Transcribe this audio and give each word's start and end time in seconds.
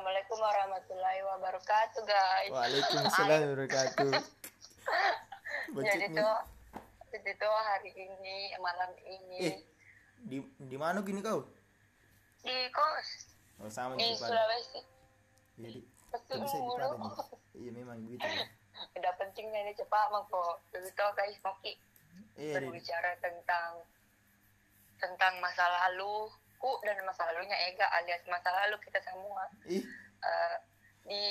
Assalamualaikum 0.00 0.40
warahmatullahi 0.40 1.20
wabarakatuh 1.28 2.02
guys. 2.08 2.48
Waalaikumsalam 2.48 3.40
wabarakatuh. 3.52 4.12
Jadi 5.76 6.04
tuh, 6.16 6.36
jadi 7.12 7.30
tuh 7.36 7.52
hari 7.68 7.92
ini 7.92 8.36
malam 8.56 8.96
ini 8.96 9.36
Eh, 9.44 9.56
di 10.24 10.40
di 10.56 10.76
mana 10.80 11.04
gini 11.04 11.20
kau? 11.20 11.44
di 12.40 12.56
kos 12.72 13.28
Oh, 13.60 13.68
sama 13.68 13.92
di. 14.00 14.16
Sulawesi. 14.16 14.80
Jadi, 15.60 15.84
mulu. 16.56 16.80
Ya? 16.80 17.60
Iya 17.60 17.70
memang 17.76 18.00
begitu. 18.00 18.24
ya. 18.24 18.48
Udah 18.96 19.12
pentingnya 19.20 19.68
ini 19.68 19.76
cepat 19.76 20.08
mangko. 20.08 20.64
Jadi 20.72 20.96
tuh 20.96 21.12
guys 21.12 21.36
Moki 21.44 21.76
Iya, 22.40 22.56
di- 22.56 22.72
berbicara 22.72 23.20
tentang 23.20 23.84
tentang 24.96 25.44
masa 25.44 25.68
lalu 25.68 26.32
ku 26.60 26.76
dan 26.84 27.00
masa 27.02 27.24
lalunya 27.26 27.56
Ega 27.66 27.88
alias 27.90 28.20
masa 28.26 28.52
lalu 28.54 28.76
kita 28.80 29.00
semua. 29.00 29.48
ih, 29.66 29.80
Eh, 30.20 30.56
di 31.02 31.22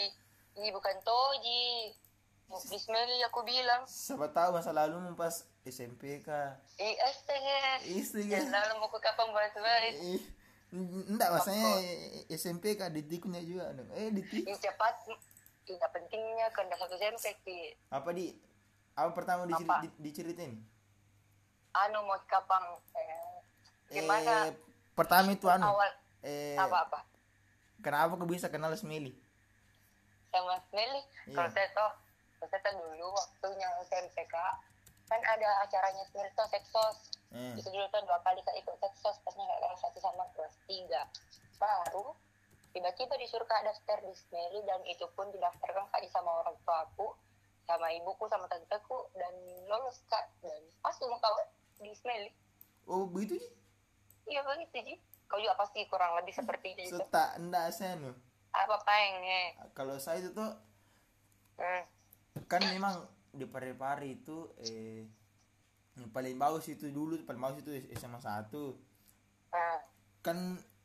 ini 0.57 0.73
bukan 0.73 0.97
toji. 0.99 1.93
Bismillah 2.49 3.29
aku 3.29 3.45
bilang. 3.45 3.85
siapa 3.85 4.25
tahu 4.27 4.57
masa 4.57 4.73
lalu 4.73 4.97
pas 5.13 5.45
SMP 5.61 6.17
kah? 6.19 6.57
IS 6.75 7.17
tengah. 7.23 7.77
Istri 7.85 8.25
Ya, 8.25 8.41
kan? 8.41 8.49
lalu 8.49 8.73
mau 8.75 8.89
ke 8.89 8.97
kapan 8.97 9.29
bahas-bahas. 9.29 9.93
Ih, 9.95 10.23
enggak 11.05 11.29
maksudnya 11.29 11.69
SMP 12.27 12.73
kah 12.73 12.89
ditikunya 12.89 13.45
juga 13.45 13.69
dong. 13.71 13.85
Eh, 13.93 14.09
ditik. 14.09 14.41
Ini 14.43 14.57
cepat. 14.57 15.05
Tidak 15.61 15.89
pentingnya 15.93 16.49
kena 16.49 16.73
satu 16.73 16.97
SMP 16.97 17.29
ki. 17.45 17.59
Apa 17.93 18.09
di 18.09 18.33
apa 18.95 19.13
pertama 19.13 19.45
diceri, 19.45 19.69
Apa? 19.69 19.77
di, 19.79 19.89
diceritain? 20.01 20.57
Anu 21.77 22.01
mau 22.01 22.17
ke 22.17 22.25
kapan? 22.27 22.63
Eh, 22.97 23.37
gimana 23.91 24.49
Eh, 24.49 24.57
pertama 24.99 25.31
itu 25.31 25.47
anu. 25.47 25.63
awal 25.63 25.91
Eh, 26.19 26.59
apa-apa? 26.59 26.99
kenapa 27.79 28.19
kau 28.19 28.27
bisa 28.27 28.51
kenal 28.51 28.75
Smiley? 28.75 29.15
Sama 30.29 30.59
Nelly. 30.75 31.01
Iya. 31.31 31.35
Kalau 31.39 31.49
saya 31.55 31.67
tuh, 31.71 31.91
saya 32.43 32.59
tuh 32.59 32.73
dulu 32.75 33.07
waktunya 33.15 33.67
SMP. 33.87 34.27
Kan 35.07 35.21
ada 35.23 35.49
acaranya 35.63 36.03
Smiley 36.11 36.29
tuh 36.35 36.47
seksos. 36.51 37.15
Eh, 37.31 37.55
Itu 37.55 37.71
dulu 37.71 37.87
tuh 37.87 38.03
dua 38.03 38.19
kali 38.21 38.43
kak 38.43 38.53
ikut 38.59 38.75
seksos. 38.83 39.15
Pasnya 39.23 39.47
kak 39.47 39.59
kelas 39.63 39.79
satu 39.79 39.99
sama 40.03 40.27
kelas 40.35 40.53
tiga. 40.67 41.07
Baru 41.55 42.13
tiba-tiba 42.75 43.15
disuruh 43.17 43.47
kak 43.49 43.65
daftar 43.65 43.97
di 44.05 44.13
Smiley 44.13 44.61
dan 44.67 44.83
itu 44.85 45.07
pun 45.17 45.31
didaftarkan 45.33 45.89
kak 45.89 46.03
sama 46.13 46.45
orang 46.45 46.53
tua 46.67 46.85
aku 46.85 47.15
sama 47.65 47.89
ibuku 47.93 48.25
sama 48.29 48.45
tanteku 48.45 49.09
dan 49.17 49.33
lolos 49.65 50.01
kak 50.05 50.29
dan 50.41 50.61
pas 50.81 50.93
mau 51.01 51.17
kau 51.17 51.37
di 51.81 51.93
Smiley 51.97 52.29
oh 52.85 53.09
begitu 53.09 53.41
sih? 53.41 53.51
Iya 54.25 54.41
begitu 54.41 54.77
ji 54.83 54.95
kau 55.25 55.37
juga 55.37 55.53
pasti 55.55 55.85
kurang 55.85 56.15
lebih 56.15 56.33
seperti 56.33 56.73
itu. 56.75 56.89
So, 56.91 57.05
tak 57.07 57.37
enggak 57.37 57.69
saya 57.69 57.95
nu. 57.95 58.11
apa 58.49 58.81
pengen 58.81 59.53
Kalau 59.71 59.95
saya 59.95 60.19
itu 60.19 60.33
tuh 60.33 60.49
hmm. 61.55 61.83
kan 62.43 62.61
memang 62.65 63.05
di 63.29 63.45
pare-pare 63.45 64.09
itu 64.11 64.49
eh 64.59 65.05
yang 65.93 66.09
paling 66.09 66.33
bagus 66.33 66.65
itu 66.67 66.89
dulu 66.89 67.13
paling 67.21 67.37
bagus 67.39 67.61
itu 67.61 67.71
SMA 67.93 68.17
1 68.17 68.89
Hmm. 69.49 69.79
kan 70.21 70.37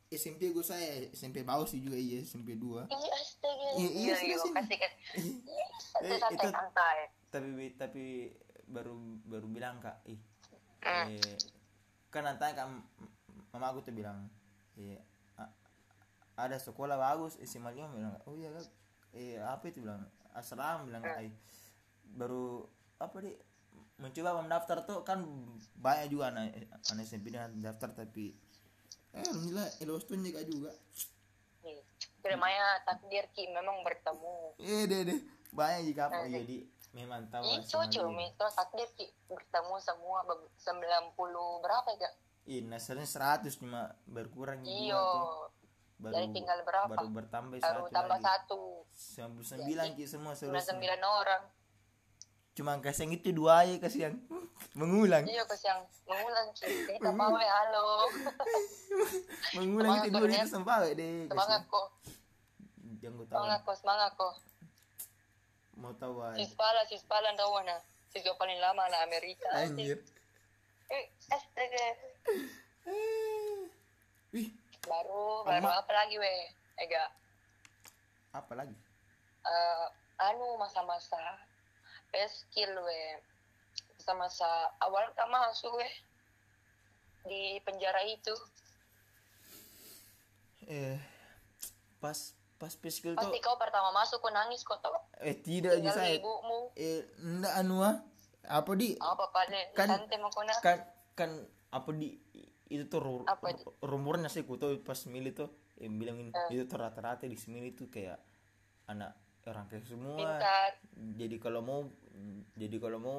SMP 0.07 0.49
gue 0.49 0.61
saya 0.61 1.05
SMP 1.11 1.41
bagus 1.41 1.73
sih 1.73 1.81
juga 1.81 1.97
iya 1.97 2.21
SMP 2.21 2.53
2 2.55 2.85
iya 2.87 3.13
astaga. 3.15 3.69
Iya, 3.75 3.77
iya, 3.77 3.89
iya 3.93 4.15
sini, 4.15 4.29
iya 4.31 4.37
kasih 4.55 4.79
kan 4.79 4.93
Eh, 6.05 6.19
santai 6.19 6.33
itu- 6.39 6.49
santai. 6.51 6.99
tapi 7.29 7.49
tapi 7.75 8.05
baru 8.67 8.97
baru 9.23 9.47
bilang 9.47 9.79
kak 9.79 10.05
ih 10.07 10.21
Hmm. 10.81 11.09
eh, 11.11 11.37
kan 12.09 12.23
nanti 12.23 12.45
kak 12.47 12.69
mama 13.55 13.71
aku 13.71 13.81
tuh 13.81 13.95
bilang 13.95 14.27
eh, 14.75 14.99
a- 15.39 15.55
ada 16.37 16.59
sekolah 16.59 16.99
bagus 16.99 17.39
SMA 17.41 17.71
5 17.71 17.87
bilang 17.89 18.19
oh 18.27 18.35
iya 18.35 18.51
kak. 18.51 18.67
Eh 19.15 19.39
apa 19.39 19.71
itu? 19.71 19.79
Bilang 19.81 20.03
asram 20.35 20.83
bilang. 20.85 21.07
"Ai, 21.07 21.31
baru 22.05 22.67
apa 22.99 23.23
di 23.23 23.31
mencoba 23.95 24.43
mendaftar 24.43 24.83
tuh 24.83 25.07
kan 25.07 25.23
banyak 25.77 26.11
juga 26.11 26.35
anak 26.35 26.51
anak 26.91 27.07
SMP 27.07 27.31
yang 27.31 27.55
daftar 27.57 27.95
tapi 27.95 28.35
eh 29.15 29.23
alhamdulillah 29.23 29.71
elos 29.79 30.03
tuh 30.03 30.19
juga 30.19 30.43
juga. 30.43 30.71
Iya. 31.63 31.79
Namanya 32.27 32.83
takdir 32.83 33.31
ki 33.31 33.55
memang 33.55 33.87
bertemu. 33.87 34.59
Eh 34.59 34.83
deh 34.91 35.01
deh 35.07 35.21
banyak 35.55 35.87
juga 35.87 36.11
apa. 36.11 36.27
Jadi 36.27 36.67
memang 36.91 37.31
tahu 37.31 37.47
itu 37.55 37.79
cuma 37.95 38.21
itu 38.21 38.47
takdir 38.51 38.89
ki 38.93 39.07
bertemu 39.31 39.75
semua 39.79 40.27
be- 40.27 40.51
90 40.59 41.15
berapa 41.63 41.89
ya 41.95 41.99
Kak? 42.03 42.15
Ih, 42.47 42.61
nasarnya 42.63 43.05
100 43.05 43.57
cuma 43.57 43.89
berkurang 44.05 44.61
tuh. 44.61 45.49
Baru, 45.97 46.13
Jadi 46.13 46.27
tinggal 46.35 46.59
berapa? 46.61 46.91
Baru 46.91 47.09
bertambah 47.09 47.57
baru 47.57 47.65
satu 47.81 47.89
tambah 47.89 48.19
lagi. 48.19 48.27
satu 48.27 48.61
99 49.17 49.97
ki 49.97 50.05
semua 50.05 50.33
sembilan 50.33 50.37
seharusnya. 50.37 50.69
sembilan 50.69 51.01
orang 51.03 51.43
Cuma 52.53 52.79
kasih 52.79 53.03
yang 53.03 53.13
itu 53.15 53.29
dua 53.31 53.65
aja 53.65 53.75
kasih 53.81 54.01
yang 54.05 54.15
mengulang. 54.73 55.25
iya 55.25 55.43
kes 55.43 55.65
yang 55.65 55.81
mengulang 56.05 56.47
ki 56.53 56.67
kita 56.93 57.11
mau 57.11 57.35
ya 57.35 57.51
halo 57.51 58.07
mengulang 59.57 59.99
itu 60.01 60.11
dua 60.13 60.27
itu 60.29 60.47
sampai 60.47 60.93
deh. 60.93 61.27
semangat 61.27 61.63
kok 61.65 61.87
Yang 63.01 63.13
gue 63.15 63.27
tahu 63.27 63.35
semangat 63.37 63.61
kok 63.61 63.77
semangat 63.77 64.11
kok 64.15 64.35
mau 65.75 65.93
tahu 65.93 66.15
aja. 66.23 66.37
sispala 66.37 66.81
sispala 66.85 67.29
tahu 67.33 67.51
mana 67.55 67.77
siswa 68.07 68.35
paling 68.35 68.59
lama 68.59 68.85
lah 68.85 69.01
Amerika 69.03 69.51
Anjir. 69.53 69.99
eh 70.87 71.05
astaga 71.27 71.75
Eh. 71.75 72.14
Wih, 74.35 74.49
baru 74.83 75.47
baru 75.47 75.63
Ama- 75.63 75.79
apa 75.79 75.93
lagi 75.95 76.17
weh 76.19 76.41
Ega? 76.77 77.07
Apa 78.35 78.53
lagi? 78.55 78.75
eh 79.45 79.87
anu 80.19 80.57
masa-masa 80.57 81.21
best 82.09 82.49
skill 82.49 82.73
we 82.81 83.01
masa-masa 83.95 84.49
awal 84.81 85.05
kita 85.13 85.27
masuk 85.29 85.73
we 85.77 85.89
di 87.25 87.43
penjara 87.61 88.01
itu. 88.05 88.33
Eh 90.65 90.97
pas 92.01 92.17
pas 92.57 92.73
physical 92.73 93.13
pasti 93.17 93.37
tuh 93.37 93.43
kau 93.45 93.57
pertama 93.61 93.93
masuk 93.93 94.21
kau 94.21 94.33
nangis 94.33 94.65
kau 94.65 94.77
tau 94.81 94.97
eh 95.21 95.37
tidak 95.37 95.77
aja 95.79 95.93
saya. 95.93 96.17
ibumu. 96.17 96.73
Eh 96.75 97.05
enggak 97.21 97.55
anu 97.55 97.85
ah. 97.85 97.97
Apa 98.45 98.77
di? 98.77 98.93
Apa 98.97 99.25
pada 99.29 99.57
Kan- 99.73 100.05
nak? 100.05 100.61
kan 100.61 100.79
kan 101.17 101.31
apa 101.75 101.91
di 101.91 102.15
itu 102.67 102.85
tuh 102.87 103.01
ru- 103.01 103.27
Apa 103.27 103.51
itu? 103.51 103.67
rumornya 103.83 104.27
sih 104.27 104.43
ku 104.43 104.55
tahu 104.55 104.79
pas 104.81 104.97
milih 105.05 105.35
tuh 105.35 105.51
yang 105.77 105.95
bilang 105.95 106.17
ini 106.17 106.31
Eh. 106.31 106.55
itu 106.55 106.65
tuh 106.65 106.79
rata-rata 106.79 107.27
di 107.27 107.35
sini 107.35 107.67
itu 107.67 107.87
kayak 107.87 108.17
anak 108.87 109.13
orang 109.45 109.67
kayak 109.67 109.85
semua. 109.85 110.17
Pintar. 110.17 110.71
Jadi 111.19 111.37
kalau 111.37 111.61
mau 111.61 111.81
jadi 112.55 112.77
kalau 112.79 112.99
mau 112.99 113.19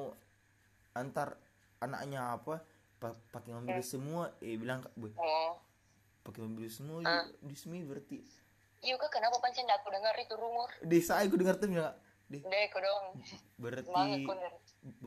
antar 0.92 1.36
anaknya 1.78 2.32
apa 2.32 2.64
pa- 2.96 3.20
pakai 3.30 3.52
mobil 3.54 3.78
semua 3.78 4.32
eh 4.40 4.56
bilang 4.56 4.80
"Boy, 4.94 5.12
oh 5.14 5.60
pakai 6.22 6.42
mobil 6.42 6.66
semua 6.66 7.04
Ah. 7.04 7.28
di 7.38 7.54
sini 7.54 7.84
berarti. 7.84 8.18
Iya 8.78 8.96
kak 8.96 9.08
kenapa 9.10 9.36
pancen 9.38 9.68
aku 9.68 9.88
dengar 9.88 10.16
itu 10.16 10.34
rumor? 10.34 10.68
Di 10.80 10.98
saya 10.98 11.22
aku 11.22 11.36
dengar 11.36 11.56
tuh 11.56 11.68
bilang 11.68 11.94
deh 12.26 12.42
deh 12.42 12.66
kau 12.68 12.82
dong 12.82 13.22
berarti 13.56 14.26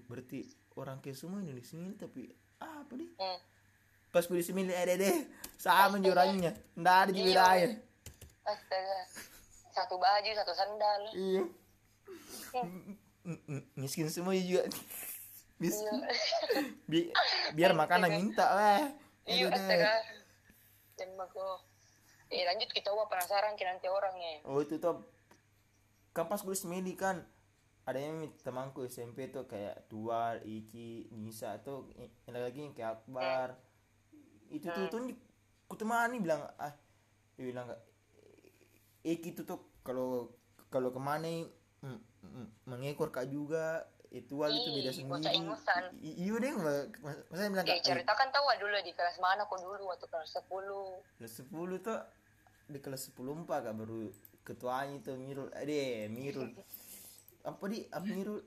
berarti 0.07 0.39
orang 0.73 1.03
kayak 1.03 1.19
semua 1.19 1.43
ini 1.43 1.51
di 1.51 2.31
apa 2.59 2.91
deh 2.93 3.07
hmm. 3.07 3.39
pas 4.11 4.23
gue 4.25 4.39
di 4.67 4.75
ada 4.75 4.93
deh 4.95 5.15
sama 5.59 5.99
jurangnya. 5.99 6.51
Nggak 6.75 6.95
ada 7.03 7.11
Iya. 7.11 7.23
bedanya 7.23 7.69
astaga. 8.43 8.97
Satu 9.69 9.95
baju 9.95 10.29
satu 10.33 10.53
sandal. 10.55 11.01
Iya. 11.13 11.43
M- 13.27 13.43
m- 13.45 13.65
miskin 13.77 14.09
semua 14.09 14.33
juga. 14.33 14.65
Miskin. 15.61 15.91
Iya. 15.91 16.09
Bi- 16.87 17.11
biar 17.53 17.75
makanan 17.75 18.09
minta 18.15 18.47
lah. 18.47 18.81
Iya 19.27 19.51
deh. 19.51 19.59
astaga. 19.59 19.93
Dan 20.97 21.15
kau 21.29 21.61
eh 22.29 22.45
lanjut 22.45 22.69
kita 22.69 22.93
wah 22.93 23.09
penasaran 23.09 23.57
nanti 23.57 23.89
orangnya 23.89 24.45
oh 24.45 24.61
itu 24.61 24.77
tuh 24.77 25.01
kan 26.13 26.29
pas 26.29 26.37
gue 26.37 26.53
semedi 26.53 26.93
kan 26.93 27.25
ada 27.89 27.97
yang 27.97 28.29
temanku 28.45 28.85
SMP 28.85 29.33
tuh 29.33 29.49
kayak 29.49 29.89
Tual, 29.89 30.45
Iki, 30.45 31.09
Nisa 31.17 31.57
tuh 31.57 31.89
yang 31.97 32.37
lagi 32.37 32.61
yang 32.61 32.73
kayak 32.77 33.01
Akbar. 33.01 33.57
Itu 34.53 34.69
tuh 34.69 34.85
tuh 34.93 34.99
ku 35.65 35.73
temani 35.73 36.21
bilang 36.21 36.45
ah 36.57 36.73
dia 37.33 37.49
bilang 37.49 37.65
Iki 39.01 39.41
tuh 39.41 39.45
tuh 39.49 39.59
kalau 39.81 40.29
kalau 40.69 40.93
ke 40.93 41.01
mana 41.01 41.49
mm, 41.81 41.99
mm, 42.21 42.47
mengekor 42.69 43.09
kak 43.09 43.25
juga. 43.25 43.89
Itu 44.09 44.41
Tual 44.41 44.49
itu 44.49 44.69
beda 44.73 44.89
sendiri. 44.89 45.45
iya 46.01 46.33
deh 46.41 46.53
mas- 46.57 46.89
masa 47.29 47.45
bilang 47.45 47.65
Eh, 47.65 47.77
kak 47.77 47.85
ceritakan 47.85 48.27
tahu 48.33 48.45
dulu 48.57 48.77
di 48.81 48.93
kelas 48.93 49.17
mana 49.21 49.45
kok 49.45 49.61
dulu 49.61 49.81
waktu 49.85 50.05
kelas 50.09 50.29
10 50.33 51.21
kelas 51.21 51.33
10 51.45 51.77
tuh 51.85 51.99
di 52.69 52.79
kelas 52.81 53.01
10 53.13 53.45
empat 53.45 53.69
kak 53.69 53.75
baru 53.77 54.09
ketuanya 54.41 54.97
tuh 55.05 55.13
Mirul 55.13 55.49
eh 55.53 55.65
deh 55.65 55.89
Mirul 56.09 56.49
apa 57.49 57.63
di 57.65 57.79
ah, 57.89 58.03
Mirul 58.05 58.39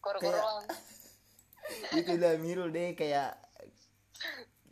Kor-koruang. 0.00 0.64
itu 2.00 2.12
lah 2.16 2.40
Mirul 2.40 2.72
deh 2.72 2.96
kayak 2.96 3.36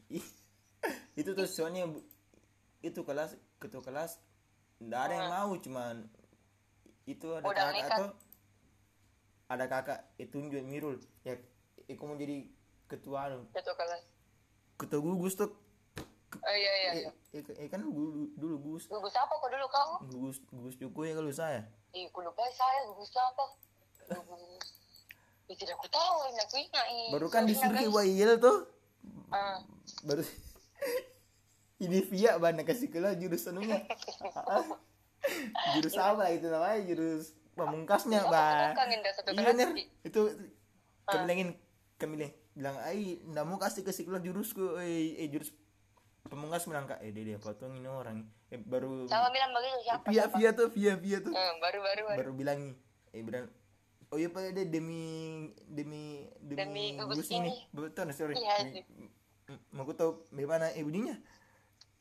itu 1.20 1.31
tuh 1.37 1.48
soalnya 1.48 1.84
itu 2.81 3.00
kelas 3.04 3.37
ketua 3.60 3.84
kelas 3.84 4.16
nggak 4.81 5.00
ada 5.08 5.14
yang 5.16 5.28
mau 5.32 5.50
cuman 5.60 6.08
itu 7.08 7.26
ada 7.32 7.44
Udah 7.44 7.64
kakak 7.72 7.98
tuh 8.00 8.12
ada 9.46 9.64
kakak 9.69 10.00
itu 10.16 10.37
Mirul 10.40 10.96
ya 11.25 11.37
aku 11.87 12.02
mau 12.02 12.19
jadi 12.19 12.49
ketua 12.87 13.31
anu? 13.31 13.46
Itu 13.50 13.72
kelas. 13.75 14.02
ketua 14.76 15.00
gugus 15.00 15.34
tuh 15.34 15.50
Oh 16.46 16.54
iya 16.54 16.72
iya. 16.78 16.90
eh, 16.94 17.02
iya. 17.02 17.10
eh, 17.43 17.54
eh, 17.58 17.69
kan 17.69 17.82
dulu, 17.82 18.31
dulu 18.38 18.54
gugus 18.62 18.87
Gugus 18.87 19.14
apa 19.19 19.34
kok 19.34 19.50
dulu 19.50 19.66
kamu? 19.66 19.94
gugus 20.14 20.37
gugus 20.46 20.75
cukup 20.78 21.02
ya 21.02 21.12
kalau 21.19 21.32
saya 21.34 21.60
Ih, 21.90 22.06
aku 22.06 22.22
lupa 22.22 22.46
saya 22.54 22.87
gugus 22.87 23.10
apa. 23.16 23.44
Gugus. 24.14 24.66
Tidak 25.46 25.75
aku 25.75 25.87
tahu, 25.90 26.14
ini 26.31 26.40
aku 26.43 26.56
ingat. 26.58 26.87
ih. 26.87 27.08
baru 27.10 27.26
kan 27.26 27.43
disuruh. 27.46 27.75
Wail 27.90 28.31
tuh 28.38 28.58
Ah, 29.31 29.58
baru 30.06 30.22
ini 31.84 31.98
via 32.06 32.38
bana 32.38 32.62
kasih 32.62 32.88
kelas 32.88 33.19
jurusannya 33.19 33.87
jurus 35.76 35.96
apa 35.99 36.31
itu 36.31 36.46
namanya 36.46 36.78
jurus 36.87 37.34
pamungkasnya 37.58 38.22
Apa 38.22 38.31
bah 38.31 39.34
iya 39.34 39.50
ner 39.52 39.70
itu 40.06 40.20
kami 41.06 41.22
bilangin 41.26 41.49
kami 41.99 42.12
bilang 42.19 42.32
bilang 42.54 42.76
ai 42.87 43.19
ndak 43.26 43.44
mau 43.44 43.58
kasih 43.58 43.82
kasih 43.82 44.06
kelas 44.06 44.22
jurusku 44.22 44.78
eh, 44.81 45.19
eh 45.20 45.28
jurus 45.28 45.50
pamungkas 46.26 46.67
bilang 46.67 46.84
kak 46.84 46.99
eh 47.00 47.11
dede 47.11 47.38
potong 47.38 47.75
ini 47.75 47.87
orang 47.87 48.26
eh 48.46 48.58
baru 48.58 49.06
sama 49.06 49.31
bilang 49.31 49.50
begitu 49.50 49.78
siapa? 49.82 50.05
via 50.06 50.23
siapa? 50.23 50.37
via 50.37 50.50
tuh 50.52 50.69
via 50.70 50.93
via 50.94 51.19
tuh 51.20 51.32
Eh, 51.32 51.52
baru 51.58 51.78
baru 51.81 52.02
baru. 52.05 52.19
baru 52.19 52.32
bilang 52.34 52.61
eh 53.11 53.23
bilang 53.23 53.44
oh 54.06 54.17
iya 54.17 54.28
pak 54.31 54.55
demi 54.55 55.05
demi 55.67 56.26
demi, 56.38 56.55
Demi 56.55 56.84
gugus 56.94 57.26
ini 57.28 57.50
ini. 57.50 57.52
betul 57.75 58.06
sorry 58.12 58.34
Iya, 58.34 58.82
mau 59.70 59.82
aku 59.82 59.94
tahu 59.94 60.11
bagaimana 60.31 60.70
ibunya 60.75 61.17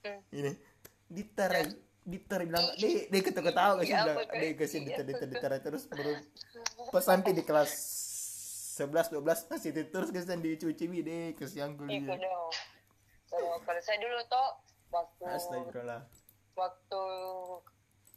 Hmm. 0.06 0.22
ini 0.30 0.54
ditarai 1.10 1.66
ditarai 2.06 2.45
bilang 2.45 2.62
deh 2.77 3.10
deh 3.10 3.22
ketawa 3.25 3.50
ketawa 3.50 3.74
kasih 3.81 3.89
Iya, 3.89 4.01
bilang 4.06 4.18
deh 4.38 4.51
kasih 4.54 4.77
Iya, 4.77 5.01
ditarai 5.01 5.18
apa, 5.18 5.25
ditarai 5.25 5.60
terus 5.66 5.83
baru 5.89 6.13
pas 6.94 7.01
sampai 7.01 7.33
di 7.33 7.42
kelas 7.42 7.72
11 8.77 9.10
12 9.18 9.50
masih 9.50 9.69
itu 9.74 9.81
terus 9.89 10.13
kasih 10.13 10.38
dicuci 10.38 10.86
deh 11.01 11.33
kasih 11.33 11.57
yang 11.57 11.74
Kalau 13.36 13.82
saya 13.84 13.98
dulu 14.00 14.20
tuh 14.32 14.48
waktu 14.94 15.24
astagfirullah. 15.28 16.02
waktu 16.56 17.04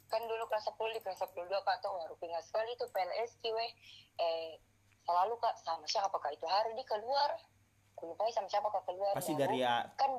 kan 0.09 0.21
dulu 0.25 0.43
kelas 0.49 0.65
10 0.65 0.95
di 0.95 0.99
kelas 1.05 1.21
10 1.21 1.35
dua 1.51 1.61
kak 1.61 1.85
tuh 1.85 1.91
baru 1.93 2.15
pingat 2.17 2.41
sekali 2.47 2.73
tuh 2.79 2.89
PLS 2.89 3.37
weh. 3.45 3.71
Eh 4.17 4.57
selalu 5.05 5.37
kak 5.37 5.55
sama 5.61 5.85
siapa 5.85 6.15
kak? 6.17 6.33
Itu 6.33 6.47
hari 6.49 6.73
di 6.73 6.83
keluar. 6.87 7.37
Lupa 7.99 8.25
sama 8.31 8.49
siapa 8.49 8.67
kak 8.73 8.83
keluar. 8.89 9.13
Pasti 9.13 9.35
dari 9.37 9.61
ya. 9.61 9.85
Kan 9.99 10.17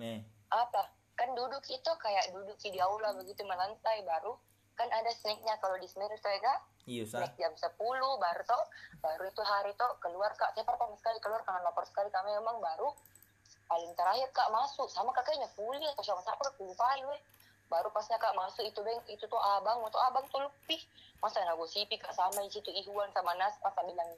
eh. 0.00 0.24
apa? 0.54 0.94
Kan 1.18 1.34
duduk 1.36 1.64
itu 1.68 1.90
kayak 2.00 2.32
duduk 2.32 2.56
di 2.60 2.80
aula 2.80 3.12
begitu 3.18 3.44
melantai 3.44 4.00
baru. 4.06 4.38
Kan 4.76 4.88
ada 4.92 5.08
snacknya 5.10 5.56
kalau 5.60 5.76
di 5.80 5.88
Semeru 5.88 6.16
tuh 6.20 6.32
ya 6.32 6.40
kak? 6.40 6.60
Iya 6.86 7.02
snack 7.02 7.34
jam 7.34 7.50
10 7.50 7.74
baru 8.22 8.42
tuh 8.46 8.64
baru 9.02 9.24
itu 9.26 9.42
hari 9.42 9.74
tuh 9.74 9.90
keluar 10.00 10.32
kak. 10.38 10.54
Saya 10.54 10.64
pertama 10.64 10.94
sekali 10.96 11.18
keluar 11.18 11.42
karena 11.42 11.66
lapar 11.66 11.84
sekali 11.84 12.08
kami 12.14 12.30
memang 12.30 12.62
baru 12.62 12.94
paling 13.66 13.92
terakhir 13.98 14.28
kak 14.32 14.48
masuk. 14.50 14.88
Sama 14.90 15.10
kakaknya 15.14 15.46
kuliah 15.54 15.90
atau 15.94 16.02
sama 16.02 16.22
siapa 16.22 16.42
aku 16.42 16.66
lupa 16.66 16.86
weh. 17.10 17.20
Baru 17.66 17.90
pasnya 17.90 18.18
kak 18.18 18.34
masuk 18.38 18.62
itu 18.62 18.80
beng. 18.82 18.98
Itu 19.10 19.26
tuh 19.26 19.38
abang 19.38 19.82
itu 19.82 19.98
abang 19.98 20.26
tuh 20.30 20.42
lebih. 20.42 20.80
Masa 21.22 21.42
nak 21.42 21.58
gosipi 21.58 21.98
kak 21.98 22.14
sama 22.14 22.42
di 22.46 22.50
situ 22.50 22.70
Ihuan 22.70 23.10
sama 23.10 23.34
Nas 23.34 23.58
pas 23.58 23.74
bilang 23.82 24.10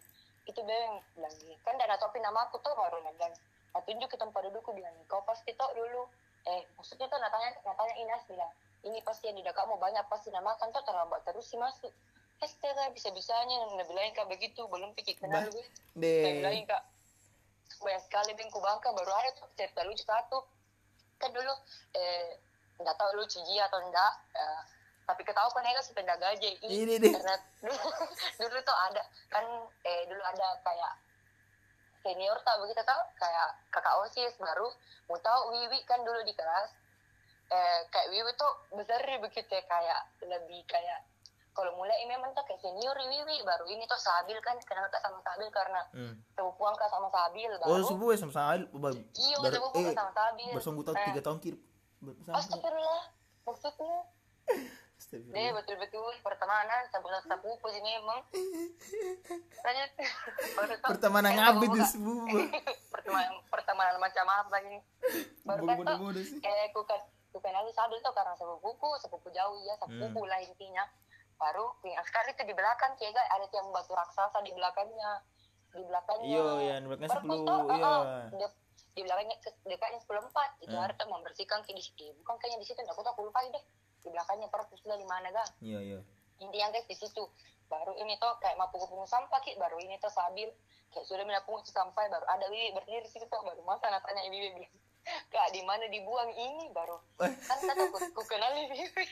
itu 0.45 0.61
beng. 0.63 0.93
Bilang 1.17 1.35
kan 1.65 1.75
dan 1.81 1.93
topi 1.97 2.21
nama 2.21 2.47
aku 2.49 2.61
tuh 2.61 2.73
baru 2.77 3.01
bilang 3.01 3.35
nah, 3.73 3.83
tunjuk 3.85 4.09
ke 4.09 4.17
tempat 4.17 4.41
dudukku 4.49 4.73
bilang 4.77 4.93
kau 5.09 5.25
pasti 5.25 5.57
tuh 5.57 5.69
dulu. 5.73 6.05
Eh 6.49 6.65
maksudnya 6.77 7.09
tuh 7.09 7.19
natanya 7.21 7.53
natanya 7.65 7.95
Inas 8.01 8.23
bilang 8.29 8.53
ini 8.87 9.03
pasti 9.03 9.27
yang 9.27 9.37
di 9.41 9.43
kamu 9.43 9.75
banyak 9.75 10.05
pasti 10.07 10.31
nama 10.31 10.55
makan 10.55 10.71
tuh 10.71 10.85
terlambat 10.85 11.25
terus 11.25 11.49
sih 11.51 11.59
masuk. 11.59 11.91
Astaga, 12.39 12.95
bisa-bisanya. 12.95 13.75
Nabi 13.75 13.93
lain 13.99 14.15
kak 14.15 14.31
begitu. 14.31 14.63
Belum 14.71 14.95
pikir 14.95 15.19
kenal 15.19 15.43
gue. 15.51 15.67
Nabi 15.99 16.39
lain 16.39 16.63
deh 16.63 16.71
kak 16.71 16.83
banyak 17.83 18.03
sekali 18.07 18.31
bengku 18.35 18.59
bangka 18.59 18.91
baru 18.95 19.11
ada 19.15 19.31
tuh 19.39 19.49
cerita 19.55 19.83
lucu 19.87 20.05
satu 20.05 20.39
kan 21.19 21.31
dulu 21.35 21.53
eh 21.99 22.39
nggak 22.79 22.95
tahu 22.95 23.11
lucu 23.19 23.43
dia 23.47 23.67
atau 23.67 23.83
enggak 23.83 24.13
eh, 24.39 24.63
tapi 25.09 25.25
ketahu 25.25 25.49
kan 25.57 25.65
ya 25.65 25.81
sepeda 25.81 26.15
gaji 26.21 26.53
Ini 26.63 27.01
deh. 27.01 27.13
karena 27.17 27.35
dulu, 27.65 27.89
dulu 28.45 28.59
tuh 28.61 28.77
ada 28.77 29.03
kan 29.33 29.45
eh 29.89 30.05
dulu 30.05 30.21
ada 30.21 30.47
kayak 30.63 30.93
senior 32.05 32.39
tak 32.45 32.61
begitu 32.61 32.83
tau 32.85 33.03
kayak 33.19 33.49
kakak 33.73 33.95
osis 34.05 34.37
baru 34.39 34.69
mau 35.09 35.19
tahu 35.19 35.57
wiwi 35.57 35.81
kan 35.89 36.05
dulu 36.05 36.21
di 36.23 36.37
kelas. 36.37 36.71
Eh 37.49 37.81
kayak 37.89 38.09
wiwi 38.13 38.31
tuh 38.37 38.53
besar 38.77 39.01
begitu 39.01 39.49
ya 39.49 39.65
kayak 39.65 40.01
lebih 40.29 40.61
kayak 40.69 41.01
kalau 41.59 41.75
mulai 41.75 41.99
memang 42.07 42.31
tuh 42.39 42.47
kayak 42.47 42.63
senior 42.63 42.95
wiwi 42.95 43.43
baru 43.43 43.67
ini 43.67 43.83
tuh 43.91 43.99
Sabil 43.99 44.39
kan 44.39 44.55
kenal 44.63 44.87
kak 44.87 45.03
sama 45.03 45.19
Sabil? 45.27 45.51
Karena 45.51 45.83
hmm. 45.91 46.15
sepupuan 46.39 46.79
kak 46.79 46.87
sama 46.87 47.11
Sabil 47.11 47.51
oh 47.51 47.59
baru. 47.59 47.83
subuh 47.83 48.15
ya 48.15 48.19
sama 48.23 48.31
Sahil 48.31 48.63
iya 49.19 49.37
baru 49.43 49.55
sepupu 49.59 49.77
eh 49.83 49.85
kak 49.91 49.97
sama 49.99 50.13
Sabil. 50.15 50.53
bersungguh 50.55 50.85
tahun 50.87 50.99
tiga 51.11 51.21
tahun 51.27 51.39
kiri 51.43 51.59
Astagfirullah 52.31 53.03
maksudnya? 53.43 53.99
Deh 55.09 55.51
betul-betul 55.55 56.15
pertemanan 56.23 56.83
sebelah 56.91 57.23
sepupu 57.23 57.67
sih 57.71 57.83
memang 57.83 58.19
tau 60.79 60.91
pertemanan 60.95 61.31
sepupu, 61.35 61.67
tuh 61.67 61.79
Kak. 61.79 61.91
subuh 61.91 62.27
pertemanan 62.95 63.33
pertemanan 63.51 63.97
macam 63.99 64.27
apa 64.31 64.57
ini? 64.63 64.79
Baru 65.43 65.67
kan 65.67 65.77
tuh 65.83 65.99
eh 66.23 66.67
ku 66.71 66.83
kan 66.87 67.01
ku 67.31 67.39
kenali 67.43 67.71
Sabil 67.75 67.99
tuh 67.99 68.15
karena 68.15 68.35
sepupuku 68.39 68.89
sepupu 69.03 69.29
jauh 69.35 69.59
ya 69.67 69.75
sepupu 69.79 70.23
Hmm. 70.23 70.31
lah 70.31 70.39
intinya 70.43 70.85
baru 71.39 71.71
yang 71.87 72.03
sekali 72.03 72.35
tuh 72.35 72.45
di 72.45 72.55
belakang 72.55 72.93
tiga 72.99 73.23
ada 73.31 73.47
yang 73.49 73.71
batu 73.71 73.95
raksasa 73.95 74.39
di 74.43 74.51
belakangnya. 74.53 75.23
Di 75.71 75.83
belakangnya. 75.87 76.27
Iya 76.27 76.45
ya 76.59 76.75
belakang 76.83 77.09
Baru 77.09 77.23
sepuluh 77.23 77.61
iya. 77.71 77.95
Di- 78.35 78.57
di 78.99 79.01
belakangnya 79.07 79.37
dekatnya 79.63 79.99
sepuluh 80.03 80.23
empat. 80.27 80.51
Itu 80.59 80.75
Hmm. 80.75 80.83
hari 80.83 80.95
tuh 80.99 81.07
membersihkan 81.07 81.63
kayak 81.63 81.77
di 81.79 81.85
situ. 81.87 82.11
Bukan 82.23 82.35
kayaknya 82.37 82.59
di 82.59 82.67
situ 82.67 82.79
aku 82.83 83.01
tuh 83.01 83.13
aku 83.15 83.23
lupa 83.31 83.41
deh. 83.47 83.65
Di 84.03 84.09
belakangnya 84.11 84.51
perpus 84.51 84.83
di 84.83 85.07
mana 85.07 85.31
dah 85.31 85.47
iya 85.63 85.79
iya. 85.79 85.99
Intinya 86.43 86.75
guys 86.75 86.87
di 86.91 86.99
situ. 86.99 87.23
Baru 87.71 87.95
ini 87.95 88.19
tuh 88.19 88.35
kayak 88.43 88.59
mau 88.59 88.67
pungut 88.69 88.91
sampah 89.07 89.39
ki. 89.39 89.55
Baru 89.55 89.79
ini 89.79 89.95
tuh 90.03 90.11
sambil 90.11 90.51
kayak 90.91 91.05
sudah 91.07 91.23
mina 91.23 91.43
pungut 91.47 91.63
sampah 91.63 92.09
baru 92.09 92.27
ada 92.27 92.49
wiwi 92.49 92.75
berdiri 92.75 93.05
di 93.05 93.11
situ 93.11 93.29
tuh 93.29 93.45
baru 93.45 93.61
masa 93.63 93.93
nak 93.93 94.03
tanya 94.03 94.25
wiwi 94.27 94.57
bilang 94.57 94.73
kak 95.33 95.53
di 95.55 95.63
mana 95.63 95.87
dibuang 95.87 96.33
ini? 96.35 96.73
Baru 96.75 96.99
kan 97.21 97.59
kata 97.63 97.87
aku, 97.87 97.99
aku 98.03 98.23
kenali 98.27 98.67
wiwi 98.73 99.07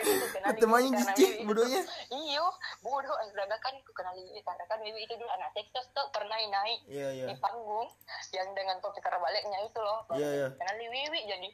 Jadi 0.00 0.16
aku 0.16 0.26
kenali 0.32 0.58
temannya 0.58 0.90
itu- 1.12 1.44
bodohnya. 1.44 1.82
Iyo 2.08 2.46
bodoh. 2.80 3.16
Astaga 3.20 3.56
kan 3.60 3.74
aku 3.76 3.92
kenali 3.92 4.20
wiwi 4.24 4.40
karena 4.40 4.64
kan 4.64 4.78
wiwi 4.80 5.00
itu 5.00 5.14
dulu 5.14 5.28
anak 5.30 5.50
Texas 5.52 5.86
tuh 5.92 6.06
pernah 6.10 6.36
naik 6.36 6.80
iya 6.88 7.08
iya. 7.12 7.26
di 7.28 7.36
panggung 7.36 7.88
yang 8.32 8.48
dengan 8.52 8.80
topi 8.80 9.00
terbaliknya 9.00 9.58
itu 9.60 9.78
loh. 9.78 10.00
Baru 10.06 10.18
Iya, 10.18 10.28
iya. 10.32 10.48
kenali 10.56 10.86
Wiwi 10.86 11.20
jadi 11.26 11.48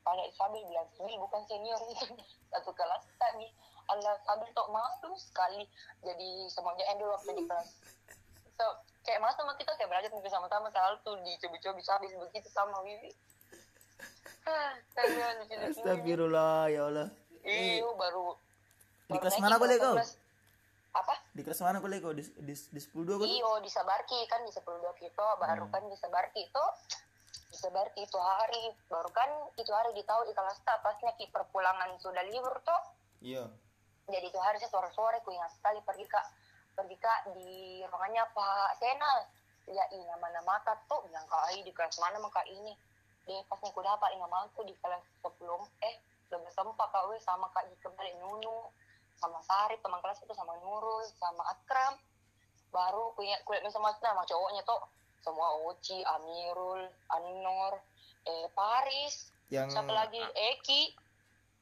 tanya 0.00 0.24
Sabil 0.32 0.62
bilang 0.64 0.88
Sabil 0.94 1.18
bukan 1.18 1.42
senior. 1.44 1.80
Itu 1.82 2.06
satu 2.52 2.70
kelas 2.72 3.02
tadi. 3.16 3.48
Allah 3.90 4.14
Sabil 4.22 4.48
tuh 4.54 4.66
malu 4.70 5.12
sekali. 5.16 5.66
Jadi 6.00 6.46
semuanya 6.46 6.84
endul 6.94 7.10
waktu 7.10 7.34
di 7.34 7.44
kelas. 7.44 7.68
So 8.54 8.64
kayak 9.02 9.18
masa 9.18 9.42
sama 9.42 9.56
kita 9.56 9.74
kayak 9.74 9.90
belajar 9.90 10.10
mungkin 10.12 10.30
sama-sama. 10.30 10.70
Selalu 10.70 10.96
tuh 11.02 11.16
dicobi-cobi 11.20 11.82
Sabil 11.82 12.12
begitu 12.14 12.48
sama 12.48 12.78
Wiwi. 12.80 13.10
Ah, 14.40 14.72
astagfirullah 15.68 16.72
ya 16.72 16.88
Allah 16.88 17.08
Iyo 17.44 17.96
baru 17.96 18.36
Di 19.10 19.18
kelas 19.18 19.38
mana 19.40 19.56
boleh 19.56 19.76
kau? 19.80 19.96
apa? 20.90 21.14
Di 21.30 21.42
kelas 21.46 21.62
mana 21.62 21.78
boleh 21.78 22.02
kok 22.02 22.14
di 22.18 22.24
di 22.42 22.54
di 22.54 22.80
sepuluh 22.82 23.04
dua 23.06 23.16
kok 23.22 23.26
Iyo 23.26 23.50
di 23.62 23.70
Sabarki 23.70 24.18
kan 24.26 24.42
di 24.42 24.50
sepuluh 24.50 24.78
dua 24.82 24.94
kita 24.98 25.38
baru 25.38 25.66
Hmm. 25.66 25.72
kan 25.72 25.82
di 25.86 25.96
Sabarki 25.98 26.46
itu 26.46 26.64
di 27.50 27.56
Sabarki 27.58 28.02
itu 28.06 28.18
hari. 28.18 28.74
Baru 28.90 29.10
kan 29.10 29.30
itu 29.54 29.70
hari 29.70 29.94
ditahu 29.94 30.22
di 30.26 30.34
kelas 30.34 30.58
tak 30.62 30.82
pasnya 30.82 31.14
ki 31.14 31.30
perpulangan 31.30 31.94
sudah 31.98 32.22
libur 32.26 32.54
tuh. 32.62 32.80
Iya. 33.22 33.46
Jadi 34.10 34.26
itu 34.26 34.38
hari 34.42 34.58
sore-sore 34.62 35.22
ku 35.22 35.30
ingat 35.30 35.54
sekali 35.54 35.78
pergi 35.86 36.06
kak. 36.10 36.26
Pergi 36.74 36.96
kak 36.98 37.20
di 37.38 37.82
ruangannya 37.86 38.26
Pak 38.34 38.78
Senal 38.82 39.18
ya 39.70 39.86
ini 39.94 40.02
nama 40.02 40.26
mata 40.42 40.74
tuh 40.90 41.02
bilang 41.06 41.22
kak 41.30 41.54
di 41.54 41.70
kelas 41.70 41.98
mana 42.02 42.18
maka 42.18 42.42
ini? 42.50 42.74
Deh 43.26 43.38
pasnya 43.46 43.70
ku 43.70 43.78
dapat 43.82 44.10
nama 44.18 44.42
aku 44.46 44.66
di 44.66 44.74
kelas 44.82 45.02
sebelum 45.22 45.62
eh 45.86 45.94
lebih 46.30 46.52
sempat 46.54 46.88
kak 46.94 47.04
we 47.10 47.18
sama 47.18 47.50
kak 47.50 47.66
di 47.66 47.74
kembali 47.82 48.12
Nunu 48.22 48.70
sama 49.18 49.36
Sari 49.44 49.76
teman 49.82 50.00
kelas 50.00 50.22
itu 50.22 50.32
sama 50.32 50.56
Nurul 50.62 51.04
sama 51.18 51.44
Akram. 51.50 51.98
Baru 52.70 53.12
punya 53.18 53.36
kulit 53.44 53.60
sama 53.68 53.90
sama 53.98 54.22
cowoknya 54.24 54.62
tuh 54.62 54.80
semua 55.20 55.52
Oci, 55.68 56.00
Amirul, 56.00 56.88
Anor, 57.12 57.76
eh 58.24 58.48
Paris, 58.56 59.28
yang 59.52 59.68
siapa 59.68 59.92
lagi? 59.92 60.22
Eki, 60.32 60.96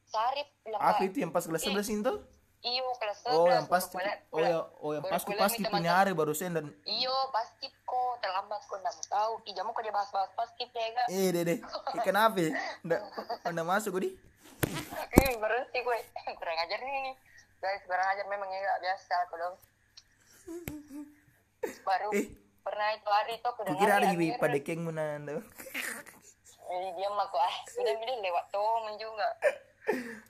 Sarip, 0.06 0.46
apa 0.78 1.02
Kak, 1.02 1.08
itu 1.10 1.16
yang 1.26 1.32
pas 1.34 1.42
kelas 1.42 1.64
11 1.64 1.90
itu? 1.90 2.14
Iyo 2.58 2.86
kelas 2.98 3.18
oh 3.30 3.46
11, 3.46 3.54
yang 3.54 3.66
pas 3.70 3.84
baru 3.86 3.94
kuliah- 3.94 4.20
oh 4.34 4.40
ya 4.42 4.58
oh 4.82 4.90
yang 4.90 5.04
baru 5.06 5.12
pas 5.14 5.22
kuliah 5.22 5.40
pas 5.40 5.52
minta 5.54 5.70
punya 5.70 5.92
hari 5.94 6.10
baru 6.10 6.32
sen 6.34 6.50
dan 6.54 6.66
Iyo 6.82 7.14
pasti 7.30 7.70
kok 7.86 8.12
terlambat 8.18 8.60
kok 8.66 8.78
nggak 8.82 8.94
tahu. 9.06 9.32
Ih 9.46 9.54
jamu 9.54 9.70
kok 9.70 9.82
dia 9.86 9.94
bahas-bahas 9.94 10.30
pasti 10.34 10.66
ya 10.66 11.04
eh 11.06 11.28
deh 11.30 11.42
deh. 11.46 11.58
Eh, 11.62 12.02
kenapa 12.02 12.34
ndak 12.82 13.00
ndak 13.54 13.66
masuk 13.66 13.98
gue 13.98 14.02
di 14.06 14.10
Ih, 14.60 15.32
berhenti 15.36 15.78
gue. 15.78 15.98
Kurang 16.38 16.58
ajar 16.58 16.78
nih. 16.80 17.14
Guys, 17.58 17.82
kurang 17.84 18.06
ajar 18.08 18.22
memang 18.24 18.46
ya 18.46 18.60
nggak 18.60 18.80
biasa 18.80 19.14
aku 19.26 19.34
dong. 19.34 19.54
Baru 21.82 22.08
Eh. 22.12 22.30
pernah 22.60 22.88
itu 22.92 23.08
hari 23.08 23.32
itu 23.34 23.46
aku 23.46 23.60
dengar 23.64 23.98
di 23.98 24.06
gibi 24.12 24.26
Amir. 24.28 24.38
pada 24.38 24.58
keng 24.60 24.82
menanda 24.84 25.42
Eh, 26.68 26.88
diam 26.94 27.16
aku 27.16 27.34
ah. 27.34 27.54
Udah 27.74 27.92
udah 27.94 28.16
lewat 28.20 28.44
tomen 28.48 28.94
juga. 28.94 29.28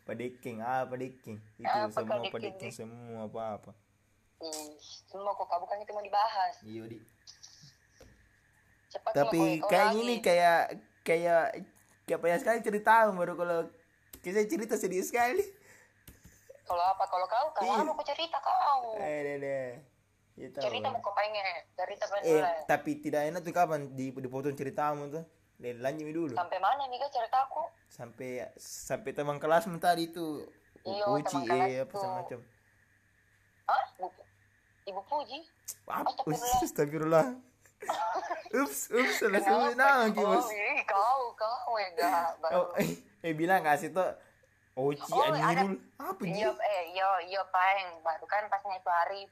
pada 0.07 0.25
keng 0.41 0.59
ah 0.59 0.87
pada 0.87 1.05
keng 1.19 1.37
itu 1.53 1.67
Apa 1.67 1.91
semua 1.93 2.17
keng 2.31 2.73
semua 2.73 3.21
apa 3.27 3.41
apa 3.59 3.71
Ih, 4.39 4.71
semua 5.05 5.35
kok 5.35 5.51
bukan 5.51 5.83
itu 5.83 5.91
mau 5.91 6.01
dibahas. 6.01 6.55
iya 6.63 6.87
di 6.87 6.99
Cepat 8.89 9.13
tapi 9.13 9.59
kayak 9.61 9.89
ini 9.93 10.15
kayak 10.23 10.61
kayak 11.03 11.59
kayak 12.07 12.21
banyak 12.23 12.39
sekali 12.41 12.59
cerita 12.63 13.11
baru 13.11 13.35
kalau 13.35 13.67
kita 14.29 14.41
cerita 14.45 14.75
sedih 14.77 15.01
sekali 15.01 15.41
Kalau 16.63 16.85
apa? 16.85 17.01
Kalau 17.03 17.25
kau, 17.25 17.47
kalau 17.55 17.65
Iya. 17.67 17.81
mau 17.81 17.97
aku 17.97 18.05
cerita 18.05 18.37
kau. 18.39 18.93
eh 18.99 19.19
deh 19.25 19.37
deh 19.41 19.71
ya 20.37 20.49
Cerita 20.55 20.87
mau 20.87 21.01
kau 21.01 21.11
pengen. 21.13 21.41
Cerita 21.73 22.05
pengen 22.07 22.23
eh 22.23 22.39
mulai. 22.39 22.61
tapi 22.69 22.91
tidak 22.99 23.25
enak 23.25 23.41
tuh 23.41 23.51
kapan 23.51 23.89
di 23.91 24.13
dipotong 24.13 24.53
ceritamu 24.53 25.09
tuh 25.09 25.25
dan 25.57 25.81
lanjut 25.81 26.13
dulu 26.13 26.35
Sampai 26.37 26.61
mana 26.61 26.85
nih 26.87 27.01
guys 27.01 27.09
ceritaku? 27.09 27.63
sampai 27.89 28.31
sampai 28.55 29.11
teman 29.11 29.41
kelas 29.41 29.65
tadi 29.81 30.07
itu 30.07 30.45
Iya, 30.85 31.05
uci 31.09 31.25
teman 31.25 31.43
kelas 31.49 31.65
eh 31.65 31.77
apa 31.81 31.91
tuh. 31.91 32.01
semacam 32.01 32.39
Hah? 33.65 33.85
Bu, 33.97 34.07
Ibu 34.85 35.01
Puji? 35.05 35.39
apa 35.85 36.13
Astagfirullah. 36.63 37.27
ups 38.59 38.91
ups 38.91 39.15
salah 39.19 39.41
sebut 39.41 39.73
nama 39.73 40.05
kau, 40.85 41.33
kau 41.33 41.73
ya 41.77 41.89
gak. 41.95 42.45
oh 42.53 42.67
eh, 43.21 43.33
bilang 43.33 43.63
kasih 43.63 43.91
tuh 43.91 44.09
Oci 44.75 45.11
Oh, 45.11 45.27
ada- 45.27 45.43
Anirul 45.45 45.75
apa 45.99 46.23
sih 46.23 46.39
Iya, 46.39 46.55
eh, 46.55 46.83
iya, 46.93 47.09
iya, 47.25 47.43
Peng. 47.45 47.99
Baru 47.99 48.25
kan 48.25 48.47
pasnya 48.47 48.79
itu 48.79 48.87
hari, 48.89 49.27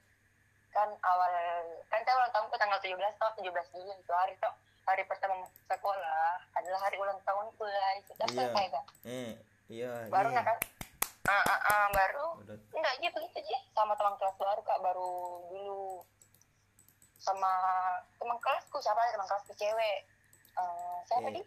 kan 0.69 0.91
awal, 1.01 1.31
kan 1.87 2.03
saya 2.03 2.15
ulang 2.17 2.33
tahunku 2.33 2.55
tanggal 2.57 2.79
17 2.79 2.99
tahun, 3.15 3.33
17 3.39 3.67
Juli 3.71 3.95
itu 3.95 4.13
hari 4.13 4.35
tuh. 4.37 4.51
Hari 4.83 5.03
pertama 5.03 5.39
masuk 5.39 5.63
sekolah 5.65 6.23
adalah 6.53 6.81
hari 6.81 6.97
ulang 6.97 7.19
tahunku 7.23 7.63
lah. 7.63 7.91
Itu 7.95 8.11
dah 8.13 8.27
Iya. 8.27 8.35
selesai 8.37 8.67
kan. 8.69 8.85
eh 9.05 9.31
iya 9.69 9.91
Baru 10.09 10.31
iya 10.31 10.43
kan. 10.43 10.59
Ah, 11.27 11.43
ah, 11.45 11.61
ah, 11.65 11.87
baru. 11.91 12.27
Udah. 12.39 12.59
Enggak, 12.71 12.95
gitu, 13.01 13.19
gitu, 13.21 13.39
Ji. 13.41 13.57
Sama 13.71 13.95
teman 13.95 14.15
kelas 14.17 14.35
baru, 14.37 14.61
Kak. 14.63 14.79
Baru 14.81 15.11
dulu 15.49 16.03
sama 17.17 17.51
teman 18.17 18.39
kelasku. 18.39 18.79
Siapa 18.79 18.99
ya 19.01 19.11
teman 19.13 19.27
kelasku 19.27 19.53
cewek? 19.55 19.99
Eh, 20.55 20.99
siapa 21.05 21.29
Eh, 21.29 21.35
di? 21.35 21.43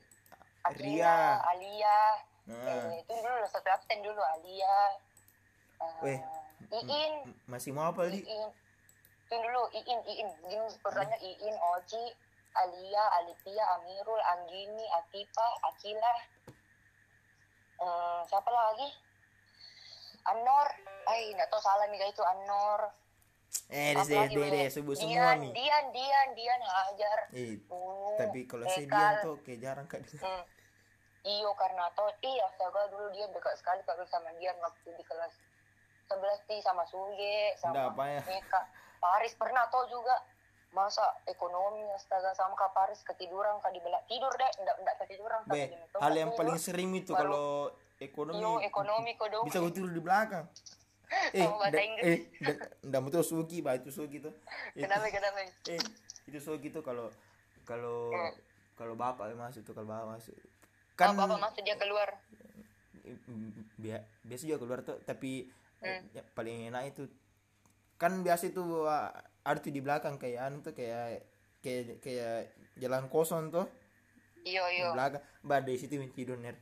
Ria. 0.77 1.39
Alia. 1.46 2.00
Nah 2.50 2.89
Eh, 2.89 3.00
itu 3.00 3.13
dulu 3.13 3.46
satu 3.46 3.70
absen 3.70 4.01
dulu 4.01 4.18
Alia. 4.18 4.77
Eh, 5.79 5.94
Weh, 6.01 6.20
Iin. 6.74 7.13
Masih 7.46 7.72
mau 7.72 7.89
apa 7.89 8.10
di 8.10 8.20
Iin. 8.20 8.50
Itu 9.24 9.36
dulu 9.38 9.70
Iin, 9.72 10.00
Iin. 10.03 10.29
Ini 10.44 10.56
perusahaannya 10.82 11.18
Iin, 11.20 11.56
Oji, 11.56 12.03
Alia, 12.51 13.03
Alipia, 13.15 13.63
Amirul, 13.77 14.18
Anggini, 14.27 14.86
Atifa, 14.91 15.48
Akila. 15.63 16.13
Eh, 17.79 18.20
siapa 18.25 18.50
lagi? 18.50 18.89
Anor. 20.27 20.68
Ay, 21.06 21.32
nggak 21.32 21.48
tahu 21.48 21.58
salah 21.60 21.86
nih 21.88 22.01
itu 22.03 22.24
Anor. 22.24 22.91
eh 23.70 23.94
deh 23.96 24.06
deh 24.06 24.29
deh 24.29 24.50
deh 24.51 24.68
sebut 24.70 24.94
semua 24.94 25.34
Dian, 25.34 25.41
nih 25.41 25.51
Dian, 25.53 25.86
Dian, 25.89 26.27
Dian 26.34 26.62
Hajar. 26.62 27.20
eh 27.34 27.58
tapi 28.15 28.46
kalau 28.46 28.65
saya 28.65 28.86
Ekal. 28.86 28.94
diam 28.94 29.25
tuh 29.25 29.36
kayak 29.41 29.60
jarang 29.60 29.86
kak 29.86 30.01
Hmm. 30.22 30.44
Iyo 31.21 31.51
karena 31.53 31.83
toh 31.93 32.07
iya 32.21 32.47
astaga 32.47 32.88
dulu 32.88 33.11
dia 33.11 33.27
dekat 33.27 33.55
sekali 33.55 33.83
kalau 33.83 34.07
sama 34.07 34.31
dia 34.35 34.55
waktu 34.55 34.89
di 34.89 35.03
kelas 35.03 35.35
11 36.07 36.15
sih 36.47 36.59
sama 36.59 36.83
Suye 36.85 37.53
sama 37.55 37.75
Nggak, 37.75 37.88
apa 37.91 38.03
ya? 38.07 38.21
Meka. 38.25 38.61
Paris 38.97 39.33
pernah 39.33 39.67
toh 39.67 39.83
juga. 39.85 40.15
Masa 40.69 41.01
ekonomi 41.25 41.81
astaga 41.89 42.29
sama 42.31 42.53
Kak 42.53 42.71
Paris 42.71 43.01
ketiduran 43.01 43.57
kak 43.57 43.73
dibelak 43.73 44.05
tidur 44.05 44.29
deh 44.31 44.51
enggak 44.55 44.75
enggak 44.77 44.95
ketiduran 45.01 45.41
Kak, 45.41 45.49
Be, 45.49 45.65
di 45.65 45.73
meja 45.75 45.97
hal 45.97 46.13
yang 46.13 46.29
tidur. 46.29 46.39
paling 46.39 46.57
sering 46.57 46.89
itu 46.93 47.09
Baru- 47.09 47.21
kalau 47.25 47.47
ekonomi. 47.97 48.38
Iyo 48.38 48.51
ekonomi 48.61 49.11
kok 49.17 49.27
dong 49.27 49.43
bisa 49.43 49.57
gue 49.57 49.73
tidur 49.73 49.89
di 49.89 49.97
belakang. 49.99 50.45
Eh 51.33 51.41
da- 51.41 51.81
eh 52.05 52.19
da- 52.38 52.59
ndak 52.85 52.99
mau 53.01 53.09
tuh 53.09 53.25
Sugi 53.25 53.59
bah 53.59 53.73
itu 53.73 53.89
Sugi 53.89 54.21
tuh. 54.21 54.29
Eh, 54.71 54.85
kenapa 54.85 55.09
kenapa? 55.09 55.41
eh 55.65 55.81
itu 56.23 56.38
Sugi 56.38 56.69
tuh 56.69 56.85
kalau 56.85 57.09
kalau 57.65 58.13
Hmm. 58.13 58.33
kalau 58.77 58.93
bapak 58.93 59.33
masuk 59.33 59.65
tuh 59.65 59.73
kalau 59.73 59.89
bapak 59.89 60.05
masuk 60.15 60.38
kan 61.00 61.15
kan 61.15 61.24
bapak 61.25 61.39
masuk 61.39 61.63
dia 61.63 61.75
keluar. 61.75 62.10
Bia- 63.75 64.03
biasa 64.22 64.44
juga 64.44 64.60
keluar 64.60 64.79
tuh 64.84 65.00
tapi 65.01 65.48
eh, 65.79 65.88
Hmm. 65.88 66.03
ya, 66.12 66.22
paling 66.29 66.68
enak 66.68 66.91
itu. 66.91 67.08
Kan 67.96 68.20
biasa 68.20 68.51
itu 68.51 68.62
ada 69.41 69.58
tuh 69.58 69.72
di 69.72 69.79
belakang 69.79 70.20
kayak 70.20 70.39
anu 70.44 70.60
tuh 70.60 70.72
kayak 70.72 71.24
kayak 71.60 72.03
kayak 72.03 72.51
jalan 72.75 73.08
kosong 73.08 73.48
tuh. 73.48 73.63
Iyo 74.41 74.63
di 74.68 74.75
iyo 74.75 74.91
belakang 74.91 75.24
bah 75.41 75.60
di 75.60 75.75
situ 75.75 75.96
tidur 76.12 76.36
ner. 76.36 76.60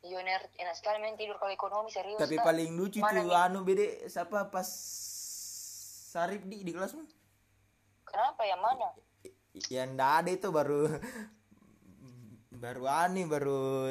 Iyo 0.00 0.20
nerd 0.20 0.52
enak 0.54 0.76
sekali 0.76 1.00
main 1.00 1.16
tidur 1.16 1.36
kalau 1.36 1.48
ekonomi 1.50 1.88
serius. 1.88 2.20
Tapi 2.20 2.36
Kak. 2.36 2.44
paling 2.44 2.76
lucu 2.76 3.00
Mana 3.00 3.16
tuh 3.18 3.24
nih? 3.26 3.40
anu 3.40 3.58
bede 3.62 3.86
siapa 4.06 4.46
pas 4.46 4.68
Sarip 6.14 6.44
di 6.44 6.62
di 6.62 6.70
kelasmu 6.70 7.02
kenapa 8.04 8.46
yang 8.46 8.62
mana? 8.62 8.94
Yang 9.66 9.88
ndak 9.90 10.12
ada 10.14 10.30
itu 10.30 10.48
baru 10.48 10.86
baru 12.54 12.86
aneh 12.86 13.26
baru 13.26 13.90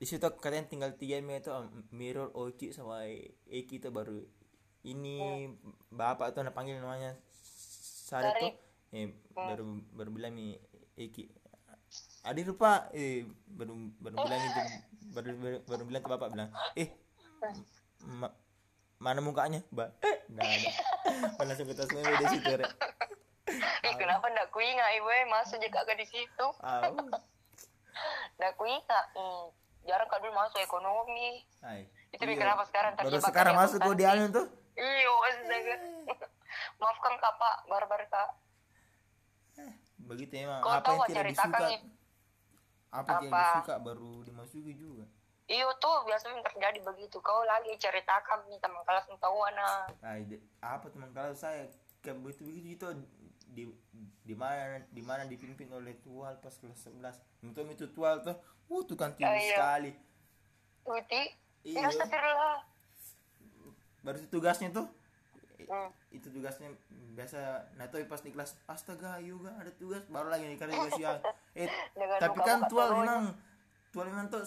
di 0.00 0.06
situ 0.08 0.24
katanya 0.40 0.64
tinggal 0.70 0.90
tiga 0.96 1.20
menit 1.20 1.44
itu 1.44 1.52
Mirror 1.92 2.32
Oci 2.32 2.72
sama 2.72 3.04
Eki 3.50 3.82
itu 3.82 3.88
baru 3.92 4.16
ini 4.86 5.50
bapak 5.92 6.32
tuh 6.32 6.46
panggil 6.54 6.80
namanya 6.80 7.18
Sarip 8.08 8.32
tuh 8.40 8.52
eh, 8.96 9.12
baru 9.36 9.64
baru 9.92 10.10
bilang 10.14 10.32
nih 10.38 10.56
Eki 10.96 11.28
Adi 12.24 12.42
lupa 12.44 12.88
eh 12.96 13.26
baru 13.48 13.76
baru 14.00 14.16
bilang 14.24 14.40
itu 14.40 14.60
baru 15.10 15.30
baru, 15.36 15.58
baru 15.66 15.82
bilang 15.84 16.00
tuh 16.04 16.12
bapak 16.16 16.28
bilang 16.32 16.50
eh 16.76 16.88
ma- 18.04 18.36
mana 19.00 19.24
mukanya? 19.24 19.64
Mbak 19.72 19.88
eh 20.04 20.16
nggak 20.28 20.44
ada. 20.44 20.70
Langsung 21.40 21.64
kita 21.72 21.88
semua 21.88 22.04
di 22.04 22.26
situ 22.28 22.48
eh 23.88 23.94
kenapa 23.96 24.28
ndak 24.28 24.52
kuingat 24.52 24.92
ibu 25.00 25.08
eh 25.08 25.24
masuk 25.26 25.58
juga 25.58 25.82
ke 25.88 25.96
di 25.96 26.06
situ 26.06 26.46
Ah, 28.40 28.48
ndak 28.48 28.56
kuingat 28.56 29.06
hmm. 29.12 29.52
jarang 29.84 30.08
kak 30.08 30.18
dulu 30.24 30.32
masuk 30.32 30.60
ekonomi. 30.64 31.44
Hai. 31.60 31.84
Itu 32.08 32.24
dia 32.24 32.32
Iya. 32.32 32.40
kenapa 32.40 32.64
sekarang? 32.64 32.92
Baru 32.96 33.04
terjebak 33.12 33.28
sekarang 33.28 33.52
di 33.52 33.60
masuk 33.60 33.78
kok 33.84 33.96
di 34.00 34.04
anu 34.08 34.24
tuh. 34.32 34.46
Iyo 34.80 35.12
astaga 35.28 35.76
maafkan 36.80 37.14
kak 37.20 37.32
pak. 37.36 37.56
Barbar 37.68 38.02
kak. 38.08 38.30
Begitu 40.08 40.32
emang 40.40 40.64
Kau 40.64 40.72
apa 40.72 40.80
tahu 40.88 40.96
yang 41.04 41.08
tidak 41.12 41.24
disuka? 41.36 41.68
nih. 41.68 41.80
apa 42.90 43.10
yang 43.22 43.30
Apa? 43.30 43.42
disuka 43.44 43.76
baru 43.84 44.12
dimasuki 44.24 44.72
juga. 44.72 45.04
Iyo 45.46 45.68
tuh 45.76 45.96
biasanya 46.08 46.40
terjadi 46.48 46.80
begitu. 46.80 47.20
Kau 47.20 47.44
lagi 47.44 47.76
ceritakan 47.76 48.48
nih 48.48 48.56
teman 48.56 48.80
kelas 48.88 49.04
tahu 49.20 49.36
nah 49.52 49.84
nah, 50.00 50.16
apa 50.64 50.88
teman 50.88 51.12
kalau 51.12 51.36
saya? 51.36 51.68
Kayak 52.00 52.16
begitu 52.24 52.48
begitu 52.48 52.68
itu 52.72 52.88
di 53.52 53.62
di 54.30 54.38
mana 54.38 54.78
di 54.94 55.02
mana 55.02 55.26
dipimpin 55.26 55.66
oleh 55.74 55.98
tual 56.06 56.38
pas 56.38 56.54
kelas 56.54 56.86
11 56.86 57.42
untuk 57.42 57.66
itu 57.66 57.90
tual 57.90 58.22
tuh 58.22 58.38
uh 58.70 58.82
tuh 58.86 58.94
kan 58.94 59.10
tinggi 59.18 59.26
Oh, 59.26 59.34
iya. 59.34 59.50
sekali. 59.58 59.90
Uti 60.86 61.22
Iya. 61.66 61.82
iya 61.82 61.88
astagfirullah 61.90 62.58
baru 64.00 64.16
itu 64.16 64.28
tugasnya 64.30 64.70
tuh? 64.70 64.86
Hmm. 65.66 65.90
itu 66.08 66.30
tugasnya 66.30 66.70
biasa. 67.12 67.68
Nah 67.76 67.90
tapi 67.90 68.06
pas 68.06 68.22
di 68.22 68.30
kelas 68.30 68.54
astaga 68.64 69.18
yoga 69.18 69.50
ada 69.58 69.74
tugas. 69.74 70.06
Baru 70.06 70.30
lagi 70.30 70.46
dikasih 70.46 70.78
tugas 70.78 70.94
ya 70.96 71.18
eh 71.52 71.66
Dengan 71.92 72.18
tapi 72.22 72.38
kan 72.40 72.70
tual 72.70 72.88
memang 72.96 73.34
tual 73.90 74.06
memang 74.08 74.30
tuh 74.30 74.46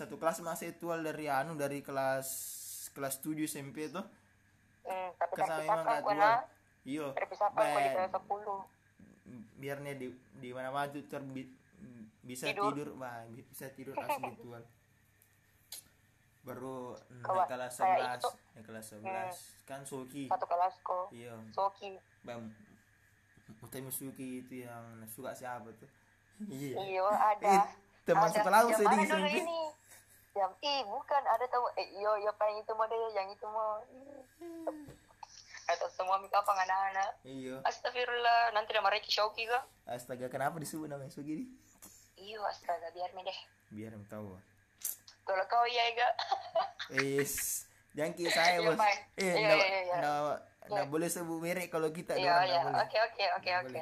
satu 0.00 0.16
kelas 0.16 0.40
masih 0.40 0.72
tual 0.80 1.04
dari 1.04 1.28
anu 1.28 1.54
dari 1.54 1.84
kelas 1.84 2.28
kelas 2.90 3.20
7 3.20 3.36
SMP 3.44 3.92
tuh. 3.92 4.02
Hmm. 4.80 5.12
tapi 5.20 5.32
terpisahkan 5.38 5.84
kau 5.84 6.00
tual 6.08 6.16
nah 6.16 6.40
iyo 6.82 7.12
terpisahkan 7.12 7.62
di 7.62 7.88
kelas 7.94 8.10
10 8.16 8.79
biarnya 9.56 9.94
di 9.94 10.06
di 10.38 10.48
mana 10.50 10.70
mana 10.70 10.90
tuh 10.90 11.04
bisa 12.20 12.52
Tidur. 12.52 12.70
tidur, 12.72 12.88
wah 13.00 13.24
bi- 13.32 13.46
bisa 13.46 13.66
tidur 13.72 13.96
asli 14.04 14.30
tual 14.38 14.62
baru 16.40 16.96
naik 17.20 17.52
kelas 17.52 17.74
kayak 17.76 18.16
11 18.16 18.24
itu. 18.24 18.30
naik 18.56 18.64
kelas 18.64 18.86
11 18.96 19.68
kan 19.68 19.80
Soki 19.84 20.24
satu 20.24 20.46
kelas 20.48 20.74
kok. 20.80 21.06
Iya. 21.12 21.36
Soki 21.52 22.00
bang 22.24 22.48
Utami 23.60 23.90
Suki 23.90 24.40
itu 24.40 24.64
yang 24.64 25.04
suka 25.06 25.36
siapa 25.36 25.68
tuh? 25.76 25.90
Iya. 26.48 26.76
Iyo 26.80 27.06
ada. 27.08 27.64
Eh, 28.10 28.16
Ada. 28.16 28.42
di 28.42 28.42
mana 28.42 28.58
dulu 28.64 28.74
SMP 29.06 29.38
ini? 29.38 29.60
Yang 30.34 30.52
ih 30.66 30.80
bukan 30.82 31.22
ada 31.22 31.46
tahu 31.46 31.62
eh 31.78 31.86
iyo 31.94 32.10
iyo 32.18 32.32
apa 32.32 32.42
yang 32.48 32.58
itu 32.58 32.72
mau 32.74 32.86
deh 32.88 32.98
yang 33.14 33.28
itu 33.30 33.46
mau 33.46 33.78
atau 35.72 35.88
semua 35.88 36.18
mika 36.18 36.36
apa 36.36 36.50
anak-anak 36.52 37.10
iya. 37.22 37.56
Astagfirullah 37.62 38.50
nanti 38.50 38.70
ada 38.70 38.80
mereka 38.80 39.06
Shoki 39.06 39.44
kah 39.44 39.62
astaga 39.86 40.26
kenapa 40.26 40.56
disebut 40.56 40.86
namanya 40.86 41.10
ini? 41.20 41.46
Iyo 42.14 42.42
astaga 42.42 42.90
biar 42.90 43.10
me 43.10 43.22
deh. 43.22 43.38
Biar 43.70 43.92
em 43.92 44.04
tahu 44.04 44.34
kalau 45.22 45.44
kau 45.46 45.62
iya 45.64 45.82
enggak 45.88 46.12
Is, 46.92 47.64
jangan 47.92 48.12
kira 48.12 48.30
saya 48.34 48.58
Iya, 48.58 48.66
bos. 48.66 48.78
Eh, 49.14 49.24
Iya, 49.30 49.50
iya, 49.52 49.80
iya. 49.84 49.94
nggak- 49.96 50.40
nggak 50.66 50.86
boleh 50.88 51.06
sebut 51.06 51.38
merek 51.38 51.68
kalau 51.68 51.88
kita 51.88 52.14
iya 52.14 52.42
iya. 52.42 52.60
oke 52.66 52.98
oke 53.00 53.24
oke 53.36 53.50
oke. 53.62 53.80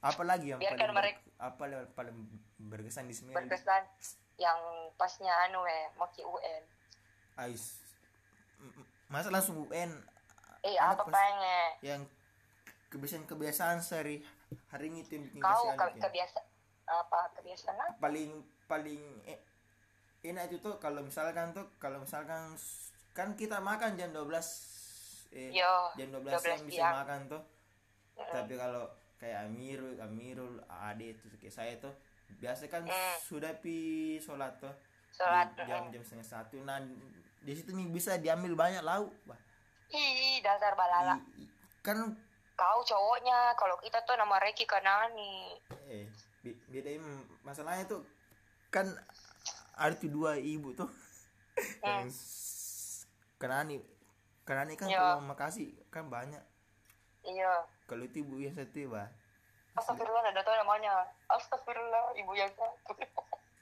Apa 0.00 0.22
lagi 0.22 0.52
yang 0.52 0.60
Biarkan 0.60 0.76
paling 0.78 0.94
mereka- 0.94 1.24
apa 1.36 1.62
yang 1.66 1.84
paling 1.90 2.16
berkesan 2.62 3.04
di 3.04 3.14
Semeru? 3.14 3.34
berkesan 3.34 3.82
yang 4.36 4.58
pasnya 4.94 5.32
anu 5.42 5.64
eh 5.64 5.88
mau 5.94 6.08
ke 6.08 6.20
UN 6.20 6.62
Ais. 7.36 7.80
Masa 9.06 9.28
langsung 9.28 9.56
UN? 9.62 9.90
Eh 10.64 10.76
apa 10.76 11.04
pengen 11.04 11.70
Yang 11.84 12.02
kebiasaan-kebiasaan 12.88 13.78
sehari 13.78 14.24
hari 14.70 14.86
ini 14.88 15.02
itu 15.02 15.18
yang 15.18 15.26
kau 15.42 15.74
ke, 15.74 15.84
gitu. 15.92 16.00
kebiasa 16.00 16.38
apa 16.84 17.20
kebiasaan 17.34 17.76
apa 17.76 17.96
paling 17.98 18.30
paling 18.64 19.02
eh, 19.26 19.40
enak 20.22 20.48
itu 20.48 20.62
tuh 20.62 20.78
kalau 20.78 21.02
misalkan 21.02 21.50
tuh 21.50 21.66
kalau 21.76 22.00
misalkan 22.00 22.54
kan 23.12 23.34
kita 23.34 23.58
makan 23.58 23.98
jam 23.98 24.14
12 24.14 24.24
eh, 25.32 25.50
Yo, 25.50 25.74
jam 25.98 26.08
12 26.12 26.22
siang 26.38 26.60
12 26.62 26.68
bisa 26.70 26.76
siang. 26.80 26.94
makan 27.02 27.20
tuh 27.28 27.42
Mm-mm. 28.14 28.30
tapi 28.30 28.54
kalau 28.54 28.84
kayak 29.18 29.50
Amirul 29.50 29.98
Amirul 29.98 30.54
Ade 30.66 31.18
itu 31.18 31.26
kayak 31.36 31.54
saya 31.54 31.72
tuh 31.76 31.92
biasa 32.38 32.66
kan 32.68 32.86
Mm. 32.86 33.16
sudah 33.20 33.52
pi 33.58 33.76
sholat 34.18 34.54
tuh 34.58 34.70
sholat 35.10 35.50
di 35.50 35.62
jam 35.66 35.82
mm. 35.86 35.92
jam 35.92 36.02
setengah 36.02 36.28
satu 36.30 36.56
nah 36.62 36.78
di 37.40 37.52
situ 37.52 37.74
nih 37.74 37.90
bisa 37.90 38.16
diambil 38.16 38.54
banyak 38.54 38.80
lauk 38.80 39.10
bah 39.26 39.36
ih 39.90 40.40
dasar 40.40 40.72
balala. 40.72 41.20
I- 41.34 41.50
kan 41.80 42.16
kau 42.54 42.80
cowoknya 42.80 43.52
kalau 43.54 43.76
kita 43.78 44.00
tuh 44.02 44.14
nama 44.14 44.38
Reki 44.38 44.64
Kanani 44.64 45.58
eh 45.84 46.06
be- 46.40 46.60
bedain 46.68 47.02
masalahnya 47.42 47.84
tuh 47.84 48.00
kan 48.68 48.86
ada 49.74 49.94
tuh 49.94 50.08
dua 50.08 50.36
ibu 50.36 50.72
tuh. 50.72 50.88
Yang 51.80 52.08
s- 52.08 53.04
kenani 53.36 53.82
kenani 54.42 54.74
kan 54.74 54.86
Ya. 54.86 54.98
kalau 55.14 55.24
makasih 55.24 55.70
kan 55.88 56.06
banyak. 56.06 56.40
Iya. 57.22 57.64
Kalau 57.84 58.02
itu 58.02 58.20
ibu 58.20 58.38
yang 58.38 58.52
satu 58.52 58.88
bah 58.88 59.08
Astagfirullah 59.74 60.22
ada 60.24 60.40
tuh 60.40 60.54
namanya. 60.54 61.02
Astagfirullah 61.26 62.14
ibu 62.14 62.32
yang 62.32 62.50
satu. 62.50 62.94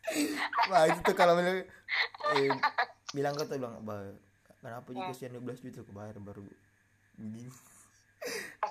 Wah 0.68 0.84
itu 0.84 1.00
tuh 1.00 1.14
kalau 1.14 1.32
bilang 1.34 1.64
eh, 2.34 2.50
bilang 3.10 3.32
kata 3.32 3.56
bilang 3.56 3.80
bah 3.80 4.12
kenapa 4.62 4.88
juga 4.94 5.12
sih 5.12 5.26
12 5.26 5.42
juta 5.68 5.82
kebayar 5.82 6.16
baru 6.22 6.46
begini? 7.18 7.50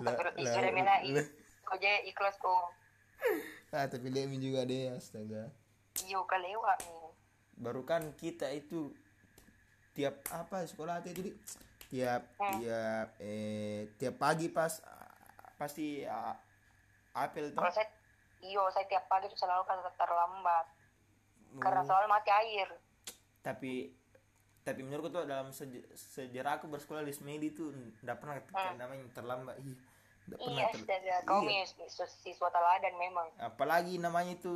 Lah 0.01 0.15
Astagfirullah 0.15 1.27
kau 1.61 1.75
je 1.77 1.93
ikhlas 2.07 2.35
kau 2.39 2.71
ah 3.71 3.85
tapi 3.87 4.07
Demi 4.09 4.41
juga 4.41 4.65
deh 4.65 4.91
astaga. 4.91 5.51
Iyo 6.07 6.23
kalewa 6.25 6.73
nih 6.81 7.11
baru 7.61 7.85
kan 7.85 8.15
kita 8.17 8.49
itu 8.49 8.89
tiap 9.93 10.23
apa 10.33 10.65
sekolah 10.65 11.03
itu 11.03 11.11
jadi 11.13 11.31
tiap 11.91 12.23
Hmm. 12.39 12.57
tiap 12.63 13.07
eh 13.19 13.91
tiap 13.99 14.15
pagi 14.17 14.47
pas 14.49 14.79
pasti 15.59 16.01
ah, 16.07 16.33
apel 17.13 17.51
tuh 17.51 17.59
kalau 17.61 17.69
saya 17.69 17.85
iyo 18.41 18.65
saya 18.73 18.87
tiap 18.89 19.05
pagi 19.05 19.29
tuh 19.29 19.37
selalu 19.37 19.63
kan 19.69 19.77
terlambat. 19.93 20.65
Karena 21.59 21.83
Oh, 21.83 21.85
selalu 21.85 22.07
mati 22.07 22.31
air. 22.31 22.69
Tapi 23.43 23.91
tapi 24.61 24.79
menurutku 24.79 25.09
tuh 25.11 25.25
dalam 25.25 25.49
seja- 25.49 25.81
sejarah 25.93 26.55
aku 26.55 26.67
bersekolah 26.67 27.01
di 27.01 27.11
Smedi 27.11 27.49
tuh 27.49 27.73
nggak 27.99 28.17
pernah 28.17 28.37
Hmm. 28.47 28.77
namanya 28.77 29.05
terlambat 29.11 29.55
iya 29.57 29.73
nggak 30.23 30.37
pernah 30.37 30.53
iya 30.53 30.65
ter- 30.67 30.79
astaga 30.79 31.15
kau 31.23 31.41
iya. 31.43 31.65
siswa 32.21 32.47
teladan 32.47 32.95
memang 32.95 33.27
apalagi 33.37 33.97
namanya 33.97 34.35
itu 34.35 34.53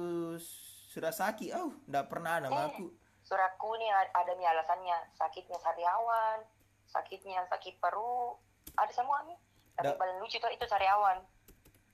Surasaki 0.87 1.51
oh 1.51 1.73
nggak 1.85 2.05
pernah 2.05 2.39
nama 2.39 2.55
Eh. 2.55 2.65
aku 2.71 2.85
suratku 3.21 3.69
nih 3.75 3.89
ad- 3.89 4.13
ada 4.13 4.31
nih 4.31 4.45
alasannya 4.45 4.97
sakitnya 5.11 5.57
sariawan 5.57 6.39
sakitnya 6.85 7.41
sakit 7.45 7.81
perut 7.81 8.37
ada 8.75 8.91
semua 8.91 9.25
nih 9.25 9.35
tapi 9.73 9.89
Da- 9.89 9.97
paling 9.97 10.17
lucu 10.17 10.37
tuh 10.37 10.47
itu 10.47 10.63
sariawan 10.63 11.19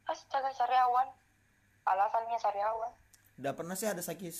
astaga 0.05 0.51
sariawan 0.51 1.07
alasannya 1.83 2.37
sariawan 2.37 2.91
nggak 3.39 3.55
pernah 3.55 3.73
sih 3.73 3.87
ada 3.87 4.03
sakit 4.03 4.35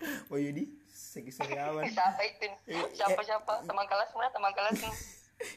oh 0.30 0.38
Yudi 0.38 0.68
sakit 0.88 1.32
sariawan 1.32 1.84
siapa 1.86 2.22
itu? 2.22 2.48
Eh, 2.70 2.86
siapa 2.92 3.20
siapa 3.20 3.52
teman 3.62 3.84
kelas 3.84 4.10
mana? 4.12 4.28
Teman 4.30 4.52
kelas 4.52 4.74
nih 4.78 4.94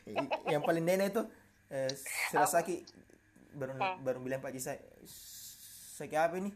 yang 0.54 0.62
paling 0.62 0.84
dena 0.84 1.08
itu 1.08 1.24
eh, 1.70 1.88
Surasaki 2.30 2.84
baru 3.52 3.74
Hmm. 3.74 4.04
baru 4.04 4.20
bilang 4.20 4.40
Pak 4.40 4.52
Cisa 4.52 4.76
sakit 5.96 6.16
apa 6.16 6.36
ini? 6.38 6.52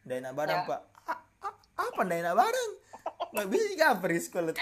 Dana 0.00 0.30
Ya. 0.30 0.62
Pak. 0.62 0.80
"A- 1.04 1.24
a- 1.42 1.58
apa 1.76 2.00
dana 2.02 2.32
badan 2.32 2.70
nggak 3.32 3.48
bisa 3.48 3.64
juga 3.68 3.86
apa 3.92 4.04
di 4.06 4.20
sekolah 4.20 4.52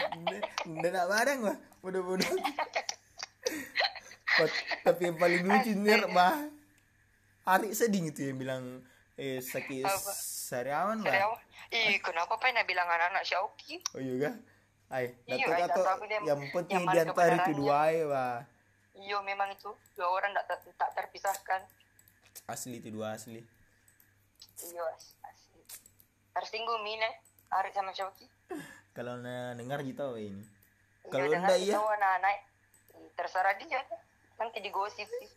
dana 0.81 1.03
badan 1.07 1.37
mah 1.43 1.57
bodoh-bodoh. 1.79 2.35
Tapi 4.83 5.01
yang 5.05 5.17
paling 5.17 5.43
lucu 5.47 5.73
nih 5.75 6.11
bah 6.11 6.35
Ari 7.45 7.71
sedih 7.71 8.09
itu 8.09 8.25
yang 8.25 8.39
bilang 8.41 8.65
eh 9.15 9.39
sakit 9.39 9.85
Apa? 9.85 10.11
sariawan 10.49 11.05
lah 11.05 11.39
ih 11.71 11.97
kenapa 11.99 12.37
pengen 12.37 12.65
bilang 12.65 12.85
anak-anak 12.85 13.23
Syauki 13.23 13.81
oh 13.93 14.01
iya 14.01 14.29
kah? 14.29 14.35
Ay, 14.93 15.17
Iya, 15.27 15.49
atau 15.65 15.81
datuk 15.81 16.07
dia- 16.07 16.23
yang 16.23 16.41
penting 16.53 16.77
yang 16.77 16.87
di 16.87 16.99
antara 17.01 17.35
itu 17.41 17.53
dua 17.57 17.79
ya, 17.89 18.05
bah. 18.05 18.39
iyo 18.95 19.19
memang 19.23 19.51
itu. 19.51 19.73
Dua 19.97 20.07
orang 20.07 20.31
tak, 20.37 20.45
tak, 20.71 20.91
terpisahkan. 20.95 21.67
Asli 22.47 22.79
itu 22.79 22.93
dua 22.93 23.17
asli. 23.17 23.43
iyo 24.63 24.85
as- 24.87 25.19
asli. 25.25 25.59
Tersinggung 26.31 26.85
Mine 26.85 27.11
Ari 27.51 27.73
sama 27.73 27.91
Syauki 27.91 28.29
Kalau 28.93 29.19
na 29.19 29.57
dengar 29.57 29.83
gitu 29.83 30.15
ini. 30.15 30.45
Iya, 31.03 31.11
Kalau 31.11 31.27
enggak 31.27 31.59
iya, 31.59 31.75
anak-anak 31.75 32.35
Ih, 32.95 33.11
terserah 33.15 33.55
dia. 33.57 33.81
Nanti 34.37 34.59
digosip 34.61 35.09
sih. 35.09 35.29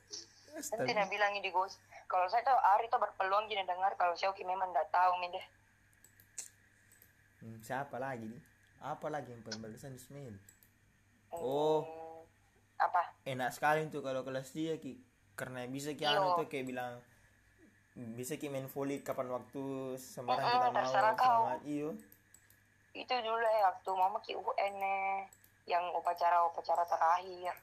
Nanti 0.54 0.92
nak 0.92 1.08
bilang 1.08 1.34
digosip. 1.40 1.82
Kalau 2.06 2.28
saya 2.28 2.44
tahu 2.44 2.60
Ari 2.76 2.88
tuh 2.88 3.00
berpeluang 3.00 3.48
gini 3.48 3.64
dengar 3.64 3.96
kalau 3.96 4.14
Syauki 4.14 4.44
memang 4.44 4.70
nggak 4.70 4.92
tahu 4.92 5.18
deh 5.24 5.46
Hmm, 7.38 7.58
siapa 7.62 7.98
lagi 7.98 8.26
nih? 8.26 8.42
Apa 8.82 9.10
lagi 9.10 9.30
yang 9.30 9.42
paling 9.42 9.62
berkesan 9.62 9.94
di? 9.94 10.02
Oh. 11.30 11.84
Hmm, 11.84 12.08
apa 12.78 13.02
Enak 13.26 13.52
sekali 13.52 13.90
tuh 13.90 14.06
kalau 14.06 14.22
kelas 14.22 14.54
dia 14.54 14.78
ki 14.78 15.02
karena 15.34 15.66
bisa 15.70 15.94
ki 15.94 16.06
anu 16.06 16.38
tuh 16.38 16.48
kayak 16.50 16.66
bilang 16.66 16.94
bisa 18.14 18.38
ki 18.38 18.50
main 18.50 18.70
volley 18.70 19.02
kapan 19.02 19.30
waktu 19.30 19.62
sembarang 19.98 20.46
Mm-mm, 20.46 20.56
kita 20.62 20.68
mau 20.70 20.86
semangat 20.86 21.62
iyo 21.66 21.90
itu 22.94 23.14
dulu 23.14 23.42
ya 23.42 23.62
waktu 23.70 23.90
mama 23.94 24.18
ki 24.22 24.34
UN 24.34 24.76
yang 25.66 25.84
upacara-upacara 25.94 26.86
terakhir 26.86 27.54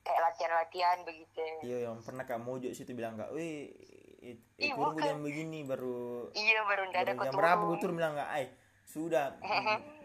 kayak 0.00 0.20
latihan-latihan 0.20 0.98
begitu 1.04 1.44
iyo 1.60 1.76
yang 1.80 1.96
pernah 2.00 2.24
kak 2.24 2.40
Mojo 2.40 2.68
situ 2.72 2.92
bilang 2.92 3.16
kak 3.16 3.32
wih 3.32 3.72
it- 4.20 4.44
Ih, 4.60 4.72
kurung 4.76 4.96
bukan. 4.96 5.24
begini 5.24 5.64
baru 5.64 6.28
iya 6.32 6.60
baru 6.64 6.88
ndak 6.88 7.00
ada 7.00 7.12
jam 7.12 7.20
keturun 7.24 7.40
berapa 7.40 7.62
gue 7.64 7.92
bilang 7.96 8.14
kak 8.16 8.28
ay 8.28 8.44
sudah. 8.90 9.38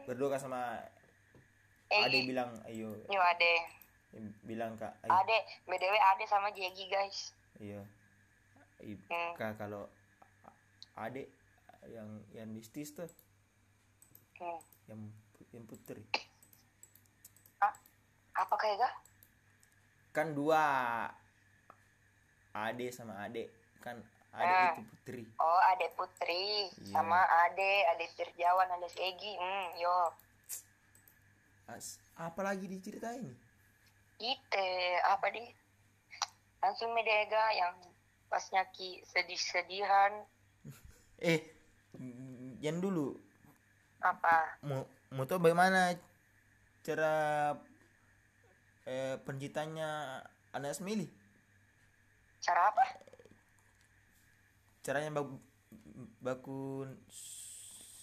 Berdoa 0.06 0.38
sama 0.38 0.78
Eh, 1.90 2.02
ade 2.02 2.26
bilang 2.26 2.50
ayo. 2.66 2.98
Yo 3.06 3.22
ade. 3.22 3.54
Bilang 4.48 4.74
kak 4.80 4.96
ay 5.06 5.10
ade 5.12 5.38
btw 5.70 5.94
ade 5.94 6.26
sama 6.26 6.50
Jegi 6.50 6.90
guys. 6.90 7.36
Iya. 7.62 7.82
Hmm. 8.82 9.34
kak 9.38 9.58
kalau 9.62 9.86
adik 10.98 11.30
yang 11.90 12.10
yang 12.34 12.50
mistis 12.50 12.96
tuh. 12.96 13.10
Hmm. 14.42 14.60
yang 14.90 15.00
yang 15.54 15.66
putri. 15.70 16.02
Ah, 17.62 17.72
apa 18.36 18.56
kayak 18.58 18.82
gak 18.82 18.96
kan 20.16 20.32
dua. 20.32 20.64
Ade 22.56 22.88
sama 22.90 23.20
ade. 23.20 23.52
Kan 23.84 24.00
ade 24.36 24.46
Ah. 24.46 24.72
itu 24.76 24.84
putri. 24.92 25.22
oh 25.40 25.60
ade 25.72 25.88
Putri 25.96 26.46
Iya. 26.68 26.92
sama 26.92 27.20
ade 27.48 27.72
ade 27.90 28.06
Tirjawan 28.16 28.68
ade 28.70 28.88
Egi 28.94 29.34
hmm 29.40 29.68
yo. 29.80 29.98
As, 31.66 31.98
apa 32.14 32.46
lagi 32.46 32.70
diceritain? 32.70 33.26
Ite 34.22 34.70
apa 35.02 35.34
di? 35.34 35.42
Langsung 36.62 36.94
medega 36.94 37.50
yang 37.58 37.74
pas 38.30 38.46
nyaki 38.52 39.02
sedih-sedihan. 39.08 40.14
Eh 41.24 41.42
yang 42.60 42.84
dulu. 42.84 43.16
Apa? 44.04 44.60
Mau 44.62 44.84
mau 45.16 45.24
tahu 45.24 45.40
bagaimana 45.42 45.96
cara 46.84 47.16
eh, 48.86 49.18
anak 50.54 50.72
Smiley 50.78 51.10
cara 52.46 52.70
apa 52.70 52.84
caranya 54.86 55.10
baku 55.18 55.36
baku 56.22 56.86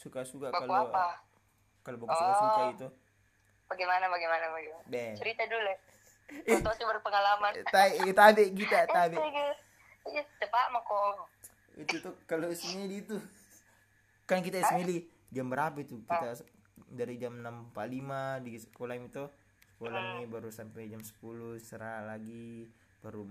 suka-suka 0.02 0.50
baku 0.50 0.66
kalau 0.66 0.90
apa? 0.90 1.22
kalau 1.86 1.96
baku 2.02 2.10
suka-suka 2.10 2.60
Oh. 2.62 2.74
itu. 2.74 2.88
Bagaimana 3.70 4.04
bagaimana 4.10 4.44
bagaimana? 4.50 4.84
Deh. 4.90 5.14
Cerita 5.16 5.46
dulu. 5.46 5.72
Foto 6.58 6.70
sih 6.74 6.84
berpengalaman. 6.84 7.52
Tabi 7.70 8.10
tabi 8.10 8.44
kita 8.52 8.78
tabi 8.96 9.16
Astaga. 9.16 9.46
Iya, 10.02 10.22
cepat 10.42 10.66
mah 10.74 10.82
kok 10.82 11.30
itu 11.72 12.04
tuh 12.04 12.12
kalau 12.28 12.52
Smiley 12.52 13.00
itu 13.00 13.16
kan 14.28 14.44
kita 14.44 14.60
Smiley 14.60 15.08
jam 15.32 15.48
berapa 15.48 15.76
itu? 15.80 16.04
Kita 16.04 16.36
dari 16.92 17.16
jam 17.16 17.40
6.45 17.40 18.44
di 18.44 18.52
sekolah 18.60 18.94
itu. 19.00 19.24
Sekolah 19.72 20.00
ini 20.20 20.24
baru 20.28 20.52
sampai 20.52 20.92
jam 20.92 21.00
10 21.00 21.16
serah 21.58 22.04
lagi 22.04 22.68
baru. 23.02 23.26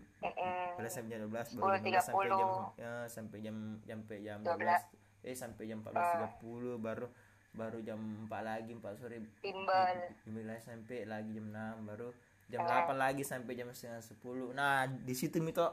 Belas 0.75 0.91
sampai 0.91 1.09
jam 1.09 1.21
12 1.25 1.55
baru 1.55 1.75
jam 1.79 1.95
12 1.95 1.95
sampai 1.97 2.27
10.30. 2.27 2.35
jam 2.35 2.49
ya, 2.75 2.93
sampai 3.07 3.37
jam 3.39 3.55
sampai 3.81 4.17
jam 4.19 4.37
12. 4.41 4.59
12 4.59 5.23
eh 5.23 5.35
sampai 5.35 5.63
jam 5.65 5.79
14.30 5.79 6.77
baru 6.77 7.07
baru 7.51 7.77
jam 7.79 7.99
4 8.25 8.31
lagi 8.41 8.71
4 8.73 8.95
sore 8.95 9.17
Timbal. 9.39 9.95
Bimbel 10.23 10.51
sampai 10.57 11.03
lagi 11.03 11.31
jam 11.31 11.47
6 11.47 11.83
baru 11.85 12.09
jam 12.47 12.59
Ah. 12.61 12.83
8 12.83 12.95
lagi 12.97 13.23
sampai 13.23 13.53
jam 13.53 13.67
setengah 13.69 14.01
10 14.01 14.51
nah 14.51 14.83
di 14.83 15.13
situ 15.13 15.39
mito 15.39 15.71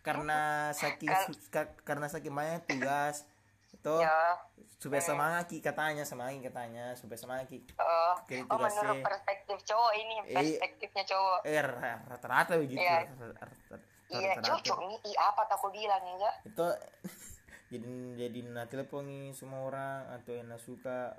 karena 0.00 0.72
ka- 1.50 1.76
karena 1.82 2.08
saking 2.08 2.32
banyak 2.32 2.64
tugas 2.64 3.28
itu 3.80 3.96
Ya. 3.96 4.36
supaya 4.76 5.00
semangat 5.00 5.44
Ki, 5.46 5.58
katanya 5.58 6.04
semangat 6.04 6.36
katanya 6.42 6.92
supaya 6.92 7.16
semangat 7.16 7.48
Ki. 7.48 7.64
Oh, 7.74 8.12
oh 8.46 8.58
menurut 8.58 9.00
perspektif 9.00 9.56
cowok 9.64 9.92
ini 9.94 10.14
Eh, 10.22 10.36
perspektifnya 10.36 11.04
cowok. 11.06 11.38
eh 11.42 11.58
ra- 11.58 12.04
rata-rata 12.06 12.60
begitu 12.60 12.76
Iya. 12.78 13.08
rata- 13.08 13.80
Iya, 14.10 14.36
rata-rata. 14.36 14.48
cocok 14.52 14.78
nih. 14.84 14.98
Ih, 15.06 15.16
apa 15.16 15.40
tak 15.44 15.56
aku 15.56 15.68
bilang 15.70 16.02
enggak? 16.02 16.34
itu 16.44 16.66
jadi 17.72 17.94
jadi 18.18 18.38
na 18.48 18.62
teleponi 18.66 19.32
semua 19.32 19.64
orang 19.64 20.12
atau 20.12 20.32
yang 20.34 20.52
suka 20.56 21.16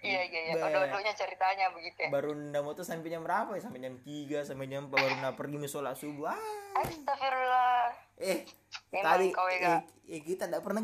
Iya, 0.00 0.24
iya, 0.24 0.40
iya. 0.48 0.52
Dulu-dulunya 0.56 1.12
ceritanya 1.12 1.68
begitu 1.70 2.00
ya. 2.00 2.08
baru 2.08 2.32
ndak 2.32 2.64
mau 2.64 2.72
tuh 2.72 2.82
sampai 2.82 3.06
jam 3.06 3.20
berapa 3.20 3.52
ya 3.52 3.60
sampai 3.60 3.78
jam 3.78 4.00
3 4.00 4.42
sampai 4.42 4.64
jam 4.66 4.88
4 4.88 4.96
baru 4.96 5.14
na 5.20 5.36
pergi 5.36 5.60
sholat 5.68 5.92
subuh 5.92 6.26
ah 6.26 6.40
Astagfirullah. 6.74 7.92
eh 8.18 8.48
Memang 8.90 9.04
tadi 9.04 9.26
kau 9.28 9.44
eh, 9.46 9.60
ya, 9.60 9.76
eh, 10.08 10.20
kita 10.20 10.48
ndak 10.48 10.64
pernah. 10.64 10.80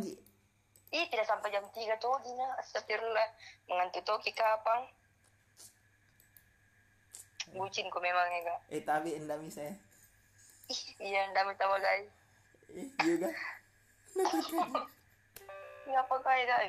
Ih, 0.96 1.04
tidak 1.06 1.28
sampai 1.28 1.52
jam 1.52 1.60
3 1.62 1.76
tuh 1.98 2.16
Dina. 2.22 2.48
Astagfirullah. 2.56 3.28
Mengantuk 3.68 4.00
toki 4.02 4.32
kapan? 4.32 4.88
Bucin 7.48 7.86
ku 7.88 8.00
memang 8.00 8.26
ya, 8.26 8.38
enggak. 8.42 8.60
eh 8.68 8.82
tapi 8.82 9.14
ndak 9.22 9.38
bisa 9.38 9.62
ya 9.62 9.74
Ih, 10.66 10.80
iya, 10.98 11.30
ndak 11.30 11.46
minta 11.46 11.62
guys. 11.62 12.10
eh 12.74 12.88
juga 12.98 13.30
Ngapa 15.86 16.16
kaya 16.18 16.42
kan? 16.44 16.66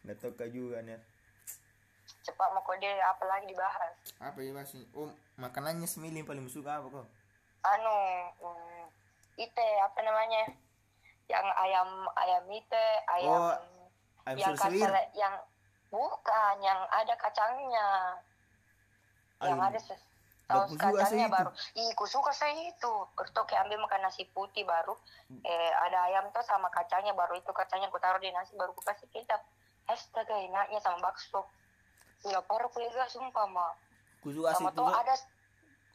ndak 0.00 0.16
tahu 0.16 0.32
kah 0.32 0.48
juga 0.48 0.80
nih 0.80 0.96
Cepat 2.24 2.48
mau 2.50 2.64
kode 2.64 2.88
apa 2.88 3.24
lagi 3.28 3.44
dibahas? 3.44 3.92
apa 4.16 4.40
ya 4.40 4.56
mas 4.56 4.72
oh 4.96 5.12
makanannya 5.36 5.84
semili 5.84 6.16
yang 6.16 6.28
paling 6.28 6.48
suka 6.48 6.80
apa 6.80 6.88
kok 6.90 7.06
Anu, 7.60 7.98
hmm, 8.40 8.84
ite 9.36 9.68
apa 9.84 10.00
namanya? 10.00 10.48
Yang 11.30 11.46
ayam 11.62 11.88
ayam 12.18 12.44
ite, 12.50 12.86
ayam 13.06 13.30
Oh, 13.30 13.54
ayam 14.26 14.38
yang 14.42 14.54
kacang 14.58 14.74
yang 15.14 15.34
bukan 15.94 16.56
yang 16.58 16.80
ada 16.90 17.14
kacangnya. 17.14 17.88
Yang 19.40 19.58
Ayam. 19.58 19.68
ada 19.70 19.78
saus 19.80 20.74
kacangnya 20.74 21.30
baru. 21.30 21.50
Ih, 21.78 21.94
ku 21.94 22.04
suka 22.10 22.34
saya 22.34 22.52
itu. 22.58 22.92
Kerto 23.14 23.46
kayak 23.46 23.70
ambil 23.70 23.86
makan 23.86 24.02
nasi 24.02 24.26
putih 24.34 24.66
baru. 24.66 24.98
Eh, 25.46 25.72
ada 25.86 26.10
ayam 26.10 26.26
tuh 26.34 26.42
sama 26.42 26.66
kacangnya 26.74 27.14
baru 27.14 27.38
itu 27.38 27.50
kacangnya 27.54 27.86
ku 27.88 28.02
taruh 28.02 28.18
di 28.18 28.34
nasi 28.34 28.58
baru 28.58 28.74
ku 28.74 28.82
kasih 28.82 29.06
kecap. 29.14 29.40
Astaga 29.86 30.34
enaknya 30.34 30.82
sama 30.82 30.98
bakso. 30.98 31.46
Gila 32.20 32.42
parah 32.44 32.68
kuliah 32.68 33.08
sumpah 33.08 33.46
mak. 33.48 33.72
ku 34.20 34.28
suka 34.28 34.52
sih 34.52 34.60
Sama 34.60 34.76
tuh 34.76 34.84
ada 34.84 35.14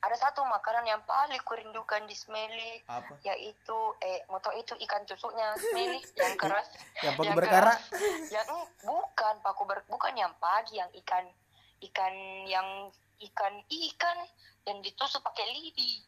ada 0.06 0.18
satu 0.22 0.46
makanan 0.46 0.86
yang 0.86 1.02
paling 1.10 1.42
kurindukan 1.42 2.06
di 2.06 2.14
Smelly 2.14 2.86
apa? 2.86 3.18
yaitu 3.26 3.78
eh 4.06 4.22
moto 4.30 4.54
itu 4.54 4.78
ikan 4.86 5.02
tusuknya 5.10 5.58
Smelly 5.58 5.98
yang 6.22 6.38
keras 6.38 6.70
yang 7.02 7.14
pakai 7.18 7.26
yang 7.26 7.38
berkara? 7.38 7.74
keras. 7.74 7.82
yang 8.30 8.46
eh, 8.46 8.66
bukan 8.86 9.34
paku 9.42 9.66
ber 9.66 9.82
bukan 9.90 10.14
yang 10.14 10.30
pagi 10.38 10.78
yang 10.78 10.90
ikan 10.94 11.26
ikan 11.90 12.14
yang 12.46 12.68
ikan 13.26 13.54
ikan 13.66 14.18
yang 14.70 14.78
ditusuk 14.82 15.22
pakai 15.26 15.46
lidi. 15.54 16.02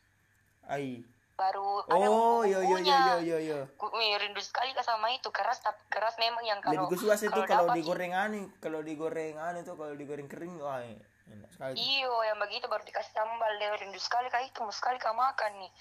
Ai. 0.69 1.01
Baru 1.38 1.86
ada 1.86 2.10
oh 2.10 2.41
yo 2.41 2.65
yo 2.65 2.77
yo 2.81 2.97
yo 2.97 3.17
yo 3.21 3.38
yo. 3.38 3.60
Ku- 3.77 3.93
wih, 3.93 4.17
rindu 4.17 4.41
sekali 4.41 4.73
sama 4.81 5.13
itu. 5.13 5.29
Keras 5.29 5.62
tapi 5.62 5.77
keras 5.93 6.17
memang 6.17 6.41
yang 6.41 6.57
lebih 6.65 6.97
kalau 6.97 6.97
suka 6.97 7.13
sih 7.13 7.29
itu 7.29 7.41
kalau 7.45 7.69
digoreng 7.77 8.13
aneh 8.17 8.49
kalau 8.57 8.81
digoreng 8.81 9.38
aneh 9.38 9.62
tuh 9.62 9.77
kalau 9.77 9.93
digoreng 9.93 10.25
kering 10.25 10.57
wah 10.57 10.81
enak 11.29 11.49
sekali 11.49 11.71
tuh. 11.71 11.81
Iyo, 11.81 12.13
yang 12.23 12.37
begitu 12.37 12.65
baru 12.65 12.83
dikasih 12.83 13.11
sambal 13.11 13.51
deh 13.53 13.69
rindu 13.77 13.97
sekali 13.97 14.27
kak 14.27 14.43
itu 14.43 14.61
sekali 14.71 14.95
kak 14.95 15.11
makan 15.11 15.51
nih 15.57 15.71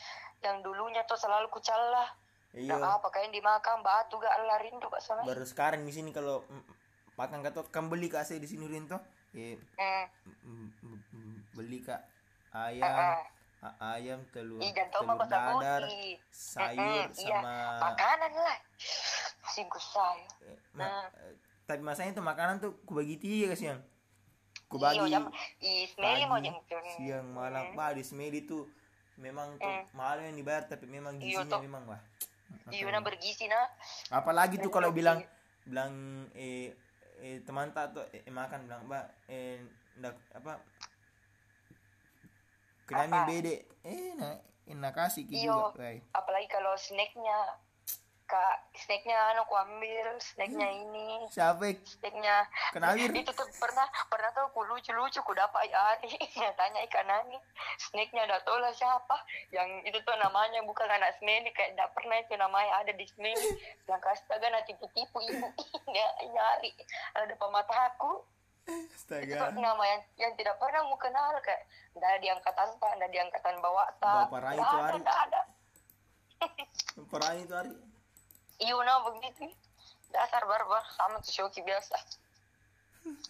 yang 0.41 0.61
dulunya 0.61 1.03
tuh 1.05 1.15
selalu 1.15 1.47
kucalah 1.49 2.11
iya 2.53 2.73
Nah, 2.73 2.97
apa 2.97 3.09
kayak 3.09 3.31
dimakan 3.31 3.81
batu 3.81 4.17
gak 4.17 4.33
lah 4.41 4.59
rindu 4.59 4.87
kak 4.87 4.99
sama 4.99 5.23
baru 5.23 5.43
sekarang 5.43 5.83
di 5.83 5.93
sini 5.93 6.11
kalau 6.11 6.43
makan 7.15 7.41
kata 7.41 7.65
kan 7.67 7.87
beli 7.87 8.07
kasih 8.07 8.37
di 8.37 8.45
sini 8.45 8.67
rinto 8.67 8.97
eh 9.33 9.57
hmm. 9.77 10.67
mm, 10.83 11.37
beli 11.53 11.81
kak 11.81 12.01
ayam 12.51 12.85
ah. 12.85 13.21
a- 13.63 13.79
ayam 13.95 14.21
telur 14.31 14.61
Ih, 14.61 14.73
tahu 14.73 15.05
telur 15.05 15.25
dadar 15.27 15.83
putih. 15.83 16.17
sayur 16.29 17.09
iya. 17.11 17.41
sama 17.41 17.57
makanan 17.85 18.33
lah 18.35 18.59
singgung 19.47 19.81
saya 19.83 20.29
eh, 20.43 20.57
ma- 20.73 20.85
Ah. 20.85 21.07
eh, 21.23 21.35
tapi 21.65 21.81
masanya 21.81 22.13
itu 22.13 22.23
makanan 22.23 22.57
tuh 22.59 22.73
ku 22.83 22.95
bagi 22.95 23.17
tiga 23.17 23.53
kasihan 23.53 23.81
ku 24.67 24.77
bagi 24.83 24.99
pagi, 24.99 26.51
siang 26.99 27.27
malam. 27.31 27.65
Bah 27.79 27.95
di 27.95 28.03
semedi 28.03 28.43
tuh 28.43 28.67
memang 29.17 29.57
tuh 29.57 29.65
Hmm. 29.67 29.85
mahal 29.97 30.21
yang 30.21 30.37
dibayar 30.37 30.69
tapi 30.69 30.85
memang 30.91 31.17
Iya, 31.17 31.41
gizinya 31.43 31.59
memang 31.61 31.83
wah 31.89 32.01
iyo 32.71 32.87
nah 32.93 33.03
bergizi 33.03 33.51
nah 33.51 33.67
apalagi 34.13 34.61
tuh 34.61 34.71
kalau 34.71 34.95
bilang 34.95 35.19
bilang 35.67 35.91
eh, 36.37 36.71
eh 37.19 37.43
teman 37.43 37.73
tak 37.75 37.97
tuh 37.97 38.05
eh, 38.13 38.23
makan 38.31 38.69
bilang 38.71 38.83
mbak 38.87 39.05
eh 39.27 39.59
ndak 39.97 40.15
apa? 40.37 40.61
Kenapa 42.87 43.25
Apa? 43.25 43.27
bede 43.27 43.67
eh 43.83 44.15
nah 44.15 44.37
enak 44.67 44.93
kasih 44.95 45.25
Iyo. 45.27 45.73
juga 45.75 45.81
Wai. 45.81 45.99
apalagi 46.15 46.47
kalau 46.53 46.75
snacknya 46.79 47.39
kak 48.27 48.59
snacknya 48.75 49.15
anu 49.33 49.47
ku 49.47 49.55
ambil 49.55 50.19
snacknya 50.19 50.67
ini. 50.67 51.25
Siapa 51.31 51.63
snacknya 51.87 52.43
Kenawir. 52.75 53.15
itu 53.15 53.31
tuh 53.31 53.47
pernah 53.63 53.87
pernah 54.11 54.35
tuh 54.35 54.51
aku 54.51 54.67
lucu 54.67 54.91
lucu 54.91 55.23
ku 55.23 55.33
dapat 55.33 55.71
hari 55.71 56.11
tanya 56.59 56.83
ikan 56.91 57.07
nani 57.07 57.39
snacknya 57.79 58.27
udah 58.27 58.43
tahu 58.43 58.59
lah 58.59 58.75
siapa? 58.75 59.17
Yang 59.55 59.95
itu 59.95 59.99
tuh 60.03 60.19
namanya 60.19 60.61
bukan 60.67 60.91
anak 60.91 61.15
smelly 61.23 61.49
kayak 61.55 61.79
tidak 61.79 61.91
pernah 61.95 62.19
itu 62.19 62.35
namanya 62.35 62.83
ada 62.83 62.93
di 62.93 63.07
smelly 63.07 63.49
yang 63.87 64.03
astaga 64.03 64.47
nanti 64.51 64.75
tipu 64.75 64.87
tipu 64.93 65.19
ibu. 65.23 65.49
Ya 65.97 66.09
nyari 66.29 66.75
ada 67.15 67.25
depan 67.31 67.49
mata 67.55 67.73
aku. 67.95 68.27
Itu 68.67 68.91
astaga. 68.99 69.55
tuh 69.55 69.63
nama 69.63 69.85
yang 69.87 70.03
yang 70.19 70.33
tidak 70.35 70.59
pernah 70.59 70.83
mau 70.83 70.99
kenal 70.99 71.31
kayak 71.39 71.63
tidak 71.95 72.09
ada 72.11 72.19
di 72.19 72.29
angkatan 72.35 72.69
pak 72.83 72.91
tidak 72.99 73.11
di 73.15 73.19
angkatan 73.23 73.55
bawah 73.63 73.87
tak 74.03 74.27
Bapak 74.27 74.41
Rai 74.43 74.59
itu 74.59 74.67
ada 74.67 74.83
hari. 74.83 75.01
ada. 75.07 75.41
Perang 77.07 77.37
itu 77.41 77.55
hari 77.55 77.73
iya 78.59 78.75
nah 78.83 79.05
begitu. 79.05 79.51
Dasar 80.11 80.43
barbar 80.45 80.83
sama 80.95 81.19
tuh 81.21 81.33
Shoki 81.33 81.61
biasa. 81.61 81.97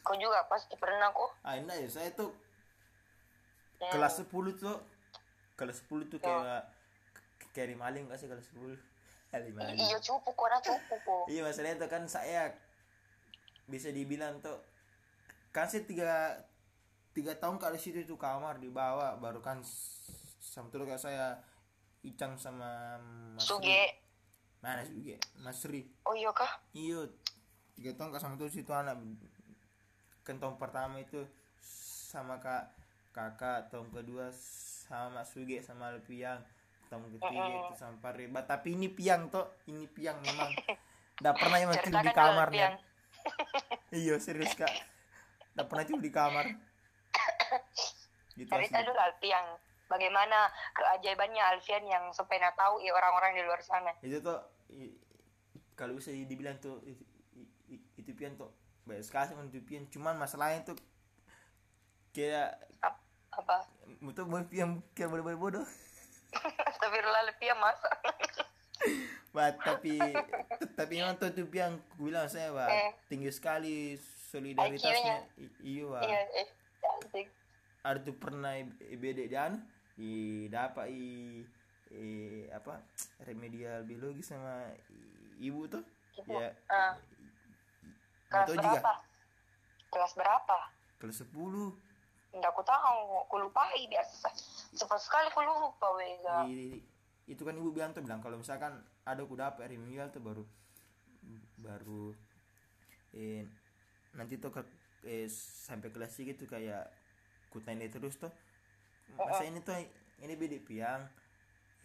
Kau 0.00 0.16
juga 0.16 0.44
pasti 0.46 0.76
pernah 0.76 1.10
kok. 1.10 1.30
Ah 1.42 1.56
enggak 1.56 1.82
ya 1.82 1.88
saya 1.88 2.10
tuh 2.12 2.30
Hmm. 3.76 3.92
kelas 3.92 4.24
10 4.24 4.56
tuh. 4.56 4.80
Kelas 5.52 5.84
10 5.84 6.08
tuh 6.08 6.16
kayak 6.16 6.64
kayak 7.52 7.76
maling 7.76 8.08
gak 8.08 8.16
sih 8.16 8.24
kelas 8.24 8.48
10 8.52 8.76
kali 9.26 9.52
maling 9.52 9.76
iya 9.76 9.98
cupu 10.00 10.32
kok 10.32 10.48
nah 10.48 10.60
cupu 10.60 10.94
kok. 10.96 11.24
Iya 11.28 11.44
masalahnya 11.44 11.76
itu 11.76 11.88
kan 11.88 12.02
saya 12.06 12.56
bisa 13.66 13.90
dibilang 13.90 14.40
tuh 14.40 14.56
kan 15.50 15.66
saya 15.66 15.84
tiga 15.84 16.40
tiga 17.12 17.32
tahun 17.34 17.56
kalau 17.56 17.76
situ 17.76 18.00
itu 18.00 18.14
kamar 18.16 18.60
di 18.60 18.68
bawah 18.68 19.16
baru 19.16 19.40
kan 19.40 19.60
sama 20.40 20.68
tuh 20.70 20.84
kayak 20.84 21.00
saya 21.00 21.36
Icang 22.00 22.38
sama 22.38 22.96
Mas 23.34 23.42
suge 23.42 23.92
mana 24.64 24.82
Suge 24.84 25.16
Mas 25.40 25.60
Ri 25.68 25.84
oh 26.08 26.14
iya 26.16 26.30
kah? 26.32 26.50
Iya. 26.72 27.08
Tiga 27.76 27.92
tahun 27.92 28.16
kak 28.16 28.20
sama 28.24 28.34
tuh 28.40 28.48
situ 28.48 28.72
anak 28.72 28.96
tahun 30.26 30.56
pertama 30.58 30.98
itu 30.98 31.22
sama 31.60 32.40
kak 32.40 32.72
kakak 33.12 33.68
tahun 33.70 33.92
kedua 33.92 34.32
sama 34.88 35.20
Mas 35.20 35.30
Suge 35.32 35.60
sama 35.60 35.92
Alpiang 35.92 36.40
tahun 36.86 37.10
ketiga 37.18 37.46
itu 37.50 37.74
sama 37.76 37.96
Pariba 38.00 38.40
tapi 38.46 38.78
ini 38.78 38.88
piang 38.88 39.28
toh. 39.28 39.50
Ini 39.68 39.86
piang 39.90 40.18
memang 40.22 40.50
Nggak 41.20 41.36
pernah 41.40 41.58
yang 41.58 41.70
tidur 41.80 42.02
di 42.04 42.12
kamar 42.12 42.48
nih 42.52 42.60
Piang. 42.60 42.76
iya 44.04 44.14
serius 44.20 44.52
kak. 44.52 44.68
Nggak 45.56 45.66
pernah 45.66 45.84
tidur 45.88 46.02
di 46.04 46.12
kamar. 46.12 46.44
Gitu 48.36 48.52
cerita 48.52 48.84
dulu 48.84 49.00
Alfian 49.00 49.46
bagaimana 49.86 50.46
keajaibannya 50.72 51.42
Alfian 51.42 51.84
yang 51.84 52.10
supaya 52.10 52.50
tahu 52.52 52.78
ya 52.78 52.92
orang-orang 52.92 53.34
di 53.34 53.42
luar 53.42 53.60
sana? 53.60 53.90
Itu 54.00 54.20
tuh 54.20 54.38
kalau 55.74 55.94
bisa 55.94 56.10
dibilang 56.10 56.56
tuh 56.58 56.80
itu, 56.82 57.02
itu 57.96 58.10
pian 58.12 58.34
tuh 58.34 58.50
baik 58.84 59.02
sekali 59.02 59.28
sama 59.28 59.44
itu 59.44 59.60
pian. 59.60 59.86
Cuman 59.86 60.16
masalahnya 60.16 60.62
tuh 60.64 60.76
kayak 62.10 62.56
Ap- 62.80 63.02
apa? 63.32 63.66
Itu 64.00 64.22
mau 64.24 64.42
pian 64.42 64.82
kayak 64.92 65.10
boleh 65.10 65.24
boleh 65.24 65.38
bodoh. 65.38 65.66
Astagfirullah 66.66 67.22
Alfian 67.24 67.56
masa 67.56 67.90
Bah, 69.36 69.52
tapi 69.52 70.00
tapi 70.72 70.92
memang 70.96 71.20
tuh 71.20 71.28
itu 71.28 71.44
pian 71.44 71.76
bilang 71.96 72.24
saya 72.24 72.48
bah 72.50 72.68
Eh. 72.68 72.88
tinggi 73.06 73.28
sekali 73.28 73.92
solidaritasnya. 74.32 75.28
Iya 75.60 75.84
Wak. 75.86 76.02
iya 76.02 76.20
eh 76.34 76.48
ada 77.84 78.00
tuh 78.02 78.16
pernah 78.16 78.56
bede 78.96 79.28
dan 79.28 79.60
i 79.96 80.44
dapat 80.52 80.92
i, 80.92 81.40
i 81.92 82.06
apa 82.52 82.84
remedial 83.24 83.80
biologi 83.88 84.20
sama 84.20 84.68
i- 84.92 85.48
ibu 85.48 85.64
tuh? 85.68 85.84
Ibu. 86.20 86.36
ya. 86.36 86.50
nggak 88.28 88.44
kelas 88.44 88.48
tahu 88.48 88.56
juga. 88.56 88.70
berapa? 88.76 88.92
Kelas 89.86 90.12
berapa? 90.16 90.58
Kelas 91.00 91.16
10 91.24 92.36
Nggak 92.36 92.52
aku 92.52 92.62
tahu, 92.68 93.00
aku 93.24 93.36
lupai 93.48 93.88
biasa. 93.88 94.28
Cepat 94.76 95.00
sekali 95.00 95.32
aku 95.32 95.40
lupa, 95.40 95.88
Wega. 95.96 96.44
I- 96.44 96.84
itu 97.26 97.42
kan 97.42 97.58
ibu 97.58 97.74
bilang 97.74 97.90
tuh 97.90 98.06
bilang 98.06 98.22
kalau 98.22 98.38
misalkan 98.38 98.78
ada 99.02 99.18
aku 99.18 99.34
dapat 99.34 99.66
remedial 99.66 100.06
tuh 100.14 100.22
baru 100.22 100.46
baru 101.58 102.14
eh, 103.10 103.42
nanti 104.14 104.38
tuh 104.38 104.54
ke 104.54 104.62
eh, 105.02 105.26
sampai 105.66 105.90
kelas 105.90 106.14
tuh 106.14 106.46
kayak 106.46 106.86
kutanya 107.50 107.90
terus 107.90 108.14
tuh 108.14 108.30
masa 109.14 109.46
ini 109.46 109.62
tuh 109.62 109.78
ini 110.24 110.34
beda 110.34 110.58
piang. 110.66 111.02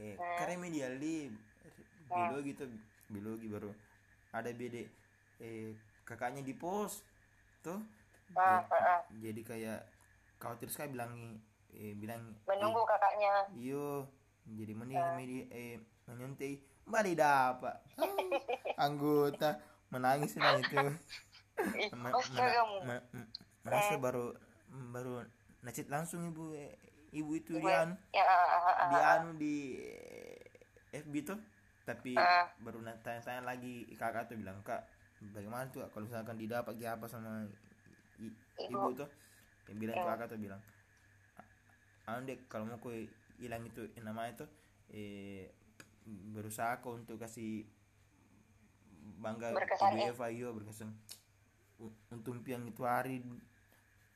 Eh 0.01 0.17
kan 0.17 0.49
remedial 0.49 0.97
di 0.97 1.29
biologi 2.10 2.51
tuh 2.57 2.67
biologi 3.07 3.47
baru 3.47 3.71
ada 4.31 4.51
beda 4.51 4.81
eh 5.43 5.75
kakaknya 6.07 6.41
di 6.41 6.55
pos 6.57 7.05
tuh. 7.62 7.79
Ah, 8.31 8.63
ah, 8.63 8.71
ah. 8.71 9.01
jadi 9.19 9.41
kayak 9.43 9.81
khawatir 10.39 10.71
sekali 10.71 10.95
bilang 10.95 11.36
eh, 11.75 11.91
bilang 11.99 12.31
Menunggu 12.47 12.88
kakaknya. 12.88 13.51
iyo 13.60 14.07
jadi 14.47 14.71
mending 14.71 15.03
media 15.19 15.43
eh 15.51 15.75
menyuntik. 16.07 16.63
Mari 16.88 17.13
dapat 17.13 17.77
anggota. 18.79 19.60
Menangis 19.91 20.39
lah 20.39 20.55
itu. 20.55 20.79
Merasa 23.62 23.99
baru 23.99 24.31
baru 24.71 25.27
nacit 25.62 25.91
langsung 25.91 26.25
ibu 26.25 26.55
eh, 26.55 26.73
ibu 27.12 27.32
itu 27.36 27.52
Ibu 27.56 27.67
dia 27.67 27.84
anu 27.84 27.95
Ya, 28.15 28.24
ah, 28.24 28.47
ah, 28.47 28.63
ah, 28.65 28.88
di 28.88 28.95
ah. 28.97 29.12
anu 29.19 29.30
di 29.36 29.56
FB 30.91 31.13
tuh 31.28 31.39
tapi 31.84 32.13
Ah. 32.15 32.47
baru 32.62 32.80
tanya-tanya 33.04 33.43
lagi 33.43 33.89
kakak 34.00 34.30
tuh 34.32 34.38
bilang 34.39 34.60
kak 34.63 34.86
bagaimana 35.34 35.67
tuh 35.69 35.84
kalau 35.91 36.08
misalkan 36.08 36.38
didapat 36.39 36.74
kayak 36.80 36.97
apa 36.97 37.06
sama 37.10 37.45
i- 38.21 38.38
ibu 38.69 38.89
tuh 38.95 39.10
yang 39.69 39.78
bilang 39.78 39.95
ke 39.97 40.06
kakak 40.08 40.28
tuh 40.32 40.39
bilang 40.39 40.62
"Ah, 42.08 42.15
anu 42.17 42.26
dek 42.28 42.47
kalau 42.47 42.65
mau 42.69 42.80
kau 42.80 42.93
hilang 43.38 43.63
itu 43.65 43.82
namanya 44.02 44.45
tuh 44.45 44.50
eh 44.93 45.50
berusaha 46.34 46.82
kau 46.82 46.97
untuk 46.97 47.17
kasih 47.21 47.65
bangga 49.21 49.54
Berkesan, 49.54 49.93
ibu 49.93 50.02
eh. 50.02 50.13
Eva 50.13 50.28
iyo 50.34 50.47
berkesan 50.54 50.89
U- 51.82 51.97
untuk 52.13 52.38
piang 52.45 52.65
itu 52.65 52.82
hari 52.86 53.21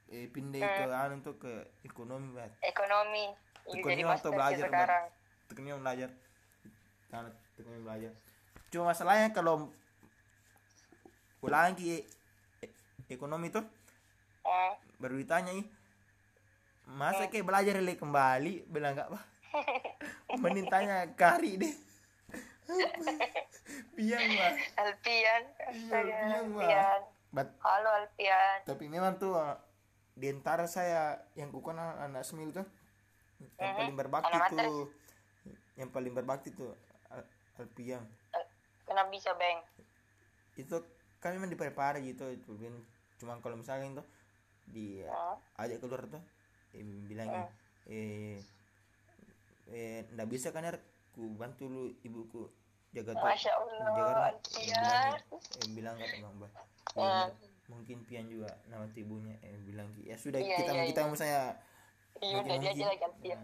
eh 0.08 0.28
pindah 0.28 0.62
ke 0.62 0.84
anu 0.88 1.16
tuh 1.20 1.36
ke 1.36 1.52
ekonomi 1.82 2.30
banget 2.32 2.54
Ekonomi. 2.64 3.26
Iya, 3.66 3.74
Ekonomi 3.76 4.04
master 4.04 4.30
belajar 4.30 4.66
sekarang. 4.66 5.04
tekniknya 5.46 5.76
belajar. 5.76 6.10
Karena 7.08 7.30
tekniknya 7.56 7.82
belajar. 7.82 8.12
Cuma 8.68 8.84
masalahnya 8.88 9.30
kalau 9.32 9.74
ulang 11.40 11.72
lagi 11.72 12.06
e- 12.60 12.76
ekonomi 13.08 13.50
tuh 13.50 13.66
Ah, 14.42 14.78
baru 14.96 15.18
ditanya 15.18 15.50
ih 15.52 15.66
masa 16.86 17.26
kayak 17.26 17.44
belajar 17.44 17.74
lagi 17.76 17.98
kembali? 17.98 18.54
Bilang 18.68 18.94
enggak 18.94 19.10
pak 19.10 19.24
mending 20.42 20.68
tanya 20.68 21.10
kari 21.12 21.58
deh. 21.58 21.74
Piang 23.96 24.22
pak 24.22 24.54
Alpian. 24.76 25.44
iya 25.72 26.38
Alpian. 26.38 27.02
But, 27.30 27.52
Halo 27.60 27.90
Alpian. 27.96 28.58
tapi 28.64 28.86
memang 28.86 29.18
tuh 29.18 29.34
uh, 29.34 29.58
di 30.16 30.32
antara 30.32 30.64
saya 30.66 31.20
yang 31.36 31.52
kukan 31.52 31.76
anak, 31.76 32.24
semil 32.24 32.50
tuh 32.50 32.64
yang 33.60 33.76
paling 33.76 33.96
berbakti 33.96 34.38
tuh 34.48 34.88
yang 35.76 35.90
paling 35.92 36.14
berbakti 36.16 36.50
tuh 36.52 36.72
Al- 37.12 37.28
Alpiang 37.60 38.08
Eh, 38.32 38.46
Kenapa 38.88 39.12
bisa, 39.12 39.36
Beng? 39.36 39.60
itu 40.56 40.76
kan 41.20 41.36
memang 41.36 41.52
diprepare 41.52 42.00
gitu 42.00 42.32
itu 42.32 42.52
cuma 43.20 43.36
kalau 43.40 43.60
misalnya 43.60 44.00
itu 44.00 44.04
di 44.66 44.86
Ah. 45.04 45.36
ajak 45.60 45.84
keluar 45.84 46.08
tuh 46.08 46.24
eh, 46.72 46.84
bilang 47.06 47.28
eh 47.86 48.40
eh 49.68 50.00
nggak 50.10 50.30
bisa 50.32 50.50
kan 50.50 50.64
ya 50.64 50.80
ku 51.12 51.28
bantu 51.36 51.68
lu 51.68 51.84
ibuku 52.02 52.48
jaga 52.94 53.12
tuh 53.12 53.28
jaga 53.28 53.52
rumah." 53.84 54.32
Alpian. 54.32 55.12
eh, 55.20 55.70
bilang 55.74 55.96
kan 55.98 56.08
bang 56.14 56.36
bah. 56.40 56.52
Mungkin 57.66 58.06
pian 58.06 58.30
juga 58.30 58.50
nama 58.70 58.86
ibunya 58.94 59.36
eh 59.42 59.58
bilang 59.66 59.90
ya 60.02 60.14
sudah 60.16 60.38
Iya, 60.38 60.58
kita 60.62 60.72
iya, 60.72 60.84
kita 60.86 61.02
mau 61.10 61.18
saya. 61.18 61.58
Iya, 62.22 62.36
udah 62.46 62.56
dia 62.62 62.72
aja 62.72 62.86
asli 62.94 62.98
pian 63.22 63.42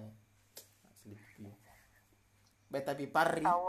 Baik, 2.71 2.88
tapi 2.88 3.03
parri. 3.12 3.43
Tahu. 3.43 3.67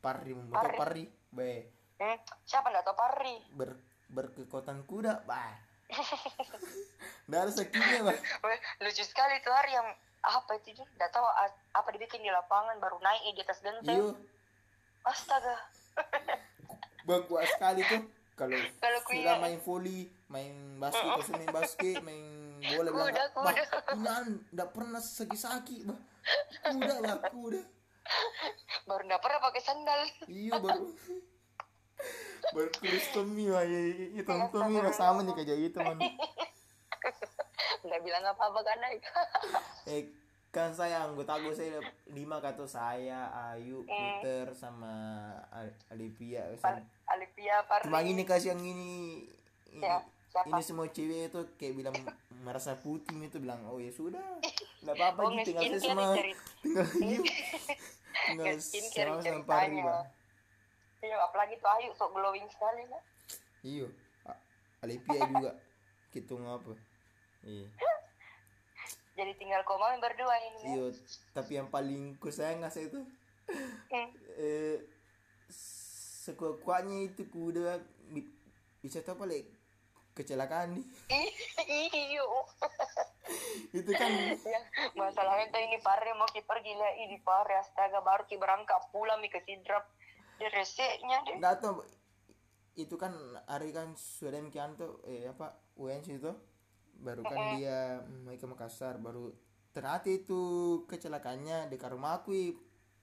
parri 0.00 0.32
membuat 0.32 0.72
parri. 0.80 1.04
Be 1.28 1.68
Hmm, 2.00 2.16
siapa 2.48 2.72
nggak 2.72 2.80
tahu 2.88 2.96
Parri? 2.96 3.36
ber 3.52 3.76
berkekuatan 4.08 4.88
kuda 4.88 5.20
bah. 5.28 5.52
Nggak 7.28 7.40
ada 7.44 7.52
sakitnya 7.52 8.00
bah. 8.08 8.16
Lucu 8.80 9.04
sekali 9.04 9.36
tuh 9.44 9.52
hari 9.52 9.76
yang 9.76 9.84
apa 10.24 10.56
itu 10.56 10.72
dia 10.72 10.84
nggak 10.96 11.12
tahu 11.12 11.28
apa 11.76 11.88
dibikin 11.92 12.24
di 12.24 12.32
lapangan 12.32 12.80
baru 12.80 12.96
naik 13.04 13.36
di 13.36 13.44
atas 13.44 13.60
genteng. 13.60 13.92
Iyo 14.00 14.16
astaga. 15.04 15.60
Bagus 17.08 17.44
sekali 17.52 17.84
tuh 17.84 18.00
kalau 18.40 18.56
sudah 19.04 19.36
iya. 19.36 19.36
main 19.36 19.60
volley 19.60 20.08
main 20.32 20.54
basket 20.80 21.08
terus 21.20 21.30
main 21.36 21.50
basket 21.52 21.96
main 22.00 22.24
bola 22.60 22.88
Kuda, 22.88 23.24
bah 23.36 23.54
kuda." 23.92 24.14
nggak 24.52 24.68
pernah 24.72 25.00
sakit-sakit 25.00 25.80
bah. 25.84 26.00
Kuda 26.72 26.94
bah 27.04 27.18
kuda. 27.28 27.62
Baru 28.88 29.02
nggak 29.04 29.22
pernah 29.22 29.38
pakai 29.44 29.62
sandal. 29.64 30.00
Iya 30.28 30.54
baru. 30.56 30.88
Baru 32.56 32.68
tulis 32.80 33.06
Tommy 33.12 33.44
wah 33.52 33.64
ya 33.64 33.80
itu 34.16 34.24
Tommy 34.24 34.76
lah 34.80 34.94
sama 34.96 35.20
nih 35.24 35.34
kayak 35.36 35.60
gitu 35.68 35.78
man. 35.84 36.00
Nggak 37.84 38.00
bilang 38.04 38.24
apa 38.24 38.42
apa 38.44 38.60
kan 38.60 38.78
naik 38.80 39.00
eh 39.88 40.04
kan 40.50 40.70
saya 40.70 41.06
anggota 41.06 41.38
gue 41.38 41.52
saya 41.52 41.78
lima 42.08 42.38
kata 42.38 42.66
saya 42.66 43.26
Ayu 43.48 43.86
Peter 43.86 44.50
sama 44.50 44.90
Al- 45.48 45.78
Alivia 45.88 46.42
Sam- 46.56 46.82
Alipia 47.06 47.62
Parri 47.64 47.86
cuma 47.86 48.02
ini 48.02 48.22
kasih 48.22 48.50
yang 48.50 48.60
ini 48.60 49.22
ini, 49.70 49.78
Ya, 49.80 50.02
siapa? 50.26 50.50
ini 50.50 50.60
semua 50.60 50.86
cewek 50.86 51.30
itu 51.30 51.40
kayak 51.54 51.74
bilang 51.76 51.94
merasa 52.40 52.74
putih 52.74 53.14
itu 53.20 53.38
bilang 53.38 53.62
oh 53.64 53.78
ya 53.78 53.88
sudah 53.88 54.18
nggak 54.80 54.94
apa-apa 54.96 55.20
Oh, 55.20 55.30
gitu. 55.32 55.54
tinggal 55.54 55.62
saya 55.62 55.78
sama 55.86 56.04
tinggal 56.58 56.86
iya 56.98 57.20
tinggal 58.66 59.16
sama 59.16 59.22
sama. 59.22 59.42
Pari 59.44 59.78
bang. 59.78 60.06
Iya 61.00 61.16
apalagi 61.22 61.54
tuh 61.56 61.70
Ayu 61.70 61.90
sok 61.92 62.10
glowing 62.10 62.44
sekali 62.46 62.82
kan 62.84 63.02
iyo 63.62 63.86
A- 64.24 64.42
Alivia 64.82 65.20
juga. 65.24 65.52
Gitu 66.10 66.34
ngapa? 66.34 66.74
Iya 67.42 67.70
jadi 69.20 69.32
tinggal 69.36 69.60
koma 69.62 69.92
berdua 70.00 70.32
ini 70.40 70.58
ya. 70.64 70.68
iyo 70.72 70.86
tapi 71.30 71.60
yang 71.60 71.68
paling 71.68 72.16
ku 72.16 72.32
sayang 72.32 72.64
saya 72.66 72.88
itu 72.88 73.00
Hmm. 73.90 74.06
eh 74.38 74.78
sekuat-kuatnya 76.22 77.10
itu 77.10 77.26
kuda. 77.26 77.82
Bi- 78.06 78.30
bisa 78.78 79.02
tahu 79.02 79.26
paling 79.26 79.42
kecelakaan 80.14 80.78
nih. 80.78 80.86
Iyo. 81.66 82.22
Itu 83.74 83.90
kan 83.90 84.10
ya 84.38 84.60
masalahnya 84.94 85.50
tuh 85.50 85.62
ini 85.62 85.82
Parri 85.82 86.14
mau 86.14 86.26
ki 86.26 86.42
pergi 86.42 86.74
lah 86.74 86.94
ini 86.94 87.18
Parri 87.22 87.58
astaga 87.58 87.98
baru 88.02 88.22
ki 88.26 88.38
berangkat 88.38 88.78
pulang 88.90 89.18
mi 89.18 89.26
ke 89.26 89.42
sidrap 89.42 89.82
reseknya 90.40 91.20
deh 91.26 91.36
nggak 91.36 91.60
tahu 91.60 91.84
itu 92.74 92.94
kan 92.96 93.12
hari 93.44 93.70
kan 93.70 93.92
sudah 93.92 94.40
demikian 94.40 94.72
tuh 94.74 95.02
eh 95.04 95.28
apa 95.28 95.52
UNC 95.76 96.16
itu 96.16 96.32
baru 97.00 97.22
kan 97.24 97.38
dia 97.56 98.04
mau 98.24 98.36
ke 98.36 98.46
Makassar 98.46 99.00
baru 99.00 99.32
ternyata 99.72 100.08
itu 100.12 100.40
kecelakaannya 100.84 101.72
di 101.72 101.76
rumah 101.78 102.20
aku 102.20 102.30
i. 102.34 102.52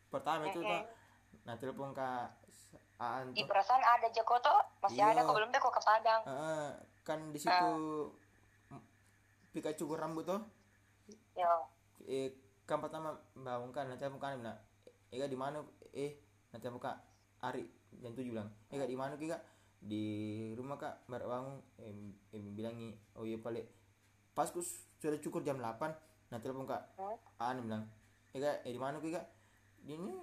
pertama 0.07 0.47
itu 0.47 0.63
tuh 0.63 0.83
nah 1.43 1.55
telepon 1.59 1.91
ke 1.91 2.09
Aan 2.97 3.29
di 3.29 3.45
perasaan 3.45 3.83
ada 3.85 4.09
Jakoto 4.09 4.49
masih 4.81 4.97
Iya. 5.05 5.13
ada 5.13 5.21
kok 5.21 5.35
belum 5.37 5.49
deh 5.53 5.61
kok 5.61 5.69
ke 5.69 5.81
Padang. 5.85 6.21
Kan 7.05 7.29
di 7.29 7.37
situ 7.37 7.69
Pikachu 9.53 9.85
rambut 9.93 10.25
tuh 10.25 10.41
ya 11.37 11.49
eh 12.09 12.33
kan 12.65 12.81
pertama 12.81 13.13
bangun 13.37 13.69
kan 13.69 13.85
nanti 13.85 14.01
aku 14.01 14.17
kan 14.17 14.41
nah 14.41 14.57
eh 15.13 15.29
di 15.29 15.37
mana? 15.37 15.61
Eh 15.93 16.17
nanti 16.49 16.65
aku 16.65 16.81
kak 16.81 16.97
Ari 17.45 17.69
jam 18.01 18.17
tujuh 18.17 18.33
bilang. 18.33 18.49
Eh 18.73 18.81
kak 18.81 18.89
di 18.89 18.97
mana? 18.97 19.13
Kak 19.13 19.41
di 19.77 20.05
rumah 20.57 20.81
kak. 20.81 21.05
Baru 21.05 21.29
bangun 21.29 21.55
eh, 21.77 21.93
eh 22.33 22.41
bilangi 22.41 22.97
oh 23.13 23.29
iya 23.29 23.37
paling 23.37 23.76
pas 24.37 24.45
ku 24.47 24.61
sudah 25.01 25.17
cukur 25.17 25.41
jam 25.41 25.57
8 25.57 25.81
nanti 26.29 26.43
telepon 26.45 26.69
kak 26.69 26.83
Hmm? 26.93 27.17
An 27.41 27.57
bilang 27.59 27.83
eh 28.31 28.39
kak 28.39 28.61
eh 28.61 28.69
di 28.69 28.77
mana 28.77 29.01
kak? 29.01 29.25
Ini 29.83 30.13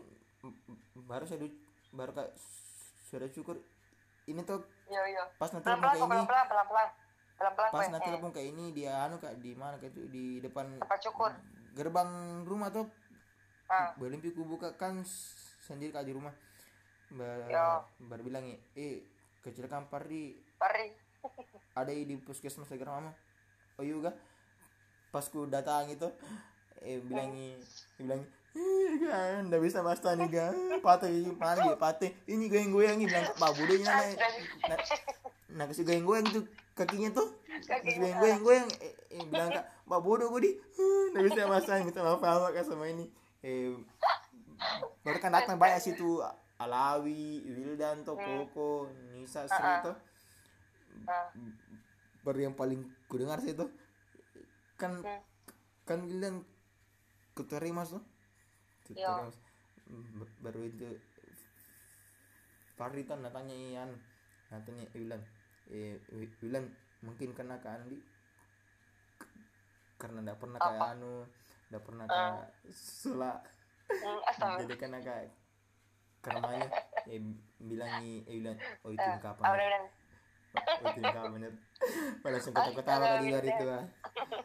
baru 1.03 1.25
saya 1.25 1.43
baru 1.91 2.13
kak 2.13 2.31
sudah 3.05 3.27
cukur. 3.29 3.59
Ini 4.25 4.41
tuh 4.41 4.63
iya 4.87 5.03
iya. 5.05 5.23
pas 5.35 5.51
nanti 5.51 5.67
pelan 5.67 5.83
telepon 5.83 5.91
pelan 5.91 6.07
kayak 6.07 6.23
ini. 6.23 6.29
pelan 6.47 6.47
pelan 6.47 6.67
pelan 7.53 7.71
pas 7.71 7.83
gue. 7.83 7.91
nanti 7.91 8.05
Hmm. 8.05 8.13
telepon 8.13 8.31
kayak 8.31 8.49
ini 8.49 8.65
dia 8.71 8.93
anu 9.03 9.17
kak 9.19 9.35
di 9.37 9.53
mana 9.53 9.75
kak 9.77 9.91
itu 9.91 10.03
di 10.07 10.25
depan 10.39 10.79
tempat 10.79 11.01
cukur. 11.03 11.31
gerbang 11.75 12.11
rumah 12.45 12.71
tuh. 12.71 12.87
Ah. 13.67 13.91
Berlimpi 13.97 14.31
ku 14.31 14.45
buka 14.45 14.77
kan 14.77 15.03
sendiri 15.61 15.91
kak 15.91 16.07
di 16.07 16.13
rumah. 16.13 16.31
Ba- 17.11 17.47
Ya. 17.47 17.83
baru 18.01 18.23
bilang 18.23 18.47
eh 18.75 18.95
kecelakaan 19.41 19.89
Pardi 19.89 20.39
pari 20.57 20.89
ada 21.75 21.91
di 21.91 22.17
puskesmas 22.17 22.65
segera 22.65 22.95
mama 22.95 23.13
oh 23.79 23.85
juga 23.85 24.11
pas 25.11 25.27
ku 25.27 25.47
datang 25.47 25.91
itu 25.91 26.07
eh 26.83 26.99
bilangi 27.03 27.59
bilang 27.99 28.23
Ih, 28.55 29.03
kan 29.11 29.51
nggak 29.51 29.63
bisa 29.67 29.83
mas 29.83 29.99
tani 29.99 30.31
kan 30.31 30.55
patah 30.79 31.11
mana 31.11 31.59
dia 31.59 31.75
patah 31.75 32.11
ini 32.31 32.47
goyang 32.47 32.71
goyang 32.71 32.97
ini 33.03 33.11
bilang 33.11 33.27
pak 33.35 33.51
budenya 33.59 33.91
nah, 33.91 34.07
nah, 34.71 34.79
nah 35.59 35.65
kasih 35.67 35.83
goyang 35.83 36.07
goyang 36.07 36.27
itu 36.31 36.47
kakinya 36.79 37.11
tuh 37.11 37.35
kasih 37.67 37.99
goyang 37.99 38.19
goyang 38.23 38.43
goyang 38.47 38.69
eh, 38.79 38.95
eh, 39.11 39.27
bilang 39.27 39.51
kak 39.51 39.67
pak 39.67 40.01
bodoh 40.07 40.31
gue 40.39 40.41
di 40.47 40.51
nggak 41.11 41.25
bisa 41.27 41.51
mas 41.51 41.67
tani 41.67 41.83
minta 41.83 42.07
maaf 42.07 42.23
sama 42.23 42.55
kak 42.55 42.63
sama 42.63 42.87
ini. 42.87 43.11
Eh 43.43 43.75
baru 45.03 45.19
kan 45.19 45.35
datang 45.35 45.59
banyak 45.59 45.83
situ 45.83 46.23
Alawi, 46.55 47.43
Wildan, 47.51 48.07
tuh, 48.07 48.15
Koko, 48.15 48.87
Nisa, 49.11 49.43
Sri 49.51 49.73
tuh. 49.83 49.99
Ah 51.11 51.27
baru 52.25 52.49
yang 52.51 52.55
paling 52.57 52.81
ku 53.07 53.21
dengar 53.21 53.39
sih 53.39 53.53
itu. 53.53 53.69
Kan 54.75 55.05
Hmm. 55.05 55.21
kan 55.85 56.01
bilang 56.03 56.43
ketua 57.37 57.61
Rimas 57.61 57.93
tuh. 57.93 58.03
Ketua 58.89 58.99
Iya. 58.99 59.13
Rimas 59.23 59.37
B- 59.85 60.35
baru 60.41 60.65
itu 60.65 60.89
Fahri 62.75 63.05
kan 63.05 63.23
natanya 63.23 63.55
Ian. 63.55 63.91
Natanya 64.51 64.89
Wilan 64.97 65.23
eh 65.71 65.97
mungkin 67.01 67.33
kena 67.33 67.61
ke 67.61 67.69
Andi? 67.69 67.99
Karena 69.97 70.21
ndak 70.21 70.37
pernah 70.41 70.59
kayak 70.61 70.81
Apa? 70.81 70.93
anu 70.97 71.25
ndak 71.73 71.83
pernah 71.85 72.05
Ah. 72.09 72.13
kayak 72.13 72.49
Sula 72.73 73.33
Hmm, 73.85 74.21
astaga 74.25 74.61
jadi 74.65 74.75
kena 74.81 74.99
kayak 75.01 75.29
karenanya 76.25 76.69
eh 77.13 77.21
bilangi 77.61 78.25
eh 78.25 78.57
oh 78.85 78.91
itu 78.93 79.05
Ah, 79.05 79.21
kapan 79.21 79.45
enggak 80.95 81.27
bener. 81.35 81.53
Langsung 82.23 82.53
ketawa-ketawa 82.55 83.05
tadi 83.19 83.27
luar 83.29 83.45
itu 83.45 83.65
ah. 83.69 83.85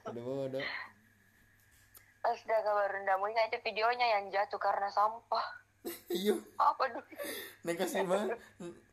Udah 0.10 0.24
bodoh. 0.24 0.66
astaga 2.20 2.72
baru 2.76 3.00
ingat 3.32 3.48
itu 3.48 3.58
videonya 3.64 4.20
yang 4.20 4.28
jatuh 4.28 4.60
karena 4.60 4.92
sampah 4.92 5.46
Iya, 6.12 6.36
apa 6.60 6.92
dulu 6.92 7.08
nak 7.64 7.76
kasih 7.80 8.04
bang, 8.04 8.28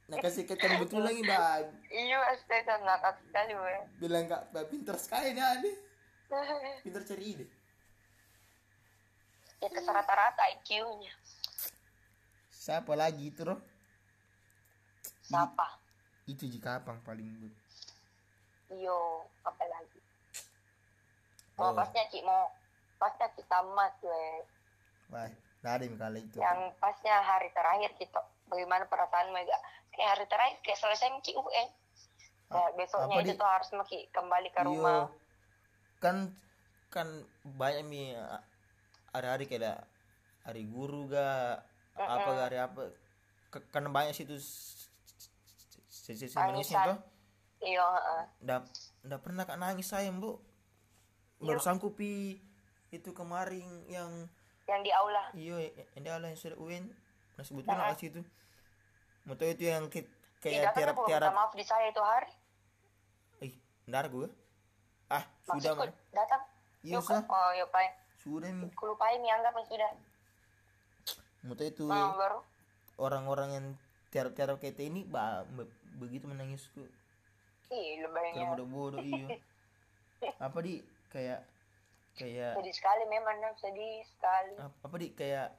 nak 0.07 0.19
kasih 0.23 0.47
ketan 0.47 0.79
betul 0.79 1.03
lagi 1.03 1.19
bang. 1.27 1.67
iya 1.91 2.23
astaga 2.31 2.79
ngakak 2.79 3.19
sekali 3.27 3.53
gue 3.59 3.77
Bilang 3.99 4.31
kak, 4.31 4.55
Mbak, 4.55 4.65
pinter 4.71 4.95
sekali 4.95 5.35
nih. 5.35 5.75
Pinter 6.87 7.03
cari 7.03 7.25
ide. 7.27 7.47
ya 9.59 9.69
ke 9.75 9.81
rata-rata 9.83 10.43
IQ-nya 10.63 11.11
Siapa 12.55 12.95
lagi 12.95 13.35
itu 13.35 13.43
roh? 13.43 13.59
siapa 15.27 15.67
Itu 16.27 16.45
jika 16.45 16.77
apang 16.77 16.99
paling 17.01 17.27
good. 17.39 17.55
iyo 18.69 18.99
apa 19.41 19.63
lagi 19.65 20.01
mau 21.55 21.71
Oh. 21.71 21.73
pasnya 21.73 22.03
Ci 22.11 22.19
mau 22.21 22.51
pasnya 22.97 23.31
Ci 23.31 23.47
tamat 23.47 23.95
gue 23.97 24.27
Wah, 25.07 25.31
yang 25.63 25.95
kali 25.95 26.21
itu. 26.21 26.37
yang 26.37 26.75
pasnya 26.77 27.15
hari 27.21 27.47
terakhir 27.53 27.95
kita 27.95 28.19
bagaimana 28.47 28.83
perasaan 28.85 29.31
Mega 29.31 29.55
kayak 29.89 30.11
hari 30.13 30.27
terakhir 30.27 30.57
kayak 30.61 30.79
selesai 30.79 31.15
Ci 31.23 31.31
UN 31.33 31.69
kayak 32.49 32.71
besoknya 32.75 33.07
apa 33.13 33.23
itu 33.23 33.31
di- 33.31 33.39
tuh 33.39 33.47
harus 33.49 33.71
maki 33.73 33.99
kembali 34.11 34.49
ke 34.51 34.59
Iya. 34.59 34.67
rumah 34.67 35.03
Kan 35.97 36.35
kan 36.89 37.07
banyak 37.45 37.83
mi 37.83 38.19
hari-hari 39.11 39.47
kayak 39.47 39.79
hari 40.43 40.67
guru 40.67 41.07
ga 41.07 41.63
apa 41.95 42.29
ga 42.29 42.43
hari 42.45 42.59
apa 42.59 42.83
karena 43.71 43.89
banyak 43.89 44.11
situ 44.13 44.35
sisi 46.15 46.31
Tangisan. 46.31 46.95
tuh? 46.95 46.99
Iya 47.67 47.83
ndak 48.45 48.63
ndak 49.03 49.21
pernah 49.27 49.43
kak 49.43 49.59
nangis 49.59 49.91
saya 49.91 50.13
bu 50.15 50.39
baru 51.43 51.59
sangkupi 51.59 52.39
itu 52.95 53.11
kemarin 53.11 53.67
yang 53.91 54.31
yang 54.71 54.81
di 54.87 54.93
aula. 54.95 55.25
Iyo 55.35 55.59
yang 55.99 56.03
dia 56.07 56.15
lah 56.23 56.31
yang 56.31 56.39
sudah 56.39 56.59
UN 56.63 56.85
nah 57.35 57.43
sebutnya 57.43 57.75
nggak 57.75 57.99
sih 57.99 58.09
itu. 58.15 58.23
Mau 59.27 59.35
itu 59.35 59.65
yang 59.67 59.91
Ih, 59.91 60.07
kayak 60.39 60.79
tiarap 60.79 60.97
tiarap 61.11 61.35
maaf 61.35 61.53
di 61.59 61.65
saya 61.67 61.91
itu 61.91 61.99
hari. 61.99 62.31
Ih 63.43 63.53
ndar 63.91 64.07
gue 64.07 64.31
ah 65.11 65.23
sudah 65.47 65.75
maksudku 65.75 65.85
man. 65.91 66.15
datang? 66.15 66.43
Iya 66.87 66.99
oh 67.03 67.51
iya 67.51 67.67
pak. 67.67 67.91
Sudah 68.23 68.51
mi 68.55 68.71
aku 68.71 68.85
lupain 68.95 69.19
nih 69.19 69.33
anggap 69.35 69.59
sudah. 69.67 69.91
Mau 71.47 71.55
itu 71.59 71.87
nah, 71.87 72.15
baru. 72.15 72.43
orang-orang 72.99 73.49
yang 73.55 73.67
tiarap-tiarap 74.11 74.59
kayak 74.59 74.83
ini 74.83 75.07
bah, 75.07 75.47
begitu 75.97 76.29
menangisku 76.29 76.85
ih 77.73 77.99
bodoh-bodoh 78.47 79.03
iya. 79.03 79.27
Apa 80.47 80.63
di? 80.63 80.81
Kayak 81.11 81.45
kayak 82.17 82.57
sedih 82.57 82.73
sekali 82.73 83.05
memang 83.05 83.37
sedih 83.61 84.01
sekali. 84.07 84.57
Ap- 84.57 84.81
apa 84.81 84.95
di? 84.97 85.13
Kayak 85.13 85.53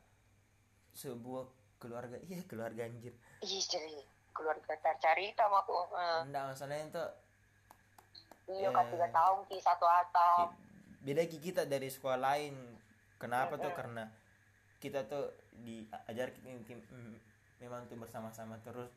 sebuah 0.98 1.46
keluarga 1.78 2.18
iya 2.26 2.42
keluarga 2.48 2.88
anjir. 2.88 3.14
Ih 3.44 3.62
sedih 3.62 4.02
keluarga 4.34 4.74
tercari 4.78 5.34
sama 5.34 5.62
aku 5.62 5.74
enggak 6.26 6.44
masalahnya 6.54 6.86
itu 6.88 7.06
iya 8.54 8.70
Eh. 8.70 8.74
kan 8.74 8.86
tiga 8.88 9.10
tahun 9.10 9.40
ki 9.50 9.58
satu 9.60 9.86
atap 9.86 10.54
beda 11.02 11.26
ki 11.26 11.38
kita 11.42 11.66
dari 11.68 11.90
sekolah 11.90 12.18
lain. 12.18 12.56
Kenapa 13.18 13.58
tuh? 13.58 13.74
Karena 13.74 14.06
kita 14.78 15.06
tuh 15.06 15.34
diajar 15.58 16.34
kita 16.34 16.86
memang 17.58 17.90
tuh 17.90 17.98
bersama-sama 17.98 18.62
terus 18.62 18.94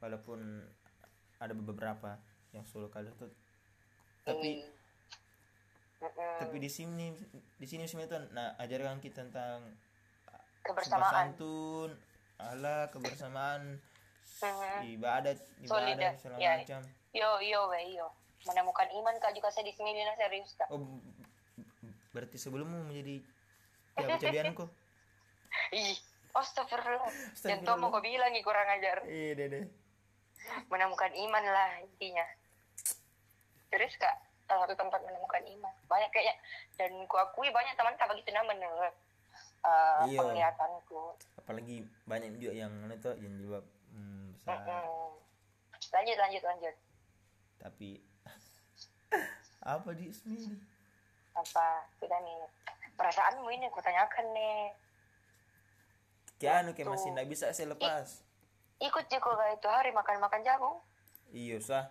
walaupun 0.00 0.40
ada 1.38 1.52
beberapa 1.54 2.16
yang 2.52 2.64
solo 2.66 2.88
kader 2.88 3.12
tuh. 3.16 3.30
Tapi. 4.24 4.80
Mm-mm. 6.00 6.36
tapi 6.40 6.56
di 6.56 6.72
sini 6.72 7.12
di 7.60 7.66
sini 7.68 7.84
itu 7.84 8.16
nah 8.32 8.56
ajarkan 8.56 9.04
kita 9.04 9.20
tentang 9.20 9.68
kebersamaan. 10.64 11.12
santun 11.12 11.92
ala 12.40 12.88
kebersamaan 12.88 13.76
Mhm. 14.40 14.96
ibadat 14.96 15.36
ibadah 15.60 16.16
segala 16.16 16.40
ya. 16.40 16.56
macam. 16.56 16.80
Yo 17.12 17.28
yo 17.44 17.68
we 17.68 18.00
yo. 18.00 18.08
Menemukan 18.48 18.88
iman 18.96 19.12
kak 19.20 19.36
juga 19.36 19.52
saya 19.52 19.68
di 19.68 19.76
sini 19.76 19.92
nah, 20.00 20.16
serius 20.16 20.56
kak. 20.56 20.72
Oh 20.72 20.80
berarti 22.16 22.40
sebelummu 22.40 22.88
menjadi 22.88 23.20
ya 24.00 24.16
cabianku 24.16 24.64
ih 25.76 26.00
astagfirullah. 26.32 27.12
Jangan 27.36 27.76
mau 27.76 27.92
kau 27.92 28.00
bilang 28.00 28.32
kurang 28.40 28.72
ajar. 28.72 29.04
Iya 29.04 29.36
deh 29.36 29.46
deh 29.52 29.64
menemukan 30.68 31.12
iman 31.14 31.44
lah 31.44 31.70
intinya. 31.82 32.26
Terus 33.70 33.94
kak 33.96 34.16
salah 34.46 34.66
satu 34.66 34.74
tempat 34.74 35.00
menemukan 35.06 35.42
iman. 35.58 35.74
Banyak 35.86 36.10
kayaknya. 36.10 36.36
Dan 36.74 36.90
ku 37.06 37.16
akui 37.18 37.48
banyak 37.54 37.74
teman 37.78 37.94
tak 37.94 38.10
begitu 38.10 38.34
nama 38.34 38.50
menurut 38.50 38.94
uh, 39.62 40.02
Iya. 40.08 40.18
penglihatanku. 40.18 41.02
Apalagi 41.38 41.86
banyak 42.06 42.30
juga 42.38 42.50
yang 42.54 42.72
itu 42.90 43.10
yang 43.22 43.34
jawab 43.38 43.64
hmm, 43.94 44.34
besar. 44.34 44.58
Mm-mm. 44.66 45.10
lanjut 45.90 46.16
lanjut 46.18 46.42
lanjut. 46.44 46.74
Tapi 47.60 47.90
apa 49.74 49.90
di 49.94 50.10
sini 50.12 50.54
apa? 51.34 51.86
Sudah 51.98 52.18
nih 52.20 52.36
perasaanmu 53.00 53.48
ini 53.48 53.64
aku 53.72 53.80
tanyakan 53.80 54.26
nih 54.36 54.76
kayak 56.36 56.64
anu 56.64 56.70
kayak 56.76 56.88
masih 56.92 57.08
nggak 57.16 57.28
bisa 57.28 57.52
saya 57.52 57.72
lepas 57.72 58.20
ikut 58.80 59.04
juga 59.06 59.30
kak 59.36 59.48
itu 59.56 59.68
hari 59.68 59.90
makan 59.92 60.16
makan 60.18 60.40
jagung. 60.40 60.76
Iya 61.30 61.56
sah. 61.60 61.86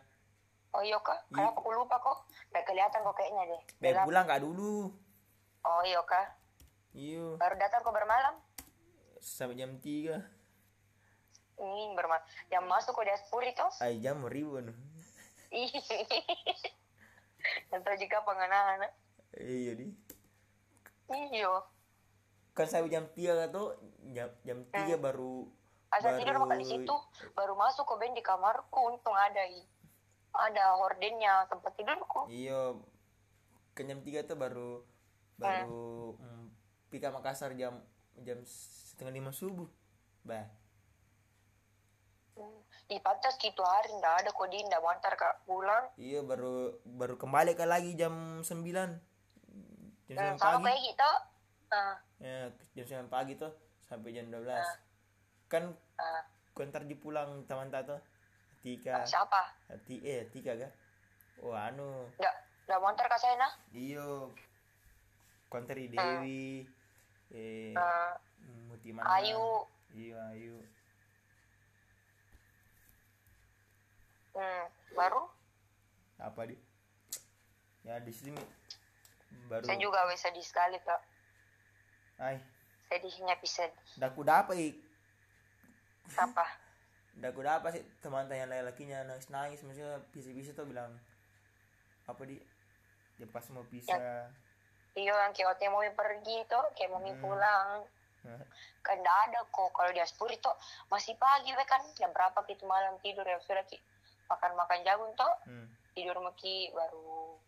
Oh 0.70 0.82
iya 0.82 0.98
kak 1.02 1.18
Iya. 1.30 1.50
kenapa 1.50 1.58
aku 1.58 1.70
lupa 1.74 1.98
kok 1.98 2.18
nggak 2.50 2.66
kelihatan 2.66 3.00
kok 3.02 3.16
kayaknya 3.18 3.44
deh. 3.48 3.62
Be 3.82 3.90
pulang 4.06 4.26
nggak 4.26 4.42
dulu. 4.42 4.94
Oh 5.66 5.82
iya 5.86 6.02
kak 6.06 6.28
iya. 6.94 7.38
Baru 7.38 7.56
datang 7.58 7.82
kok 7.82 7.94
bermalam? 7.94 8.36
Sampai 9.20 9.58
jam 9.58 9.78
3 9.78 10.40
ini 11.60 11.92
bermalam 11.92 12.24
yang 12.48 12.64
masuk 12.66 12.96
kok 12.96 13.06
diaspuri 13.06 13.52
toh. 13.52 13.68
Ay 13.82 14.00
jam 14.00 14.24
ribu 14.24 14.62
Ih. 15.50 15.70
Entah 17.74 17.96
jika 17.98 18.22
pengenalan. 18.22 18.86
iya 19.38 19.74
di. 19.74 19.90
Iyo. 21.10 21.66
kan 22.54 22.68
sampai 22.68 22.92
jam 22.92 23.08
3 23.08 23.48
tuh 23.50 23.72
jam 24.12 24.30
jam 24.44 24.60
3 24.68 25.00
baru 25.00 25.48
Asal 25.90 26.22
tidur 26.22 26.38
makan 26.38 26.62
di 26.62 26.68
situ, 26.70 26.96
baru 27.34 27.58
masuk 27.58 27.86
ke 27.86 27.94
band 27.98 28.14
di 28.14 28.22
kamarku. 28.22 28.94
Untung 28.94 29.18
ada 29.18 29.42
i. 29.50 29.66
Ada 30.30 30.78
hordennya 30.78 31.50
tempat 31.50 31.74
tidurku. 31.74 32.30
iya 32.30 32.78
ke 33.74 33.82
jam 33.82 34.04
3 34.04 34.28
tuh 34.30 34.38
baru 34.38 34.72
baru 35.40 36.14
hmm, 36.20 36.46
pika 36.92 37.10
Makassar 37.10 37.56
jam 37.56 37.80
jam 38.20 38.44
setengah 38.44 39.16
lima 39.16 39.32
subuh 39.32 39.66
bah. 40.22 40.46
Di 42.86 42.98
pantas 43.00 43.40
gitu 43.40 43.64
hari 43.64 43.90
ndak 43.98 44.22
ada 44.22 44.30
kok 44.36 44.48
dia 44.52 44.68
ndak 44.68 44.82
mau 44.84 44.92
antar 44.92 45.14
kak 45.16 45.48
pulang. 45.48 45.90
iya 45.96 46.20
baru 46.22 46.78
baru 46.84 47.16
kembali 47.16 47.56
ke 47.56 47.66
lagi 47.66 47.96
jam 47.96 48.44
9 48.44 48.52
jam 50.12 50.36
9 50.36 50.38
sama 50.38 50.60
pagi 50.60 50.66
kayak 50.68 50.82
gitu. 50.94 51.12
Ah, 51.70 51.96
ya 52.20 52.40
jam 52.76 53.08
9 53.08 53.14
pagi 53.14 53.34
tuh 53.40 53.52
sampai 53.88 54.14
jam 54.14 54.28
12 54.28 54.46
Ah. 54.46 54.78
Kan 55.50 55.74
ah. 55.98 56.22
kontar 56.54 56.86
di 56.86 56.94
pulang 56.94 57.44
teman 57.50 57.74
tato 57.74 57.98
tiga. 58.62 59.02
Siapa? 59.04 59.58
ti 59.90 59.98
eh 60.06 60.30
tiga 60.30 60.54
ga 60.54 60.70
oh 61.42 61.58
anu. 61.58 62.06
Ndak 62.22 62.36
ndak 62.70 62.78
mau 62.78 62.94
antar 62.94 63.10
kak 63.10 63.18
saya 63.18 63.36
nah. 63.42 63.54
iyo 63.74 64.30
kontar 65.50 65.74
di 65.74 65.90
Dewi 65.90 66.70
eh 67.34 67.74
Ah, 67.74 68.14
Muti 68.70 68.94
mana 68.94 69.10
Ayu. 69.18 69.66
iya 69.98 70.22
Ayu. 70.38 70.62
Hmm, 74.38 74.64
baru? 74.94 75.26
Apa 76.22 76.46
di? 76.46 76.56
Ya 77.82 77.98
di 77.98 78.14
sini. 78.14 78.38
Baru. 79.50 79.66
Saya 79.66 79.82
juga 79.82 80.06
wes 80.06 80.22
sedih 80.22 80.46
sekali 80.46 80.78
kak. 80.86 81.02
ay 82.22 82.38
Sedihnya 82.90 83.34
bisa. 83.42 83.66
Daku 83.98 84.22
dapat 84.22 84.58
ik 84.58 84.89
apa? 86.18 86.46
daku 87.20 87.44
dapat 87.44 87.76
sih 87.76 87.84
teman 88.00 88.32
yang 88.32 88.48
laki-lakinya 88.48 89.04
nangis 89.04 89.28
nangis 89.28 89.60
maksudnya 89.60 90.00
bisa-bisa 90.16 90.56
tuh 90.56 90.64
bilang 90.64 90.96
apa 92.08 92.22
di 92.24 92.40
dia 93.20 93.28
pas 93.28 93.44
mau 93.52 93.68
pisah 93.68 94.32
Iyo 94.98 95.14
yang 95.14 95.32
kayak 95.32 95.70
mau 95.70 95.86
pergi 95.86 96.44
tuh, 96.50 96.66
kayak 96.74 96.90
mau 96.92 97.00
Hmm. 97.00 97.22
pulang. 97.22 97.86
kan 98.84 99.00
ndak 99.00 99.18
ada 99.32 99.40
kok 99.48 99.72
kalau 99.72 99.96
di 99.96 100.02
Aspuri 100.04 100.36
tuh 100.44 100.52
masih 100.92 101.16
pagi 101.16 101.56
we 101.56 101.64
kan 101.64 101.80
jam 101.96 102.12
berapa 102.12 102.36
gitu 102.52 102.68
malam 102.68 103.00
tidur 103.00 103.24
ya 103.24 103.40
sudah 103.40 103.64
ki 103.64 103.80
makan 104.28 104.60
makan 104.60 104.84
jagung 104.84 105.16
tuh 105.16 105.34
hmm. 105.48 105.68
tidur 105.96 106.20
maki 106.20 106.68
baru 106.76 107.40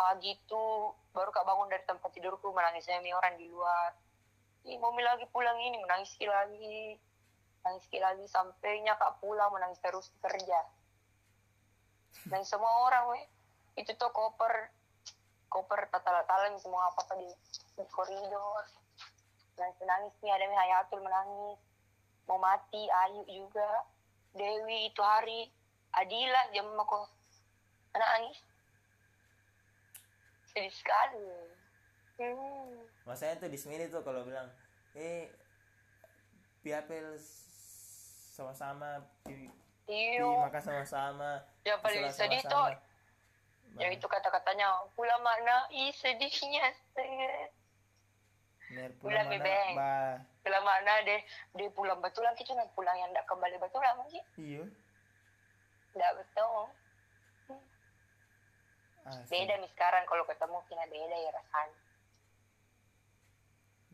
pagi 0.00 0.32
tuh 0.48 0.96
baru 1.12 1.28
kak 1.28 1.44
bangun 1.44 1.68
dari 1.68 1.84
tempat 1.84 2.08
tidurku 2.08 2.48
menangis 2.56 2.88
mi 3.04 3.12
orang 3.12 3.36
di 3.36 3.52
luar 3.52 3.92
Ih, 4.64 4.80
mami 4.80 5.04
lagi 5.04 5.28
pulang 5.28 5.60
ini 5.60 5.76
menangis 5.76 6.16
lagi 6.24 6.96
nangis 7.64 7.84
lagi 7.98 8.26
sampainya 8.30 8.94
kak 8.96 9.18
pulang 9.20 9.50
menangis 9.52 9.80
terus 9.82 10.10
kerja. 10.22 10.60
Dan 12.28 12.42
semua 12.42 12.88
orang 12.88 13.14
we 13.14 13.20
itu 13.80 13.92
tuh 13.94 14.10
koper. 14.10 14.70
Koper 15.48 15.88
tatal-talan 15.88 16.60
semua 16.60 16.92
apa 16.92 17.00
apa 17.08 17.14
di, 17.16 17.28
di 17.76 17.84
koridor. 17.88 18.64
Nangis 19.56 19.80
nangis 19.82 20.14
nih 20.20 20.32
ada 20.34 20.44
Hayatul 20.44 21.00
menangis. 21.00 21.58
Mau 22.28 22.36
mati 22.36 22.84
Ayu 22.88 23.24
juga. 23.24 23.88
Dewi 24.36 24.92
itu 24.92 25.00
hari. 25.00 25.48
Adila 25.96 26.52
jam 26.52 26.68
aku 26.76 27.00
anak 27.96 28.08
nangis? 28.12 28.38
Sedih 30.52 30.74
sekali. 30.74 31.26
Hmm. 32.18 32.82
masanya 33.06 33.46
tuh 33.46 33.46
di 33.46 33.54
sini 33.54 33.86
tuh 33.86 34.02
kalau 34.02 34.26
bilang 34.26 34.50
eh 34.98 35.30
piapel 36.66 37.14
sama-sama 38.38 39.02
pi 39.26 39.50
iyo 39.90 40.46
makan 40.46 40.62
sama-sama 40.62 41.42
yang 41.66 41.82
paling 41.82 42.06
sedih 42.14 42.38
tuh 42.46 42.70
yang 43.76 43.92
itu 43.92 44.06
kata-katanya 44.08 44.74
pulang 44.96 45.20
mana? 45.20 45.66
Ih 45.74 45.90
sedihnya 45.92 46.72
saya 46.94 47.50
Mer 48.68 48.92
Pulang, 49.00 49.32
Bebeng. 49.32 49.74
bah 49.76 50.20
pulang 50.44 50.64
mana 50.64 51.00
deh? 51.04 51.20
Dia 51.56 51.68
pulang 51.72 51.98
betulan 52.04 52.32
kita 52.38 52.56
nak 52.56 52.70
pulang 52.72 52.96
yang 52.96 53.10
tidak 53.12 53.26
kembali 53.26 53.56
betulan 53.58 53.94
sih 54.06 54.22
iya. 54.38 54.62
Tidak 55.92 56.12
betul. 56.14 56.64
Asik. 59.08 59.28
beda 59.32 59.54
nih 59.56 59.70
sekarang 59.72 60.04
kalau 60.04 60.24
ketemu 60.28 60.56
kena 60.68 60.84
beda 60.86 61.16
ya 61.16 61.30
rasanya. 61.32 61.80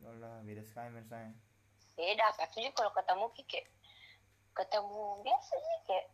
Allah 0.05 0.37
beda 0.45 0.63
sekali 0.69 0.91
misalnya 1.01 1.33
beda 1.95 2.27
tapi 2.35 2.67
kalau 2.75 2.91
ketemu 2.91 3.25
Ki, 3.39 3.43
kayak 3.47 3.67
ketemu 4.55 5.21
biasa 5.27 5.55
sih 5.59 5.79
kayak 5.91 6.07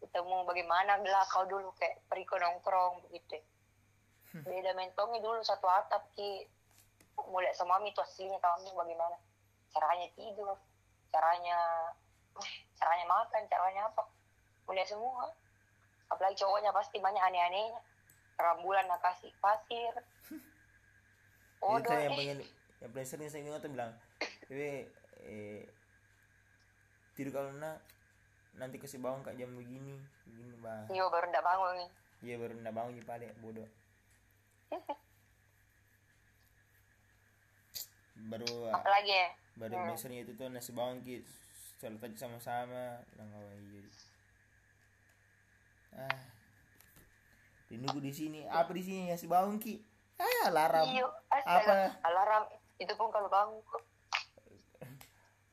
ketemu 0.00 0.36
bagaimana 0.48 1.00
gelah 1.04 1.24
kau 1.28 1.44
dulu 1.44 1.72
kayak 1.76 2.00
pergi 2.08 2.24
ke 2.24 2.36
nongkrong 2.40 3.04
begitu. 3.08 3.38
Beda 4.44 4.76
mentongnya 4.76 5.20
dulu 5.24 5.40
satu 5.44 5.68
atap 5.68 6.04
ki. 6.16 6.48
Mulai 7.32 7.52
sama 7.56 7.80
mami 7.80 7.92
itu 7.92 8.00
aslinya 8.00 8.36
kami 8.40 8.68
bagaimana. 8.76 9.16
Caranya 9.72 10.08
tidur 10.16 10.56
caranya 11.12 11.56
eh, 12.36 12.54
caranya 12.76 13.06
makan 13.08 13.42
caranya 13.48 13.82
apa. 13.88 14.04
Mulai 14.68 14.84
semua. 14.84 15.32
Apalagi 16.12 16.40
cowoknya 16.40 16.72
pasti 16.76 17.00
banyak 17.00 17.22
aneh-anehnya. 17.22 17.80
Rambulan 18.36 18.84
nak 18.84 19.00
kasih 19.00 19.32
pasir. 19.40 19.96
Oh, 21.64 21.80
Odol, 21.80 21.96
yang 21.96 22.12
eh. 22.12 22.18
pengen 22.20 22.38
yang 22.84 22.90
paling 22.92 23.08
sering 23.08 23.28
saya 23.32 23.40
ingat 23.48 23.64
tuh 23.64 23.72
bilang 23.72 23.96
Bebe 24.44 24.92
eh 25.24 25.64
tidur 27.16 27.32
kalau 27.32 27.50
nak 27.54 27.80
nanti 28.54 28.76
kasih 28.76 28.96
bangun 28.98 29.20
kak 29.20 29.34
jam 29.34 29.48
begini 29.50 29.96
begini 30.24 30.54
bah 30.58 30.84
Iya 30.86 31.04
baru 31.06 31.26
ndak 31.26 31.42
bangun 31.42 31.72
nih. 31.74 31.90
iya 32.22 32.34
baru 32.36 32.52
ndak 32.54 32.72
bangun 32.72 32.92
di 32.92 33.02
pale 33.02 33.28
bodoh 33.38 33.68
baru 38.26 38.52
Apalagi 38.70 39.12
ya? 39.12 39.28
baru 39.56 39.72
Hmm. 39.74 39.86
biasanya 39.88 40.18
itu 40.20 40.32
tuh 40.32 40.48
nasi 40.48 40.70
bawang 40.70 41.00
ki 41.00 41.24
sholat 41.76 41.96
aja 41.98 42.16
sama-sama 42.18 42.84
lang 43.14 43.28
awal 43.30 43.56
iya 43.58 43.80
ah 45.98 46.20
dinunggu 47.66 47.98
di 47.98 48.08
sini 48.10 48.40
apa 48.44 48.68
di 48.70 48.82
sini 48.82 49.08
nasi 49.08 49.24
bawang 49.24 49.56
ki 49.56 49.80
ah 50.16 50.48
laram 50.48 50.84
Iya, 50.86 51.04
apa. 51.44 51.92
Alarm 52.02 52.44
itu 52.76 52.92
pun 52.92 53.08
kalau 53.08 53.28
bangun 53.28 53.60
kok. 53.62 53.80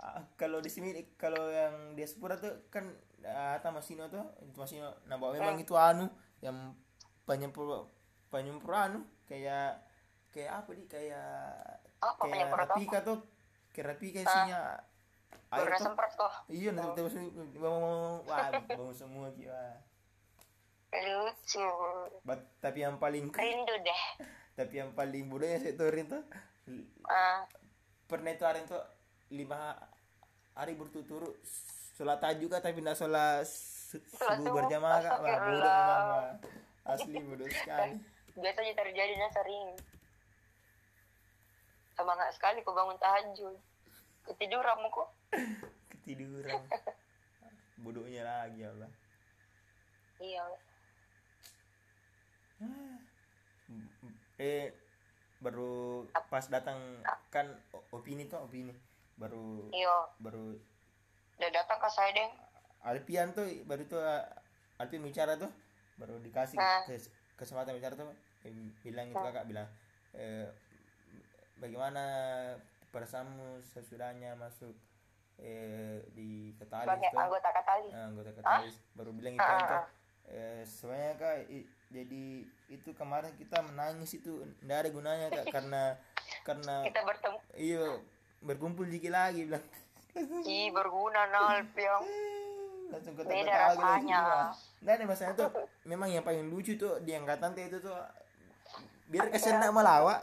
Ah, 0.04 0.20
kalau 0.36 0.60
di 0.60 0.68
sini 0.68 0.92
kalau 1.16 1.48
yang 1.48 1.96
di 1.96 2.04
Sepura 2.04 2.36
tuh 2.36 2.68
kan 2.68 2.92
ada 3.24 3.72
Masino 3.72 4.12
tuh 4.12 4.20
itu 4.44 4.60
Masino 4.60 4.92
nah 5.08 5.16
memang 5.16 5.56
Hmm. 5.56 5.64
itu 5.64 5.72
anu 5.74 6.12
yang 6.44 6.76
penyempur 7.24 7.88
penyempur 8.28 8.76
anu 8.76 9.00
kayak 9.24 9.80
kayak 10.28 10.52
apa 10.60 10.70
di 10.76 10.84
kayak 10.92 11.64
Apa 12.04 12.20
kayak 12.20 12.52
rapika 12.52 13.00
tuh 13.00 13.24
kayak 13.72 13.96
rapika 13.96 14.20
isinya 14.20 14.76
air 15.56 15.72
tuh 15.72 15.96
kok. 15.96 16.34
iya 16.52 16.76
nanti 16.76 17.00
terus 17.00 17.16
mau 17.56 18.20
wah 18.28 18.52
bau 18.68 18.92
semua 18.92 19.32
kira 19.32 19.80
Lucu. 20.94 21.64
But, 22.22 22.44
tapi 22.60 22.84
yang 22.84 23.00
paling 23.00 23.32
Rindu 23.32 23.76
deh. 23.82 24.04
tapi 24.54 24.78
yang 24.78 24.92
paling 24.94 25.26
bodohnya 25.26 25.58
saya 25.58 25.74
tuh 25.74 25.90
Rin 25.90 26.06
tuh 26.06 26.22
Ah, 27.08 27.48
pernah 28.06 28.30
itu 28.30 28.44
hari 28.44 28.68
tuh 28.68 28.84
lima 29.32 29.74
hari 30.54 30.74
berturut-turut 30.74 31.34
sholat 31.94 32.18
tahajud 32.18 32.48
kan 32.48 32.62
tapi 32.62 32.80
tidak 32.80 32.96
sholat 32.96 33.42
su- 33.44 34.02
Sholat 34.12 34.38
subuh 34.38 34.54
berjamaah 34.56 35.00
kak 35.00 35.14
wah 35.16 35.38
bodoh 35.40 35.62
wah. 35.62 36.26
asli 36.88 37.18
bodoh 37.20 37.48
sekali 37.48 37.98
biasanya 38.42 38.74
terjadinya 38.74 39.30
sering. 39.30 39.70
Semangat 41.94 42.34
sekali 42.34 42.66
kok 42.66 42.74
bangun 42.74 42.98
tahajud. 42.98 43.54
Ketiduran 44.26 44.78
kok. 44.90 45.10
ketiduran 45.94 46.62
bodohnya 47.78 48.24
lagi 48.24 48.60
ya 48.60 48.70
Allah 48.70 48.92
Iya. 50.18 50.44
eh 54.36 54.72
baru 55.38 56.04
pas 56.28 56.48
datang 56.48 56.80
kan 57.28 57.52
opini 57.92 58.26
tuh 58.26 58.40
opini 58.40 58.72
baru 59.16 59.70
Iya. 59.70 59.98
baru 60.18 60.58
Udah 61.34 61.50
datang 61.52 61.78
ke 61.78 61.90
saya 61.90 62.10
deh. 62.12 62.30
Alpian 62.84 63.32
tuh 63.32 63.46
baru 63.64 63.84
tuh 63.84 63.98
uh, 63.98 64.22
Alpian 64.76 65.02
bicara 65.02 65.34
tuh 65.36 65.50
baru 65.96 66.18
dikasih 66.20 66.56
Ah. 66.56 66.84
kes- 66.84 67.08
kesempatan 67.34 67.74
bicara 67.74 67.94
tuh 67.94 68.10
eh, 68.42 68.52
bilang 68.82 69.08
itu 69.08 69.16
kakak 69.16 69.46
bilang 69.46 69.68
eh, 70.12 70.46
bagaimana 71.56 72.04
perasaanmu 72.90 73.48
sesudahnya 73.64 74.36
masuk 74.36 74.74
eh, 75.36 76.04
di 76.12 76.30
katalis 76.56 76.86
Sebagai 76.88 77.10
tuh 77.10 77.20
anggota 77.20 77.50
katalis. 77.52 77.92
Nah, 77.92 78.06
anggota 78.06 78.32
katalis 78.34 78.76
baru 78.94 79.12
bilang 79.12 79.34
itu 79.34 79.42
Ah, 79.42 79.50
kan 79.50 79.60
tuh 79.60 79.76
ah. 79.76 79.86
eh, 80.28 80.62
sebenarnya 80.64 81.14
kak 81.16 81.36
i- 81.50 81.70
jadi 81.90 82.26
itu 82.68 82.90
kemarin 82.94 83.34
kita 83.36 83.62
menangis 83.62 84.12
itu 84.14 84.32
tidak 84.60 84.78
ada 84.80 84.90
gunanya 84.90 85.28
kak 85.32 85.46
karena 85.56 85.84
karena 86.44 86.76
Kita 86.84 87.02
bertemu. 87.02 87.38
iya 87.56 87.86
berkumpul 88.44 88.86
dikit 88.86 89.12
lagi 89.12 89.48
bilang 89.48 89.64
Ih, 90.46 90.70
berguna 90.70 91.26
Nalp 91.28 91.74
yang 91.80 92.04
langsung 92.94 93.18
Beda 93.18 93.26
ketawa-ketawa 93.26 93.74
gitu 93.74 93.82
rasanya. 93.82 94.22
Nggak 94.84 94.94
ada 94.94 95.06
masalah 95.10 95.34
tuh 95.34 95.50
memang 95.84 96.10
yang 96.14 96.22
paling 96.22 96.46
lucu 96.46 96.78
tuh 96.78 97.02
di 97.02 97.18
angkatan 97.18 97.58
itu 97.58 97.82
tuh 97.82 97.98
biar 99.10 99.34
kesian 99.34 99.58
nak 99.58 99.74
melawak 99.74 100.22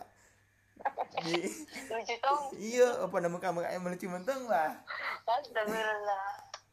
di 1.26 1.44
lucu 1.90 2.14
tuh. 2.22 2.40
iya 2.56 3.04
apa 3.04 3.16
nama 3.18 3.36
kamu 3.36 3.60
kayak 3.60 3.82
melucu 3.82 4.06
menteng 4.06 4.46
lah 4.46 4.78
Astagfirullah. 5.26 6.26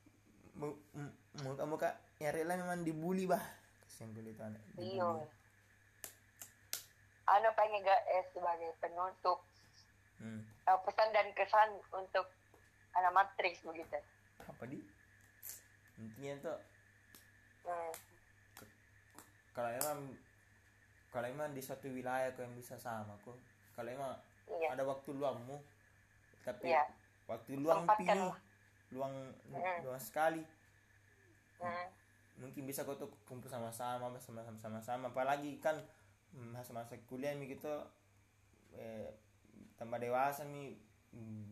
mu- 0.61 0.79
mu- 0.93 1.15
muka-muka 1.43 1.97
yang 2.21 2.33
rela 2.33 2.53
memang 2.55 2.85
dibully 2.85 3.25
bah 3.25 3.41
kasihan 3.83 4.13
kulit 4.13 4.33
itu 4.33 4.41
anak. 4.41 4.61
Iya. 4.77 5.09
Anu 7.27 7.49
pengen 7.53 7.83
gak 7.83 8.01
eh, 8.07 8.23
sebagai 8.31 8.71
penutup 8.79 9.41
hmm. 10.21 10.41
Eh, 10.68 10.80
pesan 10.84 11.09
dan 11.11 11.28
kesan 11.32 11.70
untuk 11.91 12.28
anak 12.93 13.13
matrix 13.13 13.61
begitu. 13.61 13.97
apa 14.39 14.63
di 14.65 14.80
intinya 15.97 16.34
tuh 16.43 16.59
Hmm. 17.63 17.91
kalau 19.51 19.68
emang 19.70 19.99
kalau 21.09 21.28
emang 21.28 21.51
di 21.51 21.59
suatu 21.59 21.89
wilayah 21.89 22.32
kau 22.32 22.41
yang 22.41 22.53
bisa 22.53 22.78
sama 22.78 23.11
kok 23.20 23.36
kalau 23.74 23.89
emang 23.89 24.13
Iya. 24.47 24.72
ada 24.72 24.84
waktu 24.84 25.11
luangmu 25.11 25.59
tapi 26.41 26.72
Iya. 26.72 26.88
waktu 27.26 27.59
luang 27.59 27.84
pilih 27.91 28.32
lah. 28.32 28.39
luang 28.89 29.15
Mm. 29.51 29.84
luang 29.84 29.99
sekali 29.99 30.43
Hmm. 31.59 31.88
mungkin 32.38 32.63
bisa 32.63 32.86
kau 32.86 32.95
tuh 32.95 33.11
kumpul 33.26 33.49
sama-sama 33.49 34.07
sama-sama 34.15 34.55
sama-sama 34.55 35.09
apalagi 35.09 35.59
kan 35.59 35.76
mm, 36.32 36.55
masa-masa 36.55 36.95
kuliah 37.03 37.36
gitu 37.36 37.74
eh, 38.72 39.11
tambah 39.75 39.97
dewasa 39.97 40.43
mi 40.43 40.75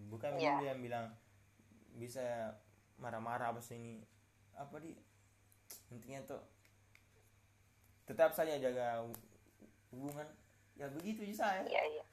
bukan 0.07 0.35
Iya. 0.35 0.51
dulu 0.51 0.63
yang 0.65 0.79
bilang 0.81 1.05
bisa 1.95 2.53
marah-marah 2.97 3.51
apa 3.51 3.61
sih 3.61 3.75
ini. 3.75 4.03
Apa 4.55 4.79
di 4.79 4.95
intinya 5.89 6.21
tuh 6.25 6.41
tetap 8.05 8.31
saja 8.31 8.55
jaga 8.55 9.01
hu- 9.01 9.17
hubungan. 9.91 10.27
Ya 10.75 10.91
begitu 10.91 11.23
sih 11.23 11.35
saya. 11.35 11.63
Iya 11.65 11.83
iya. 11.89 12.03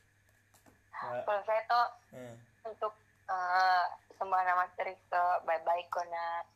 Ya, 1.03 1.23
Kalau 1.27 1.43
saya 1.43 1.63
tuh 1.67 1.87
eh, 2.15 2.35
untuk 2.63 2.95
eh, 3.27 3.85
semua 4.15 4.39
matrix 4.47 4.97
tuh 5.11 5.31
baik-baik 5.43 5.91
kona 5.91 6.47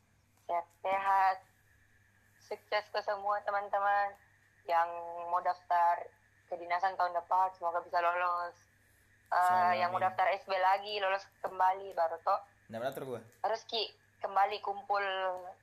sehat-sehat 0.46 1.42
sukses 2.38 2.86
ke 2.86 3.00
semua 3.02 3.42
teman-teman 3.42 4.14
yang 4.70 4.86
mau 5.26 5.42
daftar 5.42 5.98
kedinasan 6.46 6.94
tahun 6.94 7.10
depan 7.10 7.50
semoga 7.58 7.82
bisa 7.82 7.98
lolos 7.98 8.54
Insyaallah, 9.26 9.74
yang 9.74 9.90
mau 9.90 9.98
daftar 9.98 10.26
SB 10.38 10.52
lagi 10.54 11.02
lolos 11.02 11.24
kembali 11.42 11.92
baru 11.98 12.16
toh. 12.22 12.40
Beratur 12.70 13.02
gua. 13.06 13.20
Harus 13.42 13.62
ki 13.66 13.90
kembali 14.22 14.62
kumpul 14.62 15.02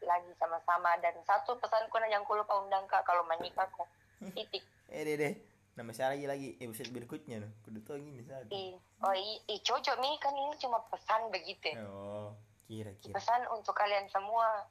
lagi 0.03 0.31
sama-sama. 0.35 0.99
Dan 0.99 1.15
satu 1.23 1.55
pesanku 1.59 1.95
nah 1.99 2.09
yang 2.11 2.27
ku 2.27 2.35
lupa 2.35 2.59
undang 2.59 2.83
kak 2.91 3.07
kalau 3.07 3.23
menikah 3.27 3.67
kok 3.71 3.87
titik. 4.35 4.63
Eh 4.91 5.03
deh 5.07 5.15
deh. 5.15 5.33
Nama 5.73 5.89
saya 5.95 6.13
lagi 6.13 6.25
lagi. 6.27 6.49
Episode 6.59 6.91
berikutnya 6.91 7.41
loh. 7.41 7.51
Kudu 7.63 7.79
tau 7.87 7.97
gini 7.97 8.21
saat 8.27 8.45
i 8.51 8.75
oh 9.03 9.15
i, 9.15 9.39
i 9.47 9.55
cocok 9.63 9.95
nih 9.99 10.13
kan 10.19 10.35
ini 10.35 10.53
cuma 10.59 10.83
pesan 10.91 11.31
begitu. 11.31 11.73
Oh 11.87 12.35
kira 12.67 12.91
kira. 12.99 13.15
Pesan 13.15 13.47
untuk 13.51 13.75
kalian 13.75 14.07
semua. 14.11 14.67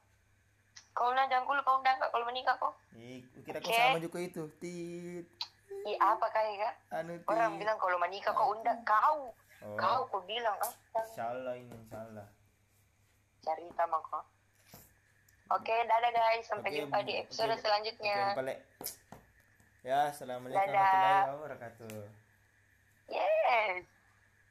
Kalau 0.93 1.17
nah 1.17 1.25
jangan 1.29 1.49
ku 1.49 1.57
lupa 1.57 1.81
undang 1.81 1.97
kak 1.97 2.13
kalau 2.13 2.29
menikah 2.29 2.57
kok. 2.61 2.77
Eh 2.97 3.25
kira 3.41 3.59
kau 3.59 3.73
Oke. 3.73 3.77
sama 3.77 3.99
juga 4.01 4.19
itu. 4.21 4.43
Tit 4.61 5.27
i 5.83 5.93
apa 5.99 6.27
kayak 6.31 6.55
kak 6.63 6.75
anu 6.95 7.19
tit 7.19 7.27
orang 7.27 7.59
bilang 7.59 7.79
kalau 7.79 7.97
menikah 7.99 8.33
kok 8.35 8.49
undang. 8.55 8.79
Kau. 8.87 9.35
Oh. 9.63 9.77
Kau 9.79 10.01
ku 10.11 10.19
bilang 10.27 10.55
ah 10.63 10.73
insyaallah 11.03 11.55
ini 11.59 11.75
insyaallah. 11.75 12.27
Cerita 13.43 13.83
mah 13.91 14.03
kok 14.03 14.25
oke 15.53 15.75
dadah 15.87 16.11
guys. 16.15 16.47
Sampai 16.47 16.71
Oke, 16.73 16.79
jumpa 16.83 16.99
di 17.05 17.13
episode 17.19 17.53
oke. 17.53 17.63
selanjutnya. 17.63 18.35
balik. 18.39 18.59
Ya, 19.83 20.15
assalamualaikum 20.15 20.63
warahmatullahi 20.63 21.35
wabarakatuh. 21.35 21.97
yes 23.11 24.02